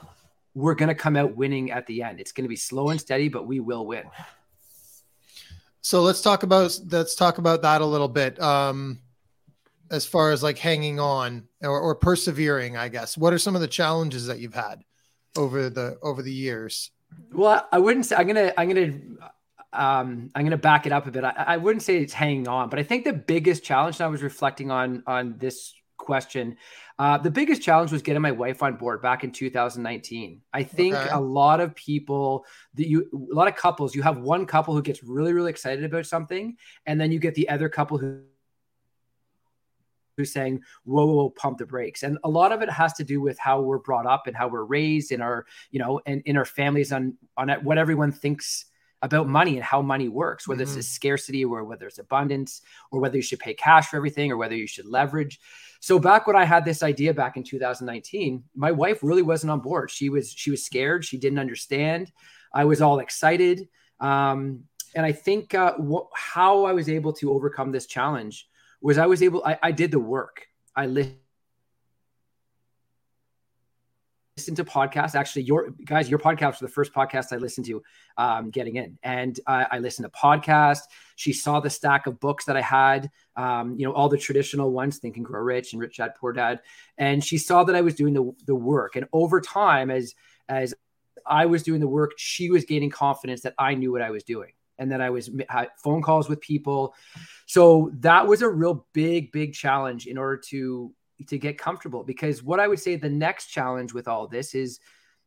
we're 0.54 0.74
going 0.74 0.88
to 0.88 0.94
come 0.94 1.14
out 1.14 1.36
winning 1.36 1.70
at 1.72 1.86
the 1.86 2.02
end. 2.02 2.20
It's 2.20 2.32
going 2.32 2.44
to 2.44 2.48
be 2.48 2.56
slow 2.56 2.88
and 2.88 2.98
steady, 2.98 3.28
but 3.28 3.46
we 3.46 3.60
will 3.60 3.86
win. 3.86 4.04
So 5.82 6.00
let's 6.00 6.22
talk 6.22 6.42
about 6.42 6.80
let's 6.90 7.14
talk 7.16 7.36
about 7.36 7.60
that 7.62 7.82
a 7.82 7.86
little 7.86 8.08
bit. 8.08 8.40
Um, 8.40 9.00
as 9.90 10.06
far 10.06 10.32
as 10.32 10.42
like 10.42 10.58
hanging 10.58 11.00
on 11.00 11.48
or, 11.62 11.78
or 11.78 11.94
persevering, 11.94 12.78
I 12.78 12.88
guess. 12.88 13.16
What 13.16 13.32
are 13.32 13.38
some 13.38 13.54
of 13.54 13.60
the 13.60 13.68
challenges 13.68 14.26
that 14.26 14.38
you've 14.38 14.54
had 14.54 14.84
over 15.38 15.70
the 15.70 15.96
over 16.02 16.22
the 16.22 16.32
years? 16.32 16.90
Well, 17.32 17.66
I 17.72 17.78
wouldn't 17.78 18.06
say 18.06 18.16
I'm 18.16 18.26
gonna 18.26 18.52
I'm 18.58 18.68
gonna 18.68 18.92
um, 19.72 20.30
I'm 20.34 20.44
gonna 20.44 20.58
back 20.58 20.86
it 20.86 20.92
up 20.92 21.06
a 21.06 21.10
bit. 21.10 21.24
I, 21.24 21.32
I 21.36 21.56
wouldn't 21.56 21.82
say 21.82 21.98
it's 21.98 22.12
hanging 22.12 22.48
on, 22.48 22.68
but 22.68 22.78
I 22.78 22.82
think 22.82 23.04
the 23.04 23.12
biggest 23.12 23.62
challenge. 23.64 24.00
I 24.00 24.08
was 24.08 24.22
reflecting 24.22 24.70
on 24.70 25.02
on 25.06 25.36
this 25.38 25.72
question. 25.96 26.56
Uh, 26.98 27.18
the 27.18 27.30
biggest 27.30 27.62
challenge 27.62 27.92
was 27.92 28.02
getting 28.02 28.22
my 28.22 28.32
wife 28.32 28.62
on 28.62 28.76
board 28.76 29.00
back 29.00 29.22
in 29.22 29.30
2019. 29.30 30.40
I 30.52 30.62
think 30.64 30.96
okay. 30.96 31.08
a 31.12 31.20
lot 31.20 31.60
of 31.60 31.74
people 31.74 32.44
that 32.74 32.88
you, 32.88 33.08
a 33.12 33.34
lot 33.34 33.46
of 33.46 33.54
couples, 33.54 33.94
you 33.94 34.02
have 34.02 34.18
one 34.18 34.46
couple 34.46 34.74
who 34.74 34.82
gets 34.82 35.04
really, 35.04 35.32
really 35.32 35.50
excited 35.50 35.84
about 35.84 36.06
something, 36.06 36.56
and 36.86 37.00
then 37.00 37.12
you 37.12 37.18
get 37.18 37.34
the 37.34 37.48
other 37.48 37.68
couple 37.68 37.98
who 37.98 38.22
who's 40.18 40.32
saying, 40.32 40.60
whoa, 40.84 41.06
whoa, 41.06 41.14
whoa, 41.14 41.30
pump 41.30 41.56
the 41.58 41.64
brakes. 41.64 42.02
And 42.02 42.18
a 42.24 42.28
lot 42.28 42.52
of 42.52 42.60
it 42.60 42.68
has 42.68 42.92
to 42.94 43.04
do 43.04 43.20
with 43.22 43.38
how 43.38 43.62
we're 43.62 43.78
brought 43.78 44.04
up 44.04 44.26
and 44.26 44.36
how 44.36 44.48
we're 44.48 44.64
raised 44.64 45.12
in 45.12 45.22
our, 45.22 45.46
you 45.70 45.78
know, 45.78 46.00
and 46.04 46.20
in 46.26 46.36
our 46.36 46.44
families 46.44 46.92
on 46.92 47.16
on 47.38 47.48
what 47.62 47.78
everyone 47.78 48.12
thinks 48.12 48.66
about 49.00 49.28
money 49.28 49.54
and 49.54 49.64
how 49.64 49.80
money 49.80 50.08
works, 50.08 50.48
whether 50.48 50.64
mm-hmm. 50.64 50.76
it's 50.76 50.88
a 50.88 50.90
scarcity 50.90 51.44
or 51.44 51.62
whether 51.64 51.86
it's 51.86 51.98
abundance, 51.98 52.62
or 52.90 53.00
whether 53.00 53.14
you 53.16 53.22
should 53.22 53.38
pay 53.38 53.54
cash 53.54 53.86
for 53.86 53.96
everything 53.96 54.32
or 54.32 54.36
whether 54.36 54.56
you 54.56 54.66
should 54.66 54.86
leverage. 54.86 55.40
So 55.78 56.00
back 56.00 56.26
when 56.26 56.34
I 56.34 56.44
had 56.44 56.64
this 56.64 56.82
idea 56.82 57.14
back 57.14 57.36
in 57.36 57.44
2019, 57.44 58.42
my 58.56 58.72
wife 58.72 58.98
really 59.02 59.22
wasn't 59.22 59.52
on 59.52 59.60
board. 59.60 59.90
She 59.90 60.08
was 60.08 60.32
she 60.32 60.50
was 60.50 60.64
scared. 60.64 61.04
She 61.04 61.16
didn't 61.16 61.38
understand. 61.38 62.12
I 62.52 62.64
was 62.64 62.82
all 62.82 62.98
excited. 62.98 63.68
Um, 64.00 64.64
and 64.94 65.06
I 65.06 65.12
think 65.12 65.54
uh, 65.54 65.74
wh- 65.74 66.08
how 66.14 66.64
I 66.64 66.72
was 66.72 66.88
able 66.88 67.12
to 67.14 67.32
overcome 67.32 67.70
this 67.70 67.86
challenge 67.86 68.48
was 68.80 68.98
I 68.98 69.06
was 69.06 69.22
able, 69.22 69.44
I, 69.44 69.58
I 69.62 69.72
did 69.72 69.90
the 69.90 69.98
work. 69.98 70.46
I 70.74 70.86
listened 70.86 71.16
to 74.56 74.64
podcasts. 74.64 75.14
Actually, 75.14 75.42
your 75.42 75.70
guys, 75.84 76.08
your 76.08 76.20
podcast 76.20 76.50
was 76.50 76.58
the 76.60 76.68
first 76.68 76.92
podcast 76.92 77.32
I 77.32 77.36
listened 77.36 77.66
to 77.66 77.82
um, 78.16 78.50
getting 78.50 78.76
in. 78.76 78.98
And 79.02 79.38
I, 79.46 79.66
I 79.72 79.78
listened 79.78 80.06
to 80.12 80.18
podcasts. 80.18 80.82
She 81.16 81.32
saw 81.32 81.58
the 81.58 81.70
stack 81.70 82.06
of 82.06 82.20
books 82.20 82.44
that 82.44 82.56
I 82.56 82.60
had, 82.60 83.10
um, 83.36 83.74
you 83.76 83.86
know, 83.86 83.92
all 83.92 84.08
the 84.08 84.18
traditional 84.18 84.70
ones, 84.70 84.98
Think 84.98 85.16
and 85.16 85.26
Grow 85.26 85.40
Rich 85.40 85.72
and 85.72 85.80
Rich 85.80 85.96
Dad 85.96 86.12
Poor 86.18 86.32
Dad. 86.32 86.60
And 86.96 87.24
she 87.24 87.38
saw 87.38 87.64
that 87.64 87.74
I 87.74 87.80
was 87.80 87.94
doing 87.94 88.14
the, 88.14 88.32
the 88.46 88.54
work. 88.54 88.94
And 88.94 89.06
over 89.12 89.40
time, 89.40 89.90
as, 89.90 90.14
as 90.48 90.74
I 91.26 91.46
was 91.46 91.64
doing 91.64 91.80
the 91.80 91.88
work, 91.88 92.12
she 92.16 92.50
was 92.50 92.64
gaining 92.64 92.90
confidence 92.90 93.42
that 93.42 93.54
I 93.58 93.74
knew 93.74 93.90
what 93.90 94.02
I 94.02 94.10
was 94.10 94.22
doing 94.22 94.52
and 94.78 94.90
then 94.90 95.00
I 95.00 95.10
was 95.10 95.30
had 95.48 95.68
phone 95.82 96.02
calls 96.02 96.28
with 96.28 96.40
people. 96.40 96.94
So 97.46 97.90
that 98.00 98.26
was 98.26 98.42
a 98.42 98.48
real 98.48 98.86
big, 98.92 99.32
big 99.32 99.54
challenge 99.54 100.06
in 100.06 100.18
order 100.18 100.36
to 100.48 100.92
to 101.26 101.38
get 101.38 101.58
comfortable. 101.58 102.04
Because 102.04 102.42
what 102.42 102.60
I 102.60 102.68
would 102.68 102.78
say 102.78 102.96
the 102.96 103.08
next 103.08 103.46
challenge 103.46 103.92
with 103.92 104.08
all 104.08 104.28
this 104.28 104.54
is, 104.54 104.80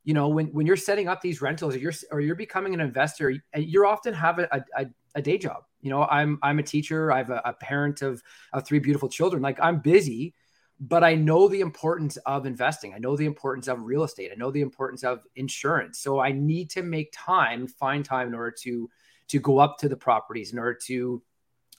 you 0.04 0.14
know, 0.14 0.30
when 0.30 0.48
when 0.48 0.66
you're 0.66 0.78
setting 0.78 1.08
up 1.08 1.22
these 1.22 1.42
rentals 1.42 1.76
or 1.76 1.80
you're 1.80 1.94
or 2.12 2.22
you're 2.22 2.36
becoming 2.36 2.74
an 2.74 2.82
investor, 2.82 3.34
you're 3.56 3.86
often 3.86 4.14
have 4.14 4.40
a, 4.40 4.64
a, 4.78 4.86
a 5.16 5.22
day 5.22 5.38
job. 5.38 5.64
You 5.82 5.90
know, 5.90 6.04
I'm 6.04 6.40
I'm 6.42 6.60
a 6.60 6.64
teacher. 6.64 7.12
I 7.12 7.18
have 7.18 7.30
a, 7.30 7.42
a 7.46 7.54
parent 7.54 8.02
of 8.02 8.22
of 8.54 8.66
three 8.66 8.80
beautiful 8.80 9.10
children. 9.10 9.42
Like 9.42 9.60
I'm 9.62 9.80
busy 9.80 10.34
but 10.82 11.04
I 11.04 11.14
know 11.14 11.48
the 11.48 11.62
importance 11.62 12.18
of 12.26 12.48
investing. 12.48 12.96
I 12.96 12.98
know 12.98 13.16
the 13.16 13.28
importance 13.28 13.68
of 13.68 13.84
real 13.84 14.04
estate. 14.04 14.32
I 14.34 14.36
know 14.36 14.50
the 14.50 14.62
importance 14.62 15.04
of 15.04 15.22
insurance. 15.36 16.00
So 16.00 16.20
I 16.20 16.32
need 16.32 16.72
to 16.72 16.82
make 16.82 17.14
time, 17.14 17.68
find 17.68 18.04
time 18.04 18.30
in 18.30 18.34
order 18.34 18.50
to 18.64 18.90
to 19.32 19.40
go 19.40 19.60
up 19.60 19.78
to 19.80 19.90
the 19.90 19.98
properties 19.98 20.54
in 20.54 20.60
order 20.60 20.78
to 20.88 21.22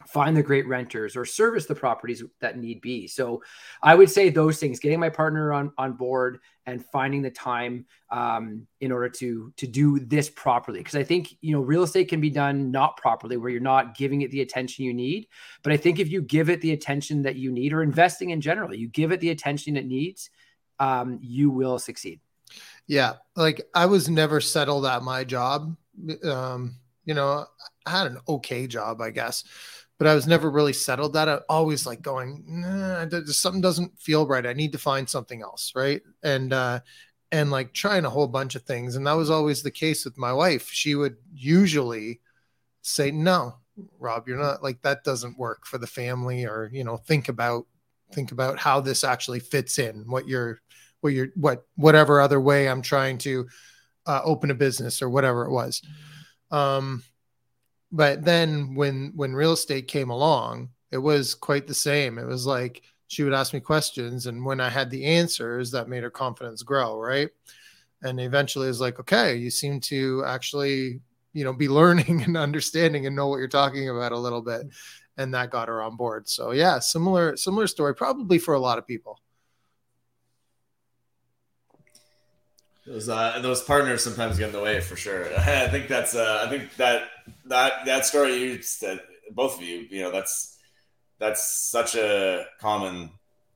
find 0.08 0.36
the 0.36 0.42
great 0.42 0.66
renters 0.66 1.16
or 1.16 1.24
service 1.24 1.66
the 1.66 1.74
properties 1.74 2.24
that 2.40 2.58
need 2.58 2.80
be. 2.80 3.06
So 3.06 3.42
I 3.82 3.94
would 3.94 4.10
say 4.10 4.30
those 4.30 4.58
things, 4.58 4.80
getting 4.80 4.98
my 4.98 5.10
partner 5.10 5.52
on, 5.52 5.72
on 5.78 5.92
board 5.92 6.40
and 6.66 6.84
finding 6.86 7.22
the 7.22 7.30
time 7.30 7.86
um, 8.10 8.66
in 8.80 8.90
order 8.90 9.08
to, 9.08 9.52
to 9.56 9.66
do 9.66 10.00
this 10.00 10.28
properly. 10.30 10.80
Because 10.80 10.96
I 10.96 11.04
think, 11.04 11.36
you 11.40 11.52
know, 11.52 11.60
real 11.60 11.82
estate 11.84 12.08
can 12.08 12.20
be 12.20 12.30
done 12.30 12.70
not 12.70 12.96
properly 12.96 13.36
where 13.36 13.50
you're 13.50 13.60
not 13.60 13.96
giving 13.96 14.22
it 14.22 14.30
the 14.30 14.40
attention 14.40 14.84
you 14.84 14.94
need. 14.94 15.28
But 15.62 15.72
I 15.72 15.76
think 15.76 15.98
if 15.98 16.10
you 16.10 16.22
give 16.22 16.50
it 16.50 16.60
the 16.60 16.72
attention 16.72 17.22
that 17.22 17.36
you 17.36 17.52
need 17.52 17.72
or 17.72 17.82
investing 17.82 18.30
in 18.30 18.40
general, 18.40 18.74
you 18.74 18.88
give 18.88 19.12
it 19.12 19.20
the 19.20 19.30
attention 19.30 19.76
it 19.76 19.86
needs, 19.86 20.30
um, 20.78 21.18
you 21.22 21.50
will 21.50 21.78
succeed. 21.78 22.20
Yeah. 22.88 23.14
Like 23.36 23.62
I 23.74 23.86
was 23.86 24.08
never 24.08 24.40
settled 24.40 24.84
at 24.86 25.02
my 25.02 25.24
job. 25.24 25.76
Um, 26.24 26.76
you 27.04 27.14
know, 27.14 27.46
I 27.86 27.90
had 27.90 28.06
an 28.06 28.18
okay 28.28 28.66
job, 28.66 29.00
I 29.00 29.10
guess, 29.10 29.44
but 29.98 30.06
I 30.06 30.14
was 30.14 30.26
never 30.26 30.50
really 30.50 30.72
settled. 30.72 31.14
That 31.14 31.28
I 31.28 31.40
always 31.48 31.86
like 31.86 32.02
going, 32.02 32.44
nah, 32.46 33.06
something 33.26 33.60
doesn't 33.60 33.98
feel 33.98 34.26
right. 34.26 34.46
I 34.46 34.52
need 34.52 34.72
to 34.72 34.78
find 34.78 35.08
something 35.08 35.42
else, 35.42 35.72
right? 35.74 36.02
And 36.22 36.52
uh, 36.52 36.80
and 37.30 37.50
like 37.50 37.72
trying 37.72 38.04
a 38.04 38.10
whole 38.10 38.28
bunch 38.28 38.54
of 38.54 38.62
things, 38.62 38.96
and 38.96 39.06
that 39.06 39.12
was 39.12 39.30
always 39.30 39.62
the 39.62 39.70
case 39.70 40.04
with 40.04 40.18
my 40.18 40.32
wife. 40.32 40.68
She 40.70 40.94
would 40.94 41.16
usually 41.34 42.20
say, 42.82 43.10
"No, 43.10 43.56
Rob, 43.98 44.28
you're 44.28 44.38
not 44.38 44.62
like 44.62 44.82
that. 44.82 45.04
Doesn't 45.04 45.38
work 45.38 45.66
for 45.66 45.78
the 45.78 45.86
family, 45.86 46.44
or 46.46 46.70
you 46.72 46.84
know, 46.84 46.96
think 46.96 47.28
about 47.28 47.66
think 48.12 48.32
about 48.32 48.58
how 48.58 48.80
this 48.80 49.04
actually 49.04 49.40
fits 49.40 49.78
in. 49.78 50.04
What 50.06 50.28
you're, 50.28 50.60
what 51.00 51.14
you're, 51.14 51.28
what 51.34 51.66
whatever 51.76 52.20
other 52.20 52.40
way 52.40 52.68
I'm 52.68 52.82
trying 52.82 53.18
to 53.18 53.48
uh, 54.06 54.20
open 54.24 54.50
a 54.50 54.54
business 54.54 55.02
or 55.02 55.10
whatever 55.10 55.44
it 55.44 55.50
was." 55.50 55.80
Mm-hmm 55.80 56.11
um, 56.52 57.02
but 57.90 58.24
then 58.24 58.74
when 58.74 59.12
when 59.16 59.34
real 59.34 59.52
estate 59.52 59.88
came 59.88 60.10
along, 60.10 60.68
it 60.92 60.98
was 60.98 61.34
quite 61.34 61.66
the 61.66 61.74
same. 61.74 62.18
It 62.18 62.26
was 62.26 62.46
like 62.46 62.82
she 63.08 63.24
would 63.24 63.34
ask 63.34 63.52
me 63.52 63.60
questions, 63.60 64.26
and 64.26 64.44
when 64.44 64.60
I 64.60 64.70
had 64.70 64.90
the 64.90 65.04
answers, 65.04 65.70
that 65.72 65.88
made 65.88 66.02
her 66.02 66.10
confidence 66.10 66.62
grow, 66.62 66.98
right? 66.98 67.30
And 68.02 68.20
eventually, 68.20 68.66
it 68.66 68.70
was 68.70 68.80
like, 68.80 69.00
okay, 69.00 69.34
you 69.34 69.50
seem 69.50 69.80
to 69.80 70.24
actually, 70.26 71.00
you 71.32 71.44
know, 71.44 71.52
be 71.52 71.68
learning 71.80 72.22
and 72.22 72.36
understanding 72.36 73.06
and 73.06 73.16
know 73.16 73.28
what 73.28 73.38
you're 73.38 73.48
talking 73.48 73.88
about 73.88 74.12
a 74.12 74.18
little 74.18 74.42
bit, 74.42 74.62
and 75.16 75.34
that 75.34 75.50
got 75.50 75.68
her 75.68 75.82
on 75.82 75.96
board. 75.96 76.28
So 76.28 76.52
yeah, 76.52 76.78
similar 76.78 77.36
similar 77.36 77.66
story, 77.66 77.94
probably 77.94 78.38
for 78.38 78.54
a 78.54 78.60
lot 78.60 78.78
of 78.78 78.86
people. 78.86 79.18
Those 82.86 83.08
uh, 83.08 83.38
those 83.42 83.62
partners 83.62 84.02
sometimes 84.02 84.38
get 84.38 84.48
in 84.48 84.52
the 84.52 84.60
way 84.60 84.80
for 84.80 84.96
sure. 84.96 85.26
I 85.38 85.68
think 85.68 85.88
that's 85.88 86.14
uh, 86.14 86.42
I 86.44 86.50
think 86.50 86.74
that 86.76 87.08
that 87.46 87.84
that 87.86 88.06
story 88.06 88.36
you 88.36 88.62
said 88.62 89.00
both 89.30 89.56
of 89.56 89.62
you, 89.62 89.86
you 89.90 90.02
know, 90.02 90.10
that's 90.10 90.58
that's 91.18 91.70
such 91.70 91.94
a 91.94 92.46
common 92.60 93.10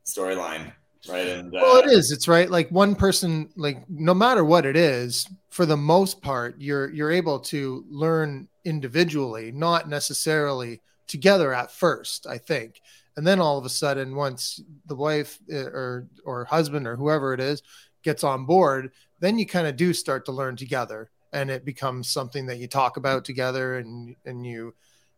storyline, 0.05 0.73
right? 1.09 1.27
And 1.27 1.55
uh, 1.55 1.61
well, 1.63 1.83
it 1.83 1.91
is. 1.91 2.13
It's 2.13 2.29
right. 2.29 2.51
Like 2.51 2.71
one 2.71 2.95
person, 2.95 3.51
like 3.57 3.89
no 3.89 4.15
matter 4.15 4.45
what 4.45 4.65
it 4.67 4.77
is, 4.77 5.29
for 5.49 5.67
the 5.67 5.77
most 5.77 6.23
part, 6.23 6.55
you're 6.59 6.91
you're 6.91 7.11
able 7.11 7.41
to 7.41 7.85
learn 7.89 8.49
individually, 8.65 9.53
not 9.53 9.89
necessarily 9.89 10.81
together 11.07 11.53
at 11.53 11.71
first, 11.73 12.27
I 12.27 12.39
think. 12.39 12.81
And 13.17 13.27
then 13.27 13.41
all 13.41 13.57
of 13.59 13.65
a 13.65 13.71
sudden, 13.71 14.15
once 14.15 14.61
the 14.87 14.97
wife 14.97 15.39
eh, 15.51 15.63
or 15.63 16.07
or 16.25 16.45
husband 16.45 16.87
or 16.87 16.97
whoever 16.97 17.35
it 17.35 17.41
is 17.41 17.63
gets 18.03 18.23
on 18.23 18.47
board, 18.47 18.93
then 19.21 19.39
you 19.39 19.47
kind 19.47 19.67
of 19.67 19.77
do 19.77 19.93
start 19.93 20.27
to 20.27 20.33
learn 20.33 20.57
together, 20.57 21.11
and 21.33 21.51
it 21.51 21.65
becomes 21.65 22.11
something 22.11 22.47
that 22.47 22.59
you 22.59 22.67
talk 22.67 22.97
about 22.97 23.25
together, 23.25 23.79
and 23.79 24.17
and 24.25 24.47
you 24.47 24.75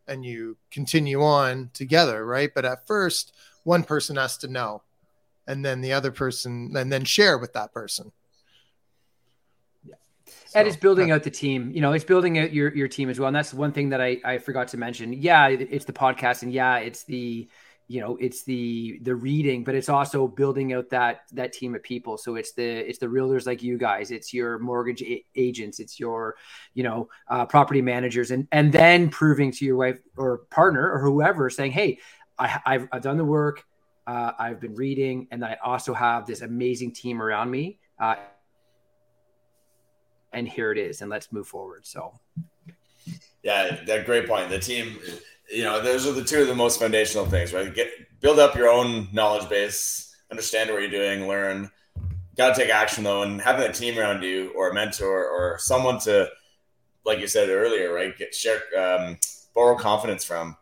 and 0.07 0.25
you 0.25 0.57
continue 0.71 1.21
on 1.21 1.69
together, 1.73 2.25
right? 2.25 2.51
But 2.53 2.65
at 2.65 2.87
first, 2.87 3.33
one 3.63 3.83
person 3.83 4.15
has 4.15 4.37
to 4.37 4.47
know, 4.47 4.83
and 5.47 5.63
then 5.63 5.81
the 5.81 5.93
other 5.93 6.11
person, 6.11 6.73
and 6.75 6.91
then 6.91 7.05
share 7.05 7.37
with 7.37 7.53
that 7.53 7.73
person. 7.73 8.11
So, 10.25 10.57
and 10.57 10.67
it's 10.67 10.77
building 10.77 11.11
out 11.11 11.21
the 11.21 11.29
team. 11.29 11.71
You 11.75 11.81
know, 11.81 11.93
it's 11.93 12.03
building 12.03 12.39
out 12.39 12.51
your 12.51 12.73
your 12.75 12.87
team 12.87 13.09
as 13.09 13.19
well. 13.19 13.27
And 13.27 13.35
that's 13.35 13.53
one 13.53 13.71
thing 13.71 13.89
that 13.89 14.01
I 14.01 14.17
I 14.23 14.37
forgot 14.39 14.67
to 14.69 14.77
mention. 14.77 15.13
Yeah, 15.13 15.47
it's 15.47 15.85
the 15.85 15.93
podcast, 15.93 16.41
and 16.41 16.51
yeah, 16.51 16.77
it's 16.77 17.03
the 17.03 17.47
you 17.89 17.99
know 17.99 18.15
it's 18.21 18.43
the 18.43 18.99
the 19.01 19.15
reading 19.15 19.63
but 19.63 19.73
it's 19.73 19.89
also 19.89 20.27
building 20.27 20.73
out 20.73 20.91
that 20.91 21.23
that 21.33 21.51
team 21.51 21.73
of 21.73 21.81
people. 21.81 22.17
So 22.17 22.35
it's 22.35 22.51
the 22.51 22.87
it's 22.87 22.99
the 22.99 23.07
realtors 23.07 23.47
like 23.47 23.63
you 23.63 23.79
guys 23.79 24.11
it's 24.11 24.31
your 24.31 24.59
mortgage 24.59 25.01
a- 25.01 25.25
agents 25.35 25.79
it's 25.79 25.99
your 25.99 26.35
you 26.75 26.83
know 26.83 27.09
uh, 27.27 27.47
property 27.47 27.81
managers 27.81 28.29
and 28.29 28.47
and 28.51 28.71
then 28.71 29.09
proving 29.09 29.51
to 29.53 29.65
your 29.65 29.75
wife 29.75 29.97
or 30.15 30.37
partner 30.51 30.89
or 30.91 30.99
whoever 30.99 31.49
saying 31.49 31.71
hey 31.71 31.97
I, 32.37 32.47
have 32.47 32.87
I've 32.91 33.01
done 33.01 33.17
the 33.17 33.25
work 33.25 33.65
uh, 34.05 34.33
I've 34.37 34.59
been 34.59 34.75
reading 34.75 35.27
and 35.31 35.43
I 35.43 35.57
also 35.63 35.95
have 35.95 36.27
this 36.27 36.41
amazing 36.41 36.93
team 36.93 37.23
around 37.23 37.49
me 37.49 37.79
uh, 37.99 38.15
and 40.31 40.47
here 40.47 40.71
it 40.71 40.77
is 40.77 41.01
and 41.01 41.09
let's 41.09 41.31
move 41.31 41.47
forward. 41.47 41.87
So. 41.87 42.13
Yeah 43.41 43.79
that 43.87 44.05
great 44.05 44.27
point. 44.27 44.49
The 44.49 44.59
team 44.59 44.99
you 45.51 45.63
know, 45.63 45.81
those 45.81 46.05
are 46.05 46.11
the 46.11 46.23
two 46.23 46.41
of 46.41 46.47
the 46.47 46.55
most 46.55 46.79
foundational 46.79 47.25
things, 47.25 47.53
right? 47.53 47.73
Get 47.73 47.89
build 48.19 48.39
up 48.39 48.55
your 48.55 48.69
own 48.69 49.07
knowledge 49.11 49.49
base, 49.49 50.15
understand 50.31 50.69
what 50.69 50.81
you're 50.81 50.91
doing, 50.91 51.27
learn. 51.27 51.69
Got 52.37 52.55
to 52.55 52.61
take 52.61 52.69
action 52.69 53.03
though, 53.03 53.23
and 53.23 53.41
having 53.41 53.69
a 53.69 53.73
team 53.73 53.97
around 53.97 54.23
you, 54.23 54.51
or 54.55 54.69
a 54.69 54.73
mentor, 54.73 55.25
or 55.25 55.57
someone 55.59 55.99
to, 56.01 56.29
like 57.05 57.19
you 57.19 57.27
said 57.27 57.49
earlier, 57.49 57.93
right? 57.93 58.17
Get 58.17 58.33
share, 58.33 58.61
um, 58.77 59.17
borrow 59.53 59.75
confidence 59.75 60.23
from. 60.23 60.55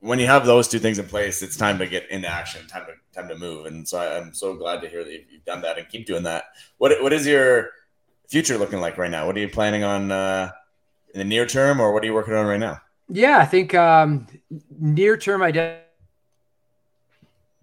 When 0.00 0.20
you 0.20 0.26
have 0.26 0.46
those 0.46 0.68
two 0.68 0.78
things 0.78 1.00
in 1.00 1.06
place, 1.06 1.42
it's 1.42 1.56
time 1.56 1.78
to 1.78 1.86
get 1.86 2.08
into 2.10 2.28
action, 2.28 2.66
time 2.68 2.86
to 2.86 2.92
time 3.20 3.28
to 3.28 3.36
move. 3.36 3.66
And 3.66 3.88
so 3.88 3.98
I, 3.98 4.18
am 4.18 4.32
so 4.32 4.54
glad 4.54 4.80
to 4.82 4.88
hear 4.88 5.02
that 5.02 5.12
you've 5.12 5.44
done 5.44 5.62
that 5.62 5.78
and 5.78 5.88
keep 5.88 6.06
doing 6.06 6.22
that. 6.24 6.44
What 6.76 7.02
what 7.02 7.12
is 7.12 7.26
your 7.26 7.70
future 8.28 8.58
looking 8.58 8.80
like 8.80 8.98
right 8.98 9.10
now? 9.10 9.26
What 9.26 9.36
are 9.36 9.40
you 9.40 9.48
planning 9.48 9.82
on 9.82 10.12
uh, 10.12 10.52
in 11.14 11.18
the 11.18 11.24
near 11.24 11.46
term, 11.46 11.80
or 11.80 11.92
what 11.92 12.04
are 12.04 12.06
you 12.06 12.14
working 12.14 12.34
on 12.34 12.46
right 12.46 12.60
now? 12.60 12.80
Yeah, 13.10 13.38
I 13.38 13.46
think 13.46 13.74
um, 13.74 14.26
near 14.78 15.16
term, 15.16 15.42
I 15.42 15.50
de- 15.50 15.80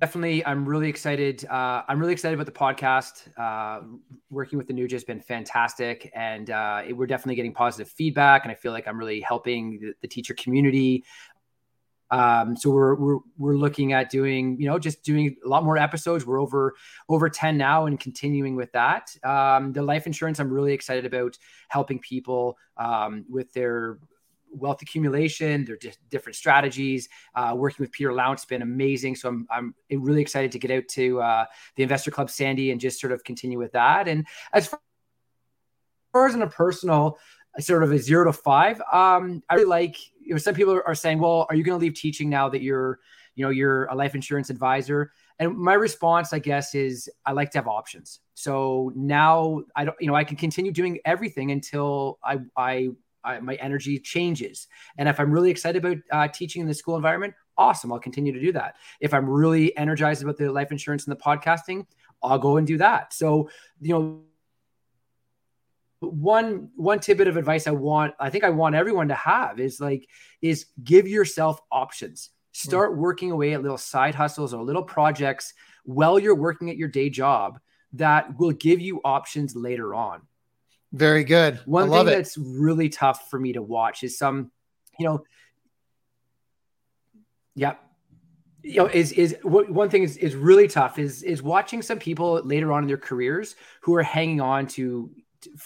definitely, 0.01 0.43
I'm 0.43 0.67
really 0.67 0.89
excited. 0.89 1.45
Uh, 1.45 1.83
I'm 1.87 1.99
really 1.99 2.13
excited 2.13 2.33
about 2.33 2.47
the 2.47 2.51
podcast. 2.51 3.27
Uh, 3.37 3.83
working 4.31 4.57
with 4.57 4.67
the 4.67 4.73
Nuge 4.73 4.91
has 4.93 5.03
been 5.03 5.21
fantastic, 5.21 6.11
and 6.15 6.49
uh, 6.49 6.81
it, 6.87 6.93
we're 6.93 7.05
definitely 7.05 7.35
getting 7.35 7.53
positive 7.53 7.87
feedback. 7.87 8.43
And 8.43 8.51
I 8.51 8.55
feel 8.55 8.71
like 8.71 8.87
I'm 8.87 8.97
really 8.97 9.21
helping 9.21 9.79
the, 9.79 9.93
the 10.01 10.07
teacher 10.07 10.33
community. 10.33 11.03
Um, 12.09 12.55
so 12.55 12.71
we're, 12.71 12.95
we're 12.95 13.19
we're 13.37 13.55
looking 13.55 13.93
at 13.93 14.09
doing, 14.09 14.59
you 14.59 14.67
know, 14.67 14.79
just 14.79 15.03
doing 15.03 15.35
a 15.45 15.47
lot 15.47 15.63
more 15.63 15.77
episodes. 15.77 16.25
We're 16.25 16.41
over 16.41 16.73
over 17.07 17.29
ten 17.29 17.55
now, 17.55 17.85
and 17.85 17.99
continuing 17.99 18.55
with 18.55 18.71
that. 18.71 19.15
Um, 19.23 19.73
the 19.73 19.83
life 19.83 20.07
insurance, 20.07 20.39
I'm 20.39 20.49
really 20.49 20.73
excited 20.73 21.05
about 21.05 21.37
helping 21.67 21.99
people 21.99 22.57
um, 22.77 23.25
with 23.29 23.53
their 23.53 23.99
wealth 24.55 24.81
accumulation, 24.81 25.65
their 25.65 25.77
different 26.09 26.35
strategies. 26.35 27.09
Uh, 27.33 27.53
working 27.55 27.83
with 27.83 27.91
Peter 27.91 28.13
Lount 28.13 28.39
has 28.39 28.45
been 28.45 28.61
amazing. 28.61 29.15
So 29.15 29.29
I'm, 29.29 29.47
I'm 29.49 29.75
really 29.89 30.21
excited 30.21 30.51
to 30.53 30.59
get 30.59 30.71
out 30.71 30.87
to 30.89 31.21
uh, 31.21 31.45
the 31.75 31.83
Investor 31.83 32.11
Club 32.11 32.29
Sandy 32.29 32.71
and 32.71 32.79
just 32.79 32.99
sort 32.99 33.13
of 33.13 33.23
continue 33.23 33.57
with 33.57 33.73
that. 33.73 34.07
And 34.07 34.25
as 34.53 34.67
far, 34.67 34.79
as, 36.27 36.33
in 36.33 36.41
a 36.41 36.47
personal, 36.47 37.17
sort 37.59 37.83
of 37.83 37.91
a 37.91 37.99
zero 37.99 38.25
to 38.25 38.33
five, 38.33 38.81
um, 38.91 39.43
I 39.49 39.55
really 39.55 39.65
like, 39.65 39.97
you 40.19 40.33
know, 40.33 40.37
some 40.37 40.55
people 40.55 40.81
are 40.85 40.95
saying, 40.95 41.19
well, 41.19 41.45
are 41.49 41.55
you 41.55 41.63
going 41.63 41.77
to 41.77 41.83
leave 41.83 41.93
teaching 41.93 42.29
now 42.29 42.49
that 42.49 42.61
you're, 42.61 42.99
you 43.35 43.45
know, 43.45 43.51
you're 43.51 43.85
a 43.85 43.95
life 43.95 44.15
insurance 44.15 44.49
advisor? 44.49 45.11
And 45.39 45.57
my 45.57 45.73
response, 45.73 46.31
I 46.31 46.39
guess, 46.39 46.73
is 46.75 47.09
I 47.25 47.33
like 47.33 47.51
to 47.51 47.57
have 47.57 47.67
options. 47.67 48.21
So 48.33 48.91
now 48.95 49.63
I 49.75 49.83
don't, 49.85 49.97
you 49.99 50.07
know, 50.07 50.15
I 50.15 50.23
can 50.23 50.37
continue 50.37 50.71
doing 50.71 50.99
everything 51.03 51.51
until 51.51 52.19
I, 52.23 52.39
I 52.55 52.89
I, 53.25 53.39
my 53.39 53.55
energy 53.55 53.99
changes. 53.99 54.67
And 54.97 55.09
if 55.09 55.19
I'm 55.19 55.31
really 55.31 55.51
excited 55.51 55.83
about 55.83 55.97
uh, 56.11 56.27
teaching 56.27 56.61
in 56.61 56.67
the 56.67 56.73
school 56.73 56.95
environment, 56.95 57.33
awesome. 57.57 57.91
I'll 57.91 57.99
continue 57.99 58.31
to 58.33 58.39
do 58.39 58.51
that. 58.53 58.75
If 58.99 59.13
I'm 59.13 59.29
really 59.29 59.75
energized 59.77 60.23
about 60.23 60.37
the 60.37 60.51
life 60.51 60.71
insurance 60.71 61.07
and 61.07 61.15
the 61.15 61.21
podcasting, 61.21 61.85
I'll 62.21 62.39
go 62.39 62.57
and 62.57 62.67
do 62.67 62.77
that. 62.77 63.13
So, 63.13 63.49
you 63.81 63.93
know, 63.93 64.21
one 66.01 66.69
one 66.75 66.99
tidbit 66.99 67.27
of 67.27 67.37
advice 67.37 67.67
I 67.67 67.71
want, 67.71 68.13
I 68.19 68.29
think 68.29 68.43
I 68.43 68.49
want 68.49 68.75
everyone 68.75 69.07
to 69.07 69.15
have 69.15 69.59
is 69.59 69.79
like, 69.79 70.07
is 70.41 70.67
give 70.83 71.07
yourself 71.07 71.59
options. 71.71 72.29
Start 72.51 72.93
mm. 72.93 72.97
working 72.97 73.31
away 73.31 73.53
at 73.53 73.61
little 73.61 73.77
side 73.77 74.15
hustles 74.15 74.53
or 74.53 74.63
little 74.63 74.83
projects 74.83 75.53
while 75.83 76.19
you're 76.19 76.35
working 76.35 76.69
at 76.69 76.77
your 76.77 76.89
day 76.89 77.09
job 77.09 77.59
that 77.93 78.37
will 78.37 78.51
give 78.51 78.79
you 78.81 79.01
options 79.03 79.55
later 79.55 79.95
on. 79.95 80.21
Very 80.91 81.23
good. 81.23 81.59
One 81.65 81.89
thing 81.89 82.07
it. 82.07 82.11
that's 82.11 82.37
really 82.37 82.89
tough 82.89 83.29
for 83.29 83.39
me 83.39 83.53
to 83.53 83.61
watch 83.61 84.03
is 84.03 84.17
some, 84.17 84.51
you 84.97 85.05
know, 85.05 85.23
yeah, 87.55 87.75
you 88.63 88.77
know, 88.77 88.87
is 88.87 89.11
is 89.11 89.37
one 89.43 89.89
thing 89.89 90.03
is 90.03 90.17
is 90.17 90.35
really 90.35 90.67
tough 90.67 90.97
is 90.97 91.21
is 91.21 91.43
watching 91.43 91.81
some 91.81 91.99
people 91.99 92.41
later 92.43 92.71
on 92.71 92.83
in 92.83 92.87
their 92.87 92.97
careers 92.97 93.55
who 93.81 93.93
are 93.95 94.03
hanging 94.03 94.41
on 94.41 94.67
to 94.67 95.11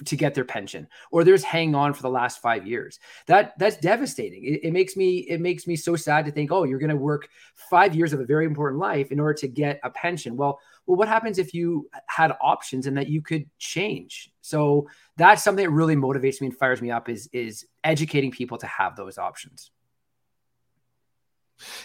to 0.05 0.15
get 0.15 0.34
their 0.34 0.43
pension 0.43 0.88
or 1.11 1.24
there's 1.24 1.43
hanging 1.43 1.76
on 1.76 1.93
for 1.93 2.01
the 2.01 2.09
last 2.09 2.41
five 2.41 2.67
years 2.67 2.99
that 3.28 3.57
that's 3.57 3.78
devastating 3.78 4.43
it, 4.43 4.59
it, 4.63 4.74
makes 4.74 4.97
me 4.97 5.20
it 5.20 5.39
makes 5.39 5.67
me 5.67 5.76
so 5.76 5.95
sad 5.95 6.26
to 6.26 6.32
think 6.32 6.51
oh 6.51 6.63
you're 6.63 6.80
going 6.80 6.89
to 6.89 6.95
work 6.97 7.30
five 7.70 7.95
years 7.95 8.11
of 8.11 8.20
a 8.20 8.26
very 8.26 8.45
important 8.45 8.80
life 8.80 9.11
in 9.11 9.20
order 9.20 9.34
to 9.34 9.47
get 9.47 9.80
a 9.84 9.89
pension 9.89 10.36
well 10.36 10.59
well 10.90 10.98
what 10.98 11.08
happens 11.08 11.38
if 11.38 11.54
you 11.54 11.88
had 12.08 12.36
options 12.42 12.88
and 12.88 12.98
that 12.98 13.08
you 13.08 13.22
could 13.22 13.46
change? 13.60 14.32
So 14.42 14.88
that's 15.18 15.44
something 15.44 15.64
that 15.64 15.70
really 15.70 15.96
motivates 15.96 16.42
me 16.42 16.48
and 16.48 16.58
fires 16.58 16.82
me 16.82 16.90
up 16.90 17.10
is 17.10 17.30
is 17.32 17.68
educating 17.84 18.32
people 18.32 18.58
to 18.58 18.66
have 18.66 18.96
those 18.96 19.20
options. 19.20 19.70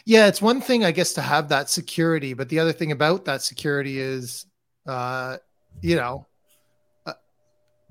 Yeah 0.07 0.29
it's 0.29 0.41
one 0.41 0.61
thing 0.61 0.85
i 0.85 0.93
guess 0.93 1.15
to 1.15 1.21
have 1.21 1.49
that 1.49 1.69
security 1.69 2.33
but 2.33 2.49
the 2.49 2.61
other 2.61 2.73
thing 2.73 2.93
about 2.93 3.25
that 3.25 3.43
security 3.43 3.99
is 3.99 4.47
uh 4.87 5.37
you 5.83 5.97
know 5.97 6.29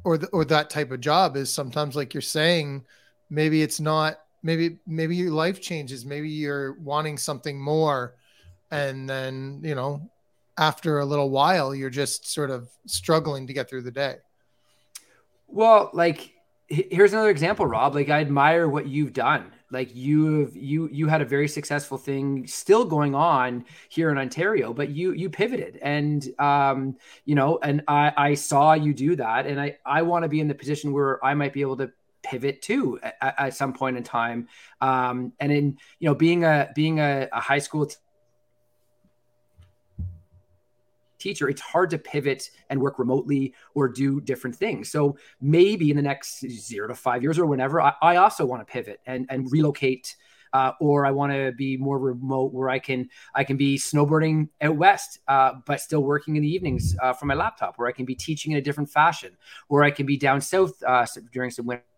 or 0.05 0.17
the, 0.17 0.27
or 0.27 0.45
that 0.45 0.69
type 0.69 0.91
of 0.91 1.01
job 1.01 1.35
is 1.35 1.51
sometimes 1.51 1.97
like 1.97 2.13
you're 2.13 2.21
saying 2.21 2.85
maybe 3.29 3.61
it's 3.61 3.81
not 3.81 4.19
maybe 4.43 4.79
maybe 4.87 5.17
your 5.17 5.31
life 5.31 5.59
changes 5.61 6.05
maybe 6.05 6.29
you're 6.29 6.79
wanting 6.79 7.17
something 7.17 7.59
more 7.59 8.15
and 8.71 9.09
then 9.09 9.59
you 9.61 9.75
know 9.75 10.09
after 10.57 10.99
a 10.99 11.05
little 11.05 11.29
while 11.29 11.73
you're 11.73 11.89
just 11.89 12.31
sort 12.31 12.49
of 12.49 12.69
struggling 12.85 13.47
to 13.47 13.53
get 13.53 13.69
through 13.69 13.81
the 13.81 13.91
day. 13.91 14.17
Well 15.47 15.89
like 15.93 16.33
here's 16.67 17.13
another 17.13 17.29
example 17.29 17.65
rob. 17.65 17.95
Like 17.95 18.09
i 18.09 18.19
admire 18.19 18.67
what 18.67 18.87
you've 18.87 19.13
done. 19.13 19.51
Like 19.71 19.95
you've 19.95 20.55
you 20.55 20.89
you 20.91 21.07
had 21.07 21.21
a 21.21 21.25
very 21.25 21.47
successful 21.47 21.97
thing 21.97 22.45
still 22.47 22.85
going 22.85 23.15
on 23.15 23.65
here 23.89 24.11
in 24.11 24.17
ontario 24.17 24.73
but 24.73 24.89
you 24.89 25.13
you 25.13 25.29
pivoted. 25.29 25.79
And 25.81 26.27
um 26.39 26.97
you 27.25 27.35
know 27.35 27.59
and 27.61 27.83
i 27.87 28.13
i 28.15 28.33
saw 28.33 28.73
you 28.73 28.93
do 28.93 29.15
that. 29.15 29.47
And 29.47 29.59
i 29.59 29.77
i 29.85 30.01
want 30.01 30.23
to 30.23 30.29
be 30.29 30.39
in 30.39 30.47
the 30.47 30.55
position 30.55 30.93
where 30.93 31.23
i 31.25 31.33
might 31.33 31.53
be 31.53 31.61
able 31.61 31.77
to 31.77 31.91
pivot 32.21 32.61
too 32.61 32.99
at, 33.01 33.35
at 33.37 33.53
some 33.55 33.73
point 33.73 33.97
in 33.97 34.03
time. 34.03 34.47
Um 34.81 35.33
and 35.39 35.51
in 35.51 35.77
you 35.99 36.09
know 36.09 36.15
being 36.15 36.43
a 36.43 36.71
being 36.75 36.99
a, 36.99 37.27
a 37.31 37.39
high 37.39 37.59
school 37.59 37.87
t- 37.87 37.95
teacher, 41.23 41.49
it's 41.49 41.61
hard 41.61 41.89
to 41.89 41.97
pivot 41.97 42.51
and 42.69 42.79
work 42.79 42.99
remotely 42.99 43.53
or 43.73 43.87
do 43.87 44.21
different 44.21 44.55
things. 44.55 44.91
So 44.91 45.17
maybe 45.41 45.89
in 45.89 45.97
the 45.97 46.03
next 46.03 46.45
zero 46.47 46.87
to 46.87 46.95
five 46.95 47.23
years 47.23 47.39
or 47.39 47.45
whenever, 47.45 47.81
I, 47.81 47.93
I 48.01 48.15
also 48.17 48.45
want 48.45 48.65
to 48.65 48.71
pivot 48.71 48.99
and, 49.05 49.25
and 49.29 49.51
relocate. 49.51 50.15
Uh, 50.53 50.71
or 50.79 51.03
I 51.03 51.09
want 51.09 51.33
to 51.33 51.51
be 51.51 51.77
more 51.77 51.97
remote 51.97 52.53
where 52.53 52.69
I 52.69 52.77
can 52.77 53.09
I 53.33 53.43
can 53.43 53.57
be 53.57 53.75
snowboarding 53.75 54.49
out 54.61 54.77
west, 54.77 55.17
uh, 55.27 55.53
but 55.65 55.81
still 55.81 56.03
working 56.03 56.35
in 56.35 56.43
the 56.43 56.47
evenings 56.47 56.95
uh, 57.01 57.11
from 57.11 57.29
my 57.29 57.33
laptop, 57.33 57.79
where 57.79 57.87
I 57.87 57.91
can 57.91 58.05
be 58.05 58.13
teaching 58.13 58.51
in 58.51 58.59
a 58.59 58.61
different 58.61 58.91
fashion, 58.91 59.35
or 59.67 59.83
I 59.83 59.89
can 59.89 60.05
be 60.05 60.15
down 60.15 60.41
south 60.41 60.73
uh, 60.85 61.07
during 61.31 61.49
some 61.49 61.65
winter 61.65 61.92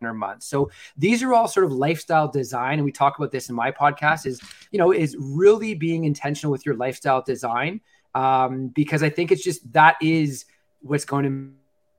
months. 0.00 0.46
So 0.46 0.70
these 0.96 1.22
are 1.22 1.34
all 1.34 1.48
sort 1.48 1.64
of 1.64 1.72
lifestyle 1.72 2.28
design. 2.28 2.74
And 2.74 2.84
we 2.84 2.92
talk 2.92 3.18
about 3.18 3.30
this 3.30 3.48
in 3.48 3.54
my 3.54 3.70
podcast 3.70 4.26
is, 4.26 4.40
you 4.70 4.78
know, 4.78 4.92
is 4.92 5.16
really 5.18 5.74
being 5.74 6.04
intentional 6.04 6.50
with 6.50 6.64
your 6.64 6.76
lifestyle 6.76 7.22
design. 7.22 7.80
Um, 8.14 8.68
because 8.68 9.02
I 9.02 9.10
think 9.10 9.30
it's 9.30 9.44
just 9.44 9.72
that 9.72 9.96
is 10.02 10.46
what's 10.80 11.04
going 11.04 11.24
to 11.24 11.52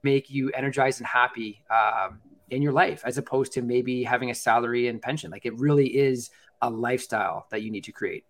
make 0.04 0.30
you 0.30 0.50
energized 0.52 1.00
and 1.00 1.08
happy 1.08 1.64
um, 1.70 2.20
in 2.50 2.62
your 2.62 2.74
life 2.74 3.02
as 3.06 3.18
opposed 3.18 3.54
to 3.54 3.62
maybe 3.62 4.04
having 4.04 4.30
a 4.32 4.36
salary 4.36 4.88
and 4.88 5.02
pension. 5.02 5.32
Like 5.32 5.46
it 5.46 5.58
really 5.58 5.88
is 5.88 6.32
a 6.62 6.70
lifestyle 6.70 7.48
that 7.52 7.62
you 7.62 7.72
need 7.72 7.84
to 7.86 7.92
create. 7.92 8.26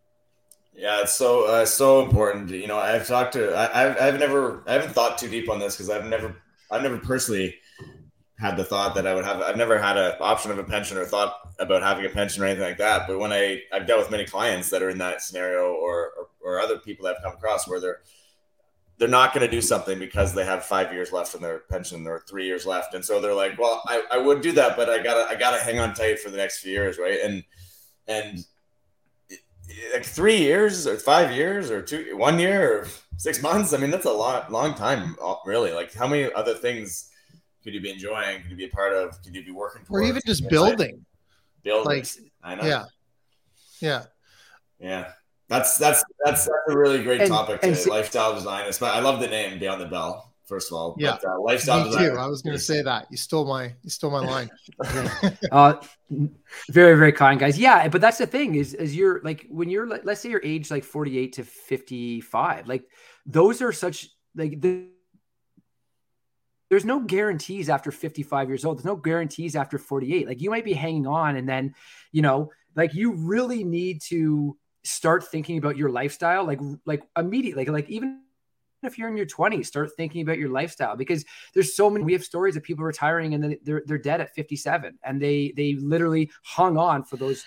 Yeah, 0.74 1.02
it's 1.02 1.14
so 1.14 1.46
uh, 1.46 1.66
so 1.66 2.02
important. 2.02 2.50
You 2.50 2.68
know, 2.68 2.78
I've 2.78 3.06
talked 3.06 3.34
to 3.34 3.54
I, 3.54 3.86
I've 3.86 4.02
I've 4.02 4.20
never 4.20 4.64
I 4.68 4.74
haven't 4.74 4.94
thought 4.94 5.18
too 5.18 5.28
deep 5.28 5.50
on 5.50 5.60
this 5.60 5.76
because 5.76 5.90
I've 5.90 6.06
never 6.06 6.36
I've 6.70 6.82
never 6.82 6.98
personally 6.98 7.56
had 8.42 8.58
the 8.58 8.64
thought 8.64 8.96
that 8.96 9.06
I 9.06 9.14
would 9.14 9.24
have 9.24 9.39
I've 9.39 9.56
never 9.56 9.78
had 9.78 9.98
an 9.98 10.16
option 10.20 10.50
of 10.50 10.58
a 10.58 10.64
pension 10.64 10.98
or 10.98 11.06
thought 11.06 11.54
about 11.60 11.84
having 11.84 12.06
a 12.06 12.10
pension 12.10 12.42
or 12.42 12.48
anything 12.48 12.64
like 12.64 12.80
that. 12.80 13.08
But 13.08 13.20
when 13.20 13.32
I 13.32 13.62
I've 13.72 13.86
dealt 13.86 14.00
with 14.00 14.10
many 14.10 14.26
clients 14.26 14.72
that 14.72 14.82
are 14.82 14.89
in 14.89 14.98
that 14.98 15.22
scenario 15.22 15.74
or 15.74 16.12
or, 16.18 16.28
or 16.42 16.60
other 16.60 16.80
people 16.80 17.06
that 17.06 17.18
I've 17.18 17.24
come 17.24 17.34
across 17.34 17.68
where 17.68 17.80
they're 17.80 18.00
they're 18.98 19.08
not 19.08 19.34
going 19.34 19.46
to 19.46 19.52
do 19.52 19.62
something 19.62 19.98
because 20.00 20.34
they 20.34 20.44
have 20.44 20.66
five 20.66 20.92
years 20.92 21.12
left 21.12 21.36
in 21.36 21.42
their 21.42 21.60
pension 21.70 22.06
or 22.08 22.24
three 22.28 22.46
years 22.46 22.66
left, 22.66 22.96
and 22.96 23.06
so 23.06 23.22
they're 23.22 23.34
like, 23.34 23.58
well, 23.60 23.82
I, 23.88 24.04
I 24.12 24.18
would 24.18 24.42
do 24.42 24.52
that, 24.54 24.76
but 24.76 24.89
I 24.89 25.02
gotta 25.02 25.30
I 25.30 25.36
gotta 25.36 25.58
hang 25.58 25.78
on 25.78 25.94
tight 25.94 26.20
for 26.20 26.32
the 26.32 26.38
next 26.38 26.62
few 26.62 26.72
years, 26.72 26.98
right? 26.98 27.20
And 27.24 27.44
and 28.08 28.44
like 29.94 30.04
three 30.04 30.38
years 30.38 30.88
or 30.88 30.98
five 30.98 31.32
years 31.32 31.70
or 31.70 31.82
two 31.82 32.18
one 32.18 32.39
year 32.39 32.80
or 32.80 32.88
six 33.16 33.42
months 33.42 33.72
i 33.72 33.78
mean 33.78 33.89
that's 33.89 34.06
a 34.06 34.12
lot 34.12 34.52
long 34.52 34.74
time 34.74 35.16
really 35.46 35.72
like 35.72 35.94
how 35.94 36.06
many 36.06 36.30
other 36.34 36.54
things 36.54 37.11
could 37.64 37.74
you 37.74 37.82
be 37.82 37.89
enjoying 37.91 38.41
could 38.41 38.51
you 38.51 38.57
be 38.57 38.66
a 38.66 38.70
part 38.70 38.93
of 38.93 39.22
could 39.24 39.36
you 39.36 39.43
be 39.45 39.51
working 39.51 39.84
for? 39.84 39.99
or 39.99 40.03
even 40.03 40.22
just 40.26 40.47
building 40.49 41.05
building 41.64 41.86
like 41.86 42.07
i 42.43 42.55
know 42.55 42.64
yeah 42.64 42.84
yeah 43.82 44.03
yeah 44.80 45.12
that's 45.47 45.78
that's 45.78 46.03
that's, 46.26 46.45
that's 46.45 46.49
a 46.70 46.78
really 46.78 47.03
great 47.03 47.22
And- 47.22 47.30
topic 47.30 47.59
and 47.64 47.76
to 47.76 47.82
see- 47.82 47.89
lifestyle 47.89 48.34
design 48.34 48.62
It's- 48.62 48.82
i 48.82 48.99
love 48.99 49.20
the 49.20 49.28
name 49.28 49.59
beyond 49.59 49.82
the 49.82 49.86
bell 49.88 50.34
first 50.45 50.70
of 50.72 50.78
all 50.78 50.95
Yeah. 50.99 51.18
but, 51.22 51.30
uh, 51.30 51.39
lifestyle 51.39 51.80
Me 51.84 51.89
design 51.91 52.09
too. 52.12 52.18
I 52.18 52.28
was 52.28 52.41
going 52.41 52.57
to 52.57 52.62
say 52.62 52.82
that. 52.82 53.07
You 53.09 53.16
stole 53.16 53.45
my 53.45 53.74
you 53.84 53.89
stole 53.89 54.12
my 54.12 54.20
line. 54.20 54.49
Uh, 55.49 55.76
very, 56.70 56.97
very 56.97 57.14
kind 57.14 57.39
guys. 57.39 57.57
Yeah. 57.57 57.88
But 57.88 58.01
that's 58.01 58.18
the 58.18 58.28
thing 58.28 58.55
is, 58.55 58.74
is 58.74 58.93
you're 58.93 59.22
like, 59.24 59.47
when 59.49 59.70
you're, 59.70 59.88
let's 59.88 60.20
say 60.20 60.30
you're 60.30 60.41
age 60.43 60.70
like 60.70 60.84
48 60.84 61.32
to 61.34 61.43
55, 61.45 62.68
like 62.68 62.84
those 63.26 63.62
are 63.62 63.72
such 63.72 64.09
like 64.36 64.59
the, 64.59 64.88
there's 66.72 66.86
no 66.86 67.02
guarantees 67.02 67.70
after 67.70 67.92
55 67.92 68.48
years 68.48 68.64
old. 68.64 68.78
There's 68.78 68.86
no 68.86 68.96
guarantees 68.96 69.58
after 69.58 69.78
48. 69.78 70.26
Like 70.26 70.42
you 70.42 70.50
might 70.50 70.64
be 70.64 70.72
hanging 70.72 71.06
on 71.06 71.36
and 71.36 71.48
then, 71.48 71.76
you 72.14 72.22
know, 72.22 72.50
like 72.78 72.94
you 72.94 73.12
really 73.12 73.66
need 73.66 74.02
to 74.04 74.58
start 74.86 75.26
thinking 75.28 75.58
about 75.58 75.76
your 75.76 75.90
lifestyle, 75.90 76.46
like, 76.46 76.62
like 76.86 77.04
immediately, 77.18 77.66
like, 77.66 77.74
like 77.74 77.90
even 77.90 78.22
if 78.84 78.98
you're 78.98 79.10
in 79.10 79.18
your 79.18 79.26
20s, 79.26 79.66
start 79.66 79.92
thinking 79.98 80.22
about 80.22 80.38
your 80.38 80.48
lifestyle 80.48 80.96
because 80.96 81.26
there's 81.54 81.76
so 81.76 81.90
many. 81.90 82.06
We 82.06 82.14
have 82.14 82.24
stories 82.24 82.56
of 82.56 82.64
people 82.64 82.86
retiring 82.86 83.34
and 83.34 83.44
then 83.44 83.58
they're 83.64 83.84
they're 83.86 83.98
dead 83.98 84.22
at 84.22 84.34
57, 84.34 84.98
and 85.04 85.22
they 85.22 85.54
they 85.58 85.76
literally 85.76 86.32
hung 86.44 86.78
on 86.78 87.04
for 87.04 87.18
those 87.18 87.44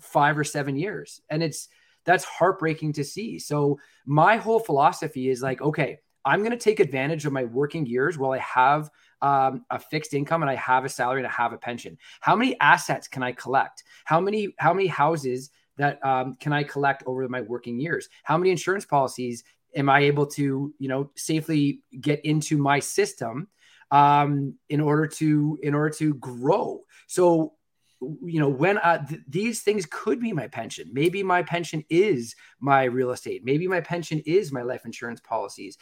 five 0.00 0.38
or 0.38 0.42
seven 0.42 0.74
years, 0.74 1.20
and 1.28 1.42
it's 1.42 1.68
that's 2.04 2.24
heartbreaking 2.24 2.94
to 2.94 3.04
see. 3.04 3.38
So 3.38 3.78
my 4.06 4.36
whole 4.36 4.58
philosophy 4.58 5.28
is 5.28 5.42
like, 5.42 5.60
okay, 5.60 6.00
I'm 6.24 6.40
going 6.40 6.52
to 6.52 6.56
take 6.56 6.80
advantage 6.80 7.26
of 7.26 7.32
my 7.32 7.44
working 7.44 7.86
years 7.86 8.18
while 8.18 8.32
I 8.32 8.38
have 8.38 8.90
um, 9.22 9.64
a 9.70 9.78
fixed 9.78 10.14
income 10.14 10.42
and 10.42 10.50
I 10.50 10.54
have 10.56 10.84
a 10.84 10.88
salary 10.88 11.20
and 11.20 11.26
I 11.26 11.30
have 11.30 11.52
a 11.52 11.58
pension. 11.58 11.98
How 12.20 12.36
many 12.36 12.58
assets 12.60 13.08
can 13.08 13.22
I 13.22 13.32
collect? 13.32 13.84
How 14.04 14.20
many 14.20 14.54
how 14.58 14.74
many 14.74 14.86
houses 14.86 15.50
that 15.76 16.04
um, 16.04 16.34
can 16.34 16.52
I 16.52 16.62
collect 16.62 17.02
over 17.06 17.28
my 17.28 17.40
working 17.40 17.78
years? 17.78 18.08
How 18.22 18.36
many 18.36 18.50
insurance 18.50 18.84
policies 18.84 19.44
am 19.74 19.88
I 19.88 20.00
able 20.00 20.26
to, 20.26 20.72
you 20.78 20.88
know, 20.88 21.10
safely 21.16 21.82
get 22.00 22.24
into 22.24 22.58
my 22.58 22.78
system 22.78 23.48
um, 23.90 24.54
in 24.68 24.80
order 24.80 25.06
to 25.06 25.58
in 25.62 25.74
order 25.74 25.94
to 25.96 26.14
grow? 26.14 26.82
So, 27.06 27.54
you 28.00 28.40
know, 28.40 28.48
when 28.48 28.78
uh, 28.78 29.06
th- 29.06 29.22
these 29.28 29.62
things 29.62 29.86
could 29.90 30.20
be 30.20 30.32
my 30.32 30.48
pension. 30.48 30.90
Maybe 30.92 31.22
my 31.22 31.42
pension 31.42 31.84
is 31.88 32.34
my 32.60 32.84
real 32.84 33.12
estate. 33.12 33.44
Maybe 33.44 33.66
my 33.66 33.80
pension 33.80 34.20
is 34.26 34.52
my 34.52 34.62
life 34.62 34.84
insurance 34.84 35.20
policies, 35.20 35.78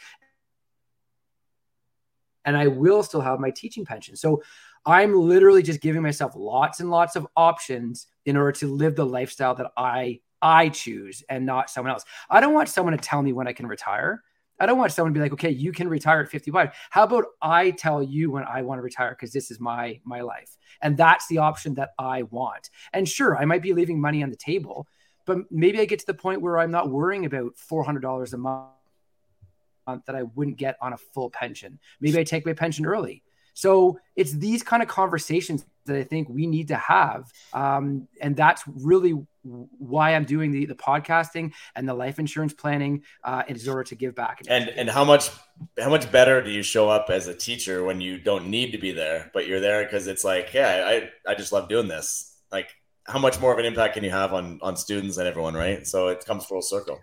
and 2.45 2.57
I 2.57 2.67
will 2.67 3.03
still 3.03 3.21
have 3.21 3.39
my 3.39 3.51
teaching 3.51 3.85
pension. 3.85 4.15
So. 4.15 4.43
I'm 4.85 5.17
literally 5.17 5.63
just 5.63 5.79
giving 5.79 6.01
myself 6.01 6.33
lots 6.35 6.81
and 6.81 6.91
lots 6.91 7.15
of 7.15 7.25
options 7.37 8.07
in 8.25 8.35
order 8.35 8.51
to 8.59 8.67
live 8.67 8.97
the 8.97 9.05
lifestyle 9.05 9.55
that 9.55 9.71
I 9.77 10.19
I 10.41 10.67
choose 10.69 11.23
and 11.29 11.45
not 11.45 11.69
someone 11.69 11.93
else. 11.93 12.03
I 12.29 12.41
don't 12.41 12.53
want 12.53 12.67
someone 12.67 12.95
to 12.95 13.01
tell 13.01 13.21
me 13.21 13.31
when 13.31 13.47
I 13.47 13.53
can 13.53 13.65
retire. 13.65 14.23
I 14.59 14.65
don't 14.65 14.77
want 14.77 14.91
someone 14.91 15.13
to 15.13 15.17
be 15.17 15.21
like, 15.21 15.33
okay, 15.33 15.49
you 15.49 15.71
can 15.71 15.87
retire 15.87 16.21
at 16.21 16.29
55. 16.29 16.75
How 16.89 17.03
about 17.03 17.25
I 17.41 17.71
tell 17.71 18.03
you 18.03 18.29
when 18.29 18.43
I 18.43 18.61
want 18.61 18.77
to 18.79 18.83
retire 18.83 19.11
because 19.11 19.31
this 19.31 19.49
is 19.49 19.59
my 19.59 19.99
my 20.03 20.21
life. 20.21 20.57
And 20.81 20.97
that's 20.97 21.27
the 21.27 21.39
option 21.39 21.75
that 21.75 21.91
I 21.97 22.23
want. 22.23 22.69
And 22.91 23.07
sure, 23.07 23.37
I 23.37 23.45
might 23.45 23.61
be 23.61 23.73
leaving 23.73 23.99
money 23.99 24.21
on 24.21 24.29
the 24.29 24.35
table, 24.35 24.87
but 25.25 25.39
maybe 25.49 25.79
I 25.79 25.85
get 25.85 25.99
to 25.99 26.05
the 26.05 26.13
point 26.13 26.41
where 26.41 26.59
I'm 26.59 26.71
not 26.71 26.89
worrying 26.89 27.25
about 27.25 27.55
$400 27.55 28.33
a 28.33 28.37
month 28.37 28.67
that 29.87 30.15
I 30.15 30.23
wouldn't 30.23 30.57
get 30.57 30.77
on 30.81 30.93
a 30.93 30.97
full 30.97 31.29
pension. 31.29 31.79
Maybe 31.99 32.19
I 32.19 32.23
take 32.23 32.45
my 32.45 32.53
pension 32.53 32.85
early. 32.85 33.23
So 33.53 33.99
it's 34.15 34.31
these 34.31 34.63
kind 34.63 34.81
of 34.81 34.89
conversations 34.89 35.65
that 35.85 35.97
I 35.97 36.03
think 36.03 36.29
we 36.29 36.47
need 36.47 36.69
to 36.69 36.75
have. 36.75 37.31
Um, 37.53 38.07
and 38.21 38.35
that's 38.35 38.63
really 38.67 39.13
why 39.43 40.15
I'm 40.15 40.23
doing 40.23 40.51
the, 40.51 40.65
the 40.65 40.75
podcasting 40.75 41.51
and 41.75 41.87
the 41.87 41.93
life 41.93 42.17
insurance 42.17 42.53
planning 42.53 43.03
uh, 43.23 43.43
in 43.47 43.57
order 43.67 43.83
to 43.83 43.95
give 43.95 44.15
back. 44.15 44.41
and 44.47 44.69
and 44.69 44.89
how 44.89 45.03
much 45.03 45.29
how 45.77 45.89
much 45.89 46.09
better 46.11 46.41
do 46.41 46.49
you 46.49 46.63
show 46.63 46.89
up 46.89 47.09
as 47.09 47.27
a 47.27 47.35
teacher 47.35 47.83
when 47.83 47.99
you 47.99 48.17
don't 48.17 48.47
need 48.47 48.71
to 48.71 48.77
be 48.77 48.91
there 48.91 49.29
but 49.33 49.45
you're 49.45 49.59
there 49.59 49.83
because 49.83 50.07
it's 50.07 50.23
like 50.23 50.53
yeah 50.53 50.83
i 50.87 51.31
i 51.31 51.35
just 51.35 51.51
love 51.51 51.67
doing 51.67 51.87
this 51.87 52.37
like 52.51 52.69
how 53.05 53.19
much 53.19 53.39
more 53.39 53.51
of 53.51 53.59
an 53.59 53.65
impact 53.65 53.93
can 53.93 54.03
you 54.03 54.09
have 54.09 54.33
on 54.33 54.59
on 54.61 54.77
students 54.77 55.17
and 55.17 55.27
everyone 55.27 55.53
right 55.53 55.85
so 55.85 56.07
it 56.07 56.23
comes 56.25 56.45
full 56.45 56.61
circle 56.61 56.99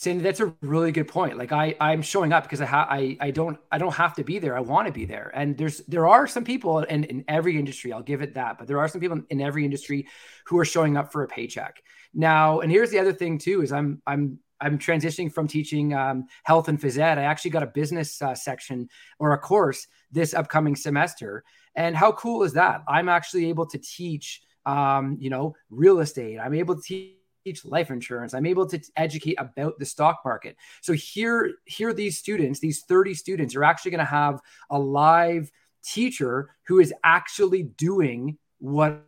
Sandy, 0.00 0.22
that's 0.22 0.38
a 0.38 0.54
really 0.60 0.92
good 0.92 1.08
point. 1.08 1.36
Like 1.36 1.50
I, 1.50 1.74
I'm 1.80 2.02
showing 2.02 2.32
up 2.32 2.44
because 2.44 2.60
I, 2.60 2.66
ha- 2.66 2.86
I, 2.88 3.16
I 3.20 3.32
don't, 3.32 3.58
I 3.72 3.78
don't 3.78 3.94
have 3.96 4.14
to 4.14 4.22
be 4.22 4.38
there. 4.38 4.56
I 4.56 4.60
want 4.60 4.86
to 4.86 4.92
be 4.92 5.06
there. 5.06 5.32
And 5.34 5.58
there's, 5.58 5.78
there 5.88 6.06
are 6.06 6.28
some 6.28 6.44
people 6.44 6.78
in, 6.78 7.02
in 7.02 7.24
every 7.26 7.58
industry. 7.58 7.92
I'll 7.92 8.00
give 8.00 8.22
it 8.22 8.34
that. 8.34 8.58
But 8.58 8.68
there 8.68 8.78
are 8.78 8.86
some 8.86 9.00
people 9.00 9.20
in 9.28 9.40
every 9.40 9.64
industry 9.64 10.06
who 10.46 10.56
are 10.56 10.64
showing 10.64 10.96
up 10.96 11.10
for 11.10 11.24
a 11.24 11.26
paycheck 11.26 11.82
now. 12.14 12.60
And 12.60 12.70
here's 12.70 12.90
the 12.90 13.00
other 13.00 13.12
thing 13.12 13.38
too: 13.38 13.60
is 13.62 13.72
I'm, 13.72 14.00
I'm, 14.06 14.38
I'm 14.60 14.78
transitioning 14.78 15.32
from 15.32 15.48
teaching 15.48 15.94
um, 15.94 16.26
health 16.44 16.68
and 16.68 16.80
phys 16.80 16.96
ed. 16.96 17.18
I 17.18 17.24
actually 17.24 17.50
got 17.50 17.64
a 17.64 17.66
business 17.66 18.22
uh, 18.22 18.36
section 18.36 18.88
or 19.18 19.32
a 19.32 19.38
course 19.38 19.88
this 20.12 20.32
upcoming 20.32 20.76
semester. 20.76 21.42
And 21.74 21.96
how 21.96 22.12
cool 22.12 22.44
is 22.44 22.52
that? 22.52 22.84
I'm 22.86 23.08
actually 23.08 23.48
able 23.48 23.66
to 23.66 23.78
teach, 23.78 24.42
um, 24.64 25.16
you 25.18 25.28
know, 25.28 25.56
real 25.70 25.98
estate. 25.98 26.38
I'm 26.38 26.54
able 26.54 26.80
to 26.80 27.17
teach 27.48 27.64
life 27.64 27.90
insurance. 27.90 28.34
I'm 28.34 28.46
able 28.46 28.66
to 28.66 28.80
educate 28.96 29.36
about 29.38 29.78
the 29.78 29.86
stock 29.86 30.20
market. 30.24 30.56
So 30.80 30.92
here, 30.92 31.54
here 31.64 31.92
these 31.92 32.18
students, 32.18 32.60
these 32.60 32.82
30 32.82 33.14
students 33.14 33.56
are 33.56 33.64
actually 33.64 33.92
going 33.92 33.98
to 33.98 34.04
have 34.04 34.40
a 34.70 34.78
live 34.78 35.50
teacher 35.82 36.50
who 36.66 36.80
is 36.80 36.92
actually 37.04 37.62
doing 37.62 38.38
what 38.58 39.04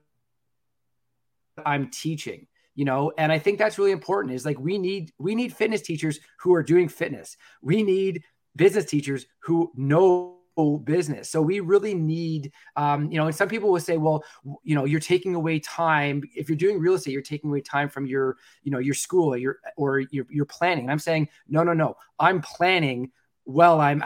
I'm 1.65 1.91
teaching 1.91 2.47
you 2.77 2.85
know 2.85 3.13
and 3.19 3.33
i 3.33 3.39
think 3.39 3.59
that's 3.59 3.79
really 3.79 3.91
important 3.91 4.33
is 4.35 4.47
like 4.47 4.59
we 4.59 4.79
need 4.79 5.13
we 5.19 5.35
need 5.35 5.53
fitness 5.53 5.83
teachers 5.83 6.21
who 6.39 6.55
are 6.55 6.63
doing 6.63 6.89
fitness 6.89 7.37
we 7.61 7.83
need 7.83 8.23
business 8.57 8.85
teachers 8.85 9.27
who 9.41 9.71
know 9.75 10.40
business. 10.85 11.31
So 11.31 11.41
we 11.41 11.61
really 11.61 11.95
need, 11.95 12.53
um, 12.77 13.11
you 13.11 13.19
know, 13.19 13.27
and 13.27 13.35
some 13.35 13.49
people 13.49 13.71
will 13.71 13.81
say, 13.81 13.97
well, 13.97 14.25
you 14.63 14.75
know, 14.75 14.85
you're 14.85 15.01
taking 15.01 15.35
away 15.35 15.59
time. 15.61 16.23
If 16.37 16.49
you're 16.49 16.57
doing 16.57 16.79
real 16.79 16.95
estate, 16.95 17.13
you're 17.13 17.23
taking 17.23 17.51
away 17.51 17.63
time 17.63 17.89
from 17.89 18.07
your, 18.07 18.37
you 18.63 18.71
know, 18.71 18.79
your 18.79 18.95
school 18.95 19.33
or 19.33 19.37
your, 19.37 19.59
or 19.77 20.01
your, 20.01 20.27
your 20.29 20.45
planning. 20.45 20.85
And 20.85 20.93
I'm 20.93 20.99
saying, 20.99 21.29
no, 21.49 21.63
no, 21.63 21.73
no, 21.73 21.97
I'm 22.19 22.43
planning 22.43 23.11
while 23.45 23.81
I'm 23.81 24.03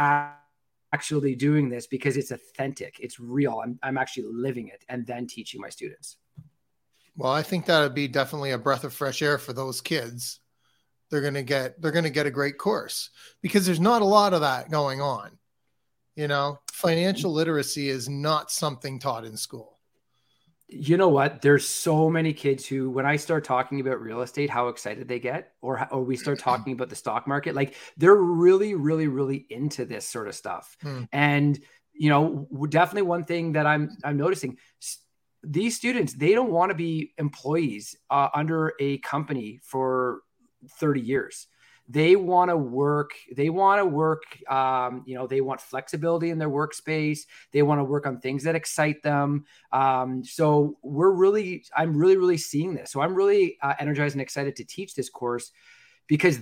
actually 0.92 1.34
doing 1.34 1.68
this 1.68 1.86
because 1.88 2.16
it's 2.16 2.30
authentic. 2.30 3.01
It's 3.01 3.18
real. 3.18 3.61
I'm, 3.64 3.78
I'm 3.82 3.99
actually 3.99 4.28
living 4.30 4.68
it 4.68 4.84
and 4.88 5.05
then 5.05 5.26
teaching 5.26 5.61
my 5.61 5.70
students. 5.70 6.16
Well, 7.16 7.32
I 7.32 7.42
think 7.42 7.66
that 7.66 7.80
would 7.80 7.95
be 7.95 8.09
definitely 8.09 8.53
a 8.53 8.59
breath 8.59 8.84
of 8.84 8.92
fresh 8.92 9.22
air 9.22 9.38
for 9.38 9.53
those 9.53 9.80
kids. 9.80 10.40
They're 11.11 11.20
going 11.20 11.34
to 11.34 11.42
get, 11.42 11.80
they're 11.80 11.92
going 11.92 12.05
to 12.05 12.11
get 12.11 12.26
a 12.26 12.30
great 12.30 12.59
course 12.59 13.11
because 13.42 13.66
there's 13.66 13.80
not 13.80 14.03
a 14.03 14.07
lot 14.07 14.34
of 14.34 14.40
that 14.40 14.70
going 14.70 15.01
on. 15.01 15.38
You 16.17 16.29
know, 16.29 16.61
financial 16.71 17.33
literacy 17.33 17.89
is 17.89 18.09
not 18.09 18.51
something 18.51 18.99
taught 18.99 19.25
in 19.25 19.37
school. 19.37 19.79
You 20.69 20.97
know 20.97 21.09
what? 21.09 21.43
There's 21.43 21.67
so 21.69 22.09
many 22.09 22.33
kids 22.33 22.67
who, 22.67 22.89
when 22.91 23.05
I 23.05 23.17
start 23.17 23.45
talking 23.45 23.81
about 23.81 24.01
real 24.01 24.23
estate, 24.23 24.49
how 24.49 24.69
excited 24.69 25.09
they 25.09 25.19
get, 25.19 25.53
or 25.61 25.87
or 25.93 26.03
we 26.05 26.17
start 26.17 26.39
talking 26.41 26.73
about 26.73 26.89
the 26.89 26.97
stock 26.97 27.27
market, 27.27 27.55
like 27.55 27.75
they're 27.97 28.15
really, 28.15 28.75
really, 28.75 29.09
really 29.09 29.45
into 29.51 29.85
this 29.85 30.07
sort 30.07 30.29
of 30.29 30.35
stuff. 30.35 30.77
Hmm. 30.83 31.05
And 31.12 31.59
you 31.93 32.11
know, 32.11 32.49
definitely 32.69 33.03
one 33.03 33.25
thing 33.25 33.53
that 33.53 33.67
I'm 33.67 33.97
I'm 34.05 34.17
noticing 34.17 34.59
these 35.47 35.77
students 35.77 36.15
they 36.15 36.33
don't 36.33 36.51
want 36.51 36.71
to 36.71 36.75
be 36.75 37.12
employees 37.19 37.97
uh, 38.11 38.29
under 38.35 38.73
a 38.81 38.99
company 38.99 39.61
for 39.62 40.21
30 40.79 41.01
years 41.01 41.47
they 41.89 42.16
want 42.16 42.51
to 42.51 42.57
work 42.57 43.12
they 43.37 43.51
want 43.51 43.78
to 43.78 43.85
work 43.85 44.22
um, 44.51 45.03
you 45.07 45.14
know 45.14 45.26
they 45.26 45.41
want 45.41 45.61
flexibility 45.61 46.30
in 46.30 46.39
their 46.39 46.49
workspace. 46.49 47.20
They 47.53 47.62
want 47.62 47.80
to 47.80 47.85
work 47.85 48.07
on 48.07 48.20
things 48.20 48.45
that 48.45 48.55
excite 48.55 49.03
them. 49.03 49.45
Um, 49.72 50.24
so 50.24 50.78
we're 50.82 51.11
really 51.11 51.64
i'm 51.76 51.97
really 51.97 52.16
really 52.16 52.39
seeing 52.39 52.74
this. 52.74 52.91
So 52.91 53.01
i'm 53.01 53.14
really 53.14 53.59
uh, 53.62 53.74
energized 53.78 54.14
and 54.14 54.22
excited 54.22 54.57
to 54.57 54.64
teach 54.64 54.95
this 54.95 55.11
course 55.11 55.53
because 56.07 56.39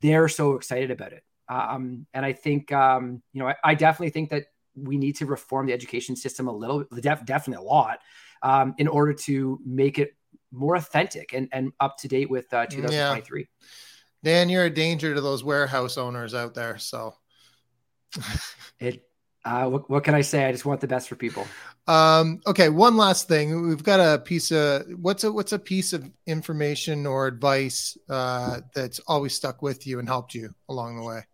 they're 0.00 0.28
so 0.28 0.54
excited 0.54 0.90
about 0.90 1.12
it. 1.12 1.22
Um, 1.48 2.06
and 2.14 2.24
i 2.24 2.32
think 2.32 2.72
um, 2.72 3.22
you 3.32 3.40
know 3.40 3.48
I, 3.48 3.54
I, 3.62 3.74
definitely 3.74 4.10
think 4.10 4.30
that 4.30 4.46
we 4.74 4.96
need 4.96 5.16
to 5.16 5.26
reform 5.26 5.66
the 5.66 5.72
education 5.72 6.16
system 6.16 6.48
a 6.48 6.52
little 6.52 6.84
def- 7.00 7.24
definitely 7.24 7.64
a 7.64 7.68
lot 7.68 8.00
um, 8.42 8.74
in 8.78 8.88
order 8.88 9.12
to 9.12 9.60
make 9.64 9.98
it 9.98 10.15
more 10.52 10.76
authentic 10.76 11.32
and, 11.32 11.48
and 11.52 11.72
up 11.80 11.96
to 11.98 12.08
date 12.08 12.30
with 12.30 12.52
uh, 12.52 12.66
2023. 12.66 13.40
Yeah. 13.40 13.46
Dan, 14.22 14.48
you're 14.48 14.64
a 14.64 14.70
danger 14.70 15.14
to 15.14 15.20
those 15.20 15.44
warehouse 15.44 15.98
owners 15.98 16.34
out 16.34 16.54
there. 16.54 16.78
So 16.78 17.14
it, 18.80 19.04
uh, 19.44 19.66
what, 19.66 19.88
what, 19.88 20.04
can 20.04 20.14
I 20.14 20.22
say? 20.22 20.44
I 20.44 20.52
just 20.52 20.64
want 20.64 20.80
the 20.80 20.88
best 20.88 21.08
for 21.08 21.14
people. 21.14 21.46
Um, 21.86 22.40
okay. 22.46 22.68
One 22.68 22.96
last 22.96 23.28
thing. 23.28 23.68
We've 23.68 23.82
got 23.82 24.00
a 24.00 24.18
piece 24.18 24.50
of 24.50 24.84
what's 24.96 25.22
a, 25.22 25.30
what's 25.30 25.52
a 25.52 25.58
piece 25.58 25.92
of 25.92 26.10
information 26.26 27.06
or 27.06 27.26
advice, 27.28 27.96
uh, 28.08 28.60
that's 28.74 28.98
always 29.06 29.34
stuck 29.34 29.62
with 29.62 29.86
you 29.86 30.00
and 30.00 30.08
helped 30.08 30.34
you 30.34 30.52
along 30.68 30.96
the 30.96 31.04
way. 31.04 31.24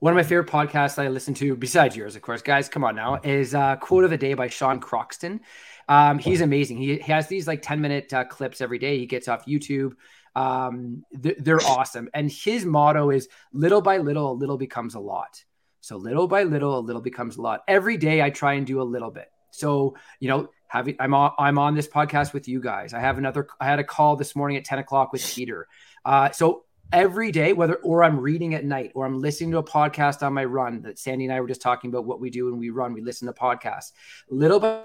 One 0.00 0.14
of 0.14 0.16
my 0.16 0.22
favorite 0.22 0.48
podcasts 0.48 0.98
I 0.98 1.08
listen 1.08 1.34
to, 1.34 1.54
besides 1.54 1.94
yours, 1.94 2.16
of 2.16 2.22
course, 2.22 2.40
guys, 2.40 2.70
come 2.70 2.84
on 2.84 2.96
now, 2.96 3.20
is 3.22 3.54
uh, 3.54 3.76
Quote 3.76 4.04
of 4.04 4.10
the 4.10 4.16
Day 4.16 4.32
by 4.32 4.48
Sean 4.48 4.80
Croxton. 4.80 5.40
Um, 5.88 6.18
he's 6.18 6.40
amazing. 6.40 6.78
He, 6.78 6.96
he, 6.96 7.12
has 7.12 7.28
these 7.28 7.46
like 7.46 7.60
10 7.60 7.82
minute 7.82 8.10
uh, 8.14 8.24
clips 8.24 8.62
every 8.62 8.78
day. 8.78 8.98
He 8.98 9.04
gets 9.04 9.28
off 9.28 9.44
YouTube. 9.44 9.92
Um, 10.34 11.04
th- 11.22 11.36
they're 11.38 11.60
awesome. 11.60 12.08
And 12.14 12.32
his 12.32 12.64
motto 12.64 13.10
is 13.10 13.28
little 13.52 13.82
by 13.82 13.98
little, 13.98 14.32
a 14.32 14.32
little 14.32 14.56
becomes 14.56 14.94
a 14.94 15.00
lot. 15.00 15.44
So 15.82 15.96
little 15.96 16.28
by 16.28 16.44
little, 16.44 16.78
a 16.78 16.80
little 16.80 17.02
becomes 17.02 17.36
a 17.36 17.42
lot. 17.42 17.62
Every 17.68 17.98
day 17.98 18.22
I 18.22 18.30
try 18.30 18.54
and 18.54 18.66
do 18.66 18.80
a 18.80 18.84
little 18.84 19.10
bit. 19.10 19.30
So, 19.50 19.96
you 20.18 20.28
know, 20.28 20.48
having 20.66 20.96
I'm 20.98 21.12
on 21.12 21.32
I'm 21.38 21.58
on 21.58 21.74
this 21.74 21.88
podcast 21.88 22.32
with 22.32 22.48
you 22.48 22.60
guys. 22.60 22.94
I 22.94 23.00
have 23.00 23.18
another 23.18 23.48
I 23.60 23.66
had 23.66 23.80
a 23.80 23.84
call 23.84 24.16
this 24.16 24.34
morning 24.34 24.56
at 24.56 24.64
10 24.64 24.78
o'clock 24.78 25.12
with 25.12 25.26
Peter. 25.34 25.66
Uh, 26.04 26.30
so 26.30 26.64
every 26.92 27.30
day, 27.30 27.52
whether 27.52 27.76
or 27.76 28.02
I'm 28.04 28.18
reading 28.18 28.54
at 28.54 28.64
night 28.64 28.92
or 28.94 29.06
I'm 29.06 29.20
listening 29.20 29.50
to 29.52 29.58
a 29.58 29.62
podcast 29.62 30.22
on 30.22 30.32
my 30.32 30.44
run 30.44 30.82
that 30.82 30.98
Sandy 30.98 31.24
and 31.24 31.34
I 31.34 31.40
were 31.40 31.48
just 31.48 31.62
talking 31.62 31.90
about 31.90 32.04
what 32.04 32.20
we 32.20 32.30
do 32.30 32.46
when 32.46 32.58
we 32.58 32.70
run, 32.70 32.92
we 32.92 33.00
listen 33.00 33.26
to 33.26 33.32
podcasts. 33.32 33.92
Little 34.28 34.60
by 34.60 34.84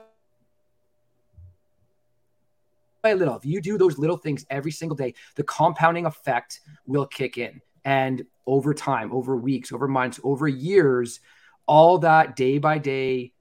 little, 3.13 3.35
if 3.35 3.45
you 3.45 3.61
do 3.61 3.77
those 3.77 3.97
little 3.97 4.17
things 4.17 4.45
every 4.49 4.71
single 4.71 4.95
day, 4.95 5.13
the 5.35 5.43
compounding 5.43 6.05
effect 6.05 6.61
will 6.85 7.05
kick 7.05 7.37
in. 7.37 7.61
And 7.83 8.25
over 8.47 8.73
time, 8.73 9.11
over 9.13 9.37
weeks, 9.37 9.71
over 9.71 9.87
months, 9.87 10.19
over 10.23 10.47
years, 10.47 11.19
all 11.67 11.99
that 11.99 12.35
day 12.35 12.57
by 12.57 12.77
day 12.79 13.33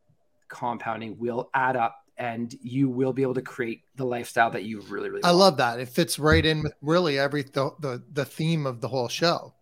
compounding 0.48 1.18
will 1.18 1.50
add 1.54 1.76
up 1.76 2.03
and 2.16 2.54
you 2.62 2.88
will 2.88 3.12
be 3.12 3.22
able 3.22 3.34
to 3.34 3.42
create 3.42 3.82
the 3.96 4.04
lifestyle 4.04 4.50
that 4.50 4.64
you 4.64 4.80
really 4.82 5.10
really 5.10 5.24
I 5.24 5.30
love 5.30 5.56
that. 5.58 5.80
It 5.80 5.88
fits 5.88 6.18
right 6.18 6.44
in 6.44 6.62
with 6.62 6.74
really 6.80 7.18
every 7.18 7.42
the, 7.42 7.70
the 7.80 8.02
the 8.12 8.24
theme 8.24 8.66
of 8.66 8.80
the 8.80 8.88
whole 8.88 9.08
show. 9.08 9.52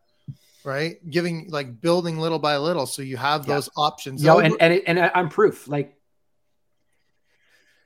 Right? 0.64 0.98
Giving 1.10 1.48
like 1.50 1.80
building 1.80 2.18
little 2.18 2.38
by 2.38 2.56
little 2.56 2.86
so 2.86 3.02
you 3.02 3.16
have 3.16 3.46
those 3.46 3.68
yeah. 3.76 3.82
options. 3.82 4.22
Yo, 4.22 4.38
and 4.38 4.54
and, 4.60 4.72
it, 4.74 4.84
and 4.86 4.98
I'm 5.00 5.28
proof 5.28 5.66
like 5.66 5.96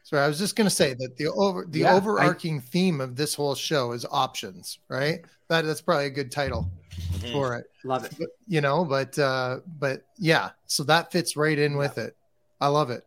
Sorry, 0.07 0.23
I 0.23 0.29
was 0.29 0.39
just 0.39 0.55
going 0.55 0.69
to 0.69 0.75
say 0.75 0.95
that 0.95 1.17
the 1.17 1.27
over 1.33 1.67
the 1.69 1.81
yeah, 1.81 1.93
overarching 1.93 2.59
I, 2.59 2.61
theme 2.61 3.01
of 3.01 3.17
this 3.17 3.35
whole 3.35 3.57
show 3.57 3.91
is 3.91 4.07
options, 4.09 4.79
right? 4.89 5.19
That 5.49 5.65
that's 5.65 5.81
probably 5.81 6.07
a 6.07 6.11
good 6.11 6.31
title 6.31 6.71
mm-hmm. 6.95 7.33
for 7.33 7.57
it. 7.57 7.67
Love 7.83 8.05
it. 8.05 8.15
You 8.47 8.61
know, 8.61 8.85
but 8.85 9.19
uh 9.19 9.61
but 9.81 10.03
yeah, 10.17 10.51
so 10.67 10.85
that 10.85 11.11
fits 11.11 11.37
right 11.37 11.59
in 11.59 11.73
yeah. 11.73 11.79
with 11.79 11.99
it. 11.99 12.17
I 12.61 12.69
love 12.69 12.91
it. 12.91 13.05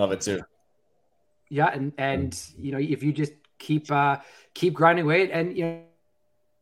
Love 0.00 0.12
it 0.12 0.22
too. 0.22 0.40
Yeah, 1.50 1.66
and 1.66 1.92
and 1.98 2.32
you 2.56 2.72
know 2.72 2.78
if 2.78 3.02
you 3.02 3.12
just 3.12 3.34
keep 3.58 3.92
uh 3.92 4.16
keep 4.54 4.72
grinding 4.72 5.04
away 5.04 5.30
and 5.30 5.54
you 5.54 5.64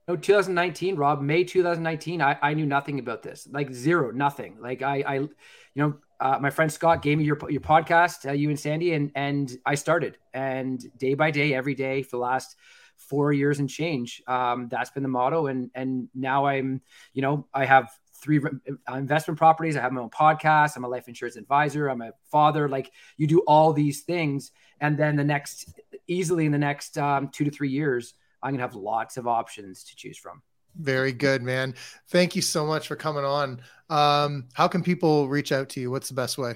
know 0.09 0.17
2019 0.17 0.97
rob 0.97 1.23
may 1.23 1.45
2019 1.45 2.21
I, 2.21 2.37
I 2.43 2.55
knew 2.55 2.67
nothing 2.67 2.99
about 2.99 3.23
this. 3.23 3.47
Like 3.49 3.73
zero 3.73 4.11
nothing. 4.11 4.57
Like 4.61 4.83
i 4.83 5.05
i 5.07 5.15
you 5.15 5.31
know 5.77 5.95
uh, 6.19 6.39
my 6.41 6.51
friend 6.51 6.73
scott 6.73 7.01
gave 7.01 7.17
me 7.17 7.23
your 7.23 7.39
your 7.49 7.61
podcast 7.61 8.29
uh, 8.29 8.33
you 8.33 8.49
and 8.49 8.59
sandy 8.59 8.93
and 8.93 9.13
and 9.15 9.57
i 9.65 9.77
started. 9.77 10.19
And 10.35 10.85
day 10.99 11.15
by 11.15 11.31
day 11.31 11.55
every 11.55 11.77
day 11.77 12.03
for 12.03 12.17
the 12.17 12.23
last 12.23 12.57
four 12.97 13.33
years 13.33 13.61
and 13.61 13.71
change 13.71 14.21
um 14.27 14.67
that's 14.69 14.91
been 14.91 15.05
the 15.05 15.09
motto. 15.09 15.47
And 15.47 15.71
and 15.77 16.09
now 16.13 16.47
i'm 16.47 16.81
you 17.13 17.23
know 17.23 17.47
i 17.55 17.67
have 17.67 17.89
three 18.21 18.41
uh, 18.41 18.95
investment 18.95 19.39
properties. 19.39 19.77
I 19.77 19.81
have 19.81 19.93
my 19.93 20.01
own 20.01 20.11
podcast. 20.11 20.77
I'm 20.77 20.85
a 20.85 20.89
life 20.89 21.09
insurance 21.09 21.37
advisor. 21.37 21.89
I'm 21.89 22.03
a 22.03 22.13
father. 22.31 22.69
Like 22.69 22.91
you 23.17 23.27
do 23.27 23.41
all 23.47 23.73
these 23.73 24.03
things. 24.03 24.53
And 24.81 24.97
then 24.99 25.17
the 25.17 25.25
next, 25.25 25.81
easily 26.07 26.47
in 26.47 26.53
the 26.53 26.59
next 26.59 26.99
um, 26.99 27.29
two 27.29 27.45
to 27.45 27.51
three 27.51 27.71
years, 27.71 28.15
I'm 28.43 28.51
going 28.51 28.59
to 28.59 28.63
have 28.63 28.75
lots 28.75 29.17
of 29.17 29.27
options 29.27 29.85
to 29.85 29.97
choose 29.97 30.19
from. 30.19 30.43
Very 30.77 31.13
good, 31.13 31.43
man. 31.43 31.75
Thank 32.11 32.37
you 32.37 32.43
so 32.43 32.65
much 32.65 32.87
for 32.87 32.95
coming 32.95 33.25
on. 33.25 33.61
Um, 33.91 34.49
how 34.53 34.69
can 34.69 34.83
people 34.83 35.29
reach 35.29 35.51
out 35.51 35.69
to 35.71 35.81
you? 35.81 35.91
What's 35.91 36.09
the 36.09 36.15
best 36.15 36.39
way? 36.39 36.55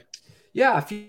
Yeah. 0.53 0.79
If 0.79 0.93
you, 0.93 1.09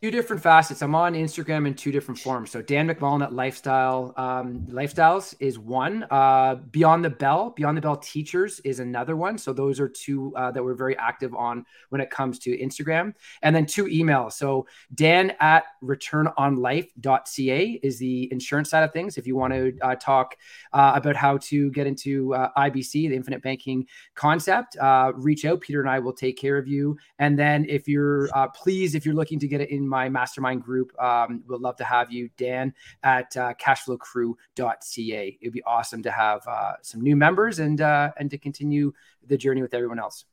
two 0.00 0.10
different 0.10 0.42
facets. 0.42 0.82
I'm 0.82 0.94
on 0.94 1.14
Instagram 1.14 1.66
in 1.66 1.74
two 1.74 1.92
different 1.92 2.20
forms. 2.20 2.50
So 2.50 2.62
Dan 2.62 2.88
McMullen 2.88 3.22
at 3.22 3.32
Lifestyle 3.32 4.14
um, 4.16 4.66
Lifestyles 4.70 5.34
is 5.40 5.58
one. 5.58 6.06
Uh, 6.10 6.56
Beyond 6.70 7.04
the 7.04 7.10
Bell, 7.10 7.50
Beyond 7.50 7.76
the 7.76 7.80
Bell 7.80 7.96
Teachers 7.96 8.60
is 8.60 8.80
another 8.80 9.16
one. 9.16 9.38
So 9.38 9.52
those 9.52 9.80
are 9.80 9.88
two 9.88 10.34
uh, 10.36 10.50
that 10.52 10.62
we're 10.62 10.74
very 10.74 10.96
active 10.98 11.34
on 11.34 11.64
when 11.90 12.00
it 12.00 12.10
comes 12.10 12.38
to 12.40 12.56
Instagram. 12.56 13.14
And 13.42 13.54
then 13.54 13.66
two 13.66 13.84
emails. 13.84 14.32
So 14.32 14.66
Dan 14.94 15.32
at 15.40 15.64
returnonlife.ca 15.82 17.80
is 17.82 17.98
the 17.98 18.32
insurance 18.32 18.70
side 18.70 18.84
of 18.84 18.92
things. 18.92 19.18
If 19.18 19.26
you 19.26 19.36
want 19.36 19.52
to 19.54 19.76
uh, 19.82 19.94
talk 19.96 20.36
uh, 20.72 20.92
about 20.94 21.16
how 21.16 21.38
to 21.38 21.70
get 21.70 21.86
into 21.86 22.34
uh, 22.34 22.50
IBC, 22.56 22.92
the 23.08 23.14
infinite 23.14 23.42
banking 23.42 23.86
concept, 24.14 24.76
uh, 24.78 25.12
reach 25.14 25.44
out. 25.44 25.60
Peter 25.60 25.80
and 25.80 25.88
I 25.88 25.98
will 25.98 26.12
take 26.12 26.36
care 26.36 26.58
of 26.58 26.66
you. 26.66 26.96
And 27.18 27.38
then 27.38 27.66
if 27.68 27.88
you're 27.88 28.28
please, 28.54 28.94
if 28.94 29.04
you're 29.04 29.14
looking 29.14 29.38
to 29.38 29.48
get 29.48 29.60
it 29.60 29.70
in 29.78 29.88
my 29.88 30.08
mastermind 30.08 30.62
group. 30.62 30.92
Um, 31.00 31.42
we'd 31.48 31.60
love 31.60 31.76
to 31.76 31.84
have 31.84 32.12
you, 32.12 32.28
Dan, 32.36 32.74
at 33.02 33.34
uh, 33.36 33.54
cashflowcrew.ca. 33.54 35.38
It'd 35.40 35.52
be 35.52 35.62
awesome 35.62 36.02
to 36.02 36.10
have 36.10 36.46
uh, 36.46 36.72
some 36.82 37.00
new 37.00 37.16
members 37.16 37.60
and 37.60 37.80
uh, 37.80 38.10
and 38.18 38.30
to 38.30 38.38
continue 38.38 38.92
the 39.26 39.38
journey 39.38 39.62
with 39.62 39.72
everyone 39.72 39.98
else. 39.98 40.24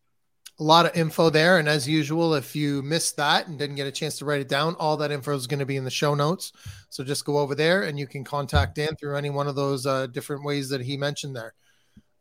A 0.58 0.64
lot 0.64 0.86
of 0.86 0.96
info 0.96 1.30
there. 1.30 1.58
And 1.60 1.68
as 1.68 1.88
usual, 1.88 2.34
if 2.34 2.56
you 2.56 2.82
missed 2.82 3.18
that 3.18 3.48
and 3.48 3.60
didn't 3.60 3.76
get 3.76 3.88
a 3.88 3.92
chance 3.92 4.18
to 4.20 4.26
write 4.26 4.40
it 4.40 4.48
down, 4.48 4.76
all 4.76 4.96
that 4.98 5.12
info 5.12 5.36
is 5.36 5.48
going 5.48 5.60
to 5.60 5.66
be 5.66 5.76
in 5.76 5.84
the 5.84 5.92
show 5.92 6.16
notes. 6.16 6.54
So 6.90 7.04
just 7.04 7.26
go 7.26 7.38
over 7.40 7.56
there 7.56 7.84
and 7.84 8.00
you 8.00 8.08
can 8.08 8.24
contact 8.24 8.76
Dan 8.76 8.96
through 8.96 9.18
any 9.18 9.30
one 9.30 9.48
of 9.48 9.56
those 9.56 9.86
uh, 9.86 10.08
different 10.08 10.46
ways 10.46 10.70
that 10.70 10.80
he 10.80 10.96
mentioned 10.96 11.36
there. 11.36 11.54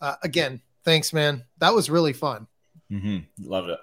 Uh, 0.00 0.16
again, 0.24 0.60
thanks, 0.84 1.12
man. 1.12 1.44
That 1.58 1.74
was 1.74 1.88
really 1.88 2.12
fun. 2.12 2.48
Mm-hmm. 2.90 3.48
Love 3.48 3.68
it. 3.68 3.78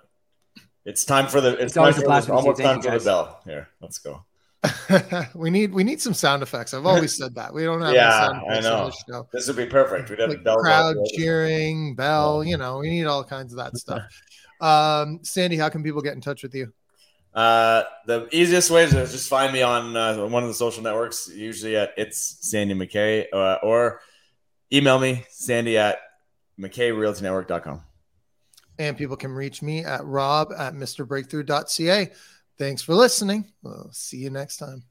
It's 0.85 1.05
time 1.05 1.27
for 1.27 1.41
the. 1.41 1.53
It's, 1.53 1.63
it's 1.63 1.77
always, 1.77 2.29
almost 2.29 2.61
time 2.61 2.81
for 2.81 2.91
the 2.91 3.03
bell. 3.03 3.41
Here, 3.45 3.69
let's 3.81 3.99
go. 3.99 4.25
we 5.35 5.49
need 5.49 5.73
we 5.73 5.83
need 5.83 6.01
some 6.01 6.13
sound 6.13 6.43
effects. 6.43 6.73
I've 6.73 6.85
always 6.85 7.15
said 7.15 7.33
that 7.35 7.53
we 7.53 7.63
don't 7.63 7.81
have. 7.81 7.93
yeah, 7.93 8.29
I 8.49 8.59
know. 8.59 8.85
This, 8.85 9.23
this, 9.31 9.47
would 9.47 9.57
be 9.57 9.65
perfect. 9.65 10.09
We'd 10.09 10.19
have 10.19 10.29
like 10.29 10.43
bell 10.43 10.57
crowd 10.57 10.95
bell 10.95 11.05
cheering, 11.15 11.95
bell. 11.95 12.43
You 12.43 12.57
know, 12.57 12.79
we 12.79 12.89
need 12.89 13.05
all 13.05 13.23
kinds 13.23 13.53
of 13.53 13.57
that 13.57 13.77
stuff. 13.77 14.03
um, 14.61 15.19
Sandy, 15.23 15.57
how 15.57 15.69
can 15.69 15.83
people 15.83 16.01
get 16.01 16.13
in 16.13 16.21
touch 16.21 16.43
with 16.43 16.53
you? 16.53 16.71
Uh, 17.33 17.83
the 18.05 18.27
easiest 18.31 18.69
way 18.69 18.83
is 18.83 18.91
just 18.91 19.29
find 19.29 19.53
me 19.53 19.61
on 19.61 19.95
uh, 19.95 20.25
one 20.27 20.43
of 20.43 20.49
the 20.49 20.55
social 20.55 20.83
networks. 20.83 21.29
Usually 21.33 21.75
at 21.75 21.93
it's 21.97 22.37
Sandy 22.41 22.73
McKay, 22.73 23.25
uh, 23.33 23.57
or 23.63 24.01
email 24.71 24.99
me 24.99 25.25
Sandy 25.29 25.77
at 25.77 25.99
McKayRealtyNetwork.com 26.59 27.83
and 28.79 28.97
people 28.97 29.15
can 29.15 29.31
reach 29.31 29.61
me 29.61 29.83
at 29.83 30.03
rob 30.05 30.51
at 30.57 30.73
mrbreakthrough.ca. 30.73 32.11
Thanks 32.57 32.81
for 32.81 32.93
listening. 32.93 33.51
We'll 33.63 33.89
see 33.91 34.17
you 34.17 34.29
next 34.29 34.57
time. 34.57 34.83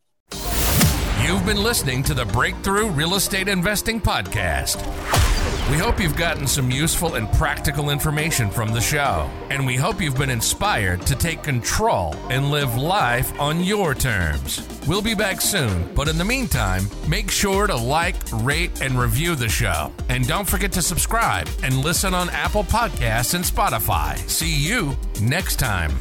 You've 1.22 1.44
been 1.46 1.62
listening 1.62 2.02
to 2.04 2.14
the 2.14 2.24
Breakthrough 2.24 2.88
Real 2.90 3.14
Estate 3.14 3.48
Investing 3.48 4.00
Podcast. 4.00 5.19
We 5.68 5.78
hope 5.78 6.00
you've 6.00 6.16
gotten 6.16 6.46
some 6.46 6.70
useful 6.70 7.14
and 7.14 7.30
practical 7.32 7.90
information 7.90 8.50
from 8.50 8.72
the 8.72 8.80
show, 8.80 9.30
and 9.50 9.66
we 9.66 9.76
hope 9.76 10.00
you've 10.00 10.16
been 10.16 10.30
inspired 10.30 11.02
to 11.02 11.14
take 11.14 11.42
control 11.42 12.14
and 12.28 12.50
live 12.50 12.76
life 12.76 13.38
on 13.38 13.62
your 13.62 13.94
terms. 13.94 14.66
We'll 14.88 15.02
be 15.02 15.14
back 15.14 15.40
soon, 15.40 15.92
but 15.94 16.08
in 16.08 16.18
the 16.18 16.24
meantime, 16.24 16.84
make 17.06 17.30
sure 17.30 17.66
to 17.66 17.76
like, 17.76 18.16
rate, 18.32 18.80
and 18.80 18.98
review 18.98 19.36
the 19.36 19.48
show. 19.48 19.92
And 20.08 20.26
don't 20.26 20.48
forget 20.48 20.72
to 20.72 20.82
subscribe 20.82 21.48
and 21.62 21.76
listen 21.78 22.14
on 22.14 22.30
Apple 22.30 22.64
Podcasts 22.64 23.34
and 23.34 23.44
Spotify. 23.44 24.18
See 24.28 24.52
you 24.52 24.96
next 25.20 25.60
time. 25.60 25.92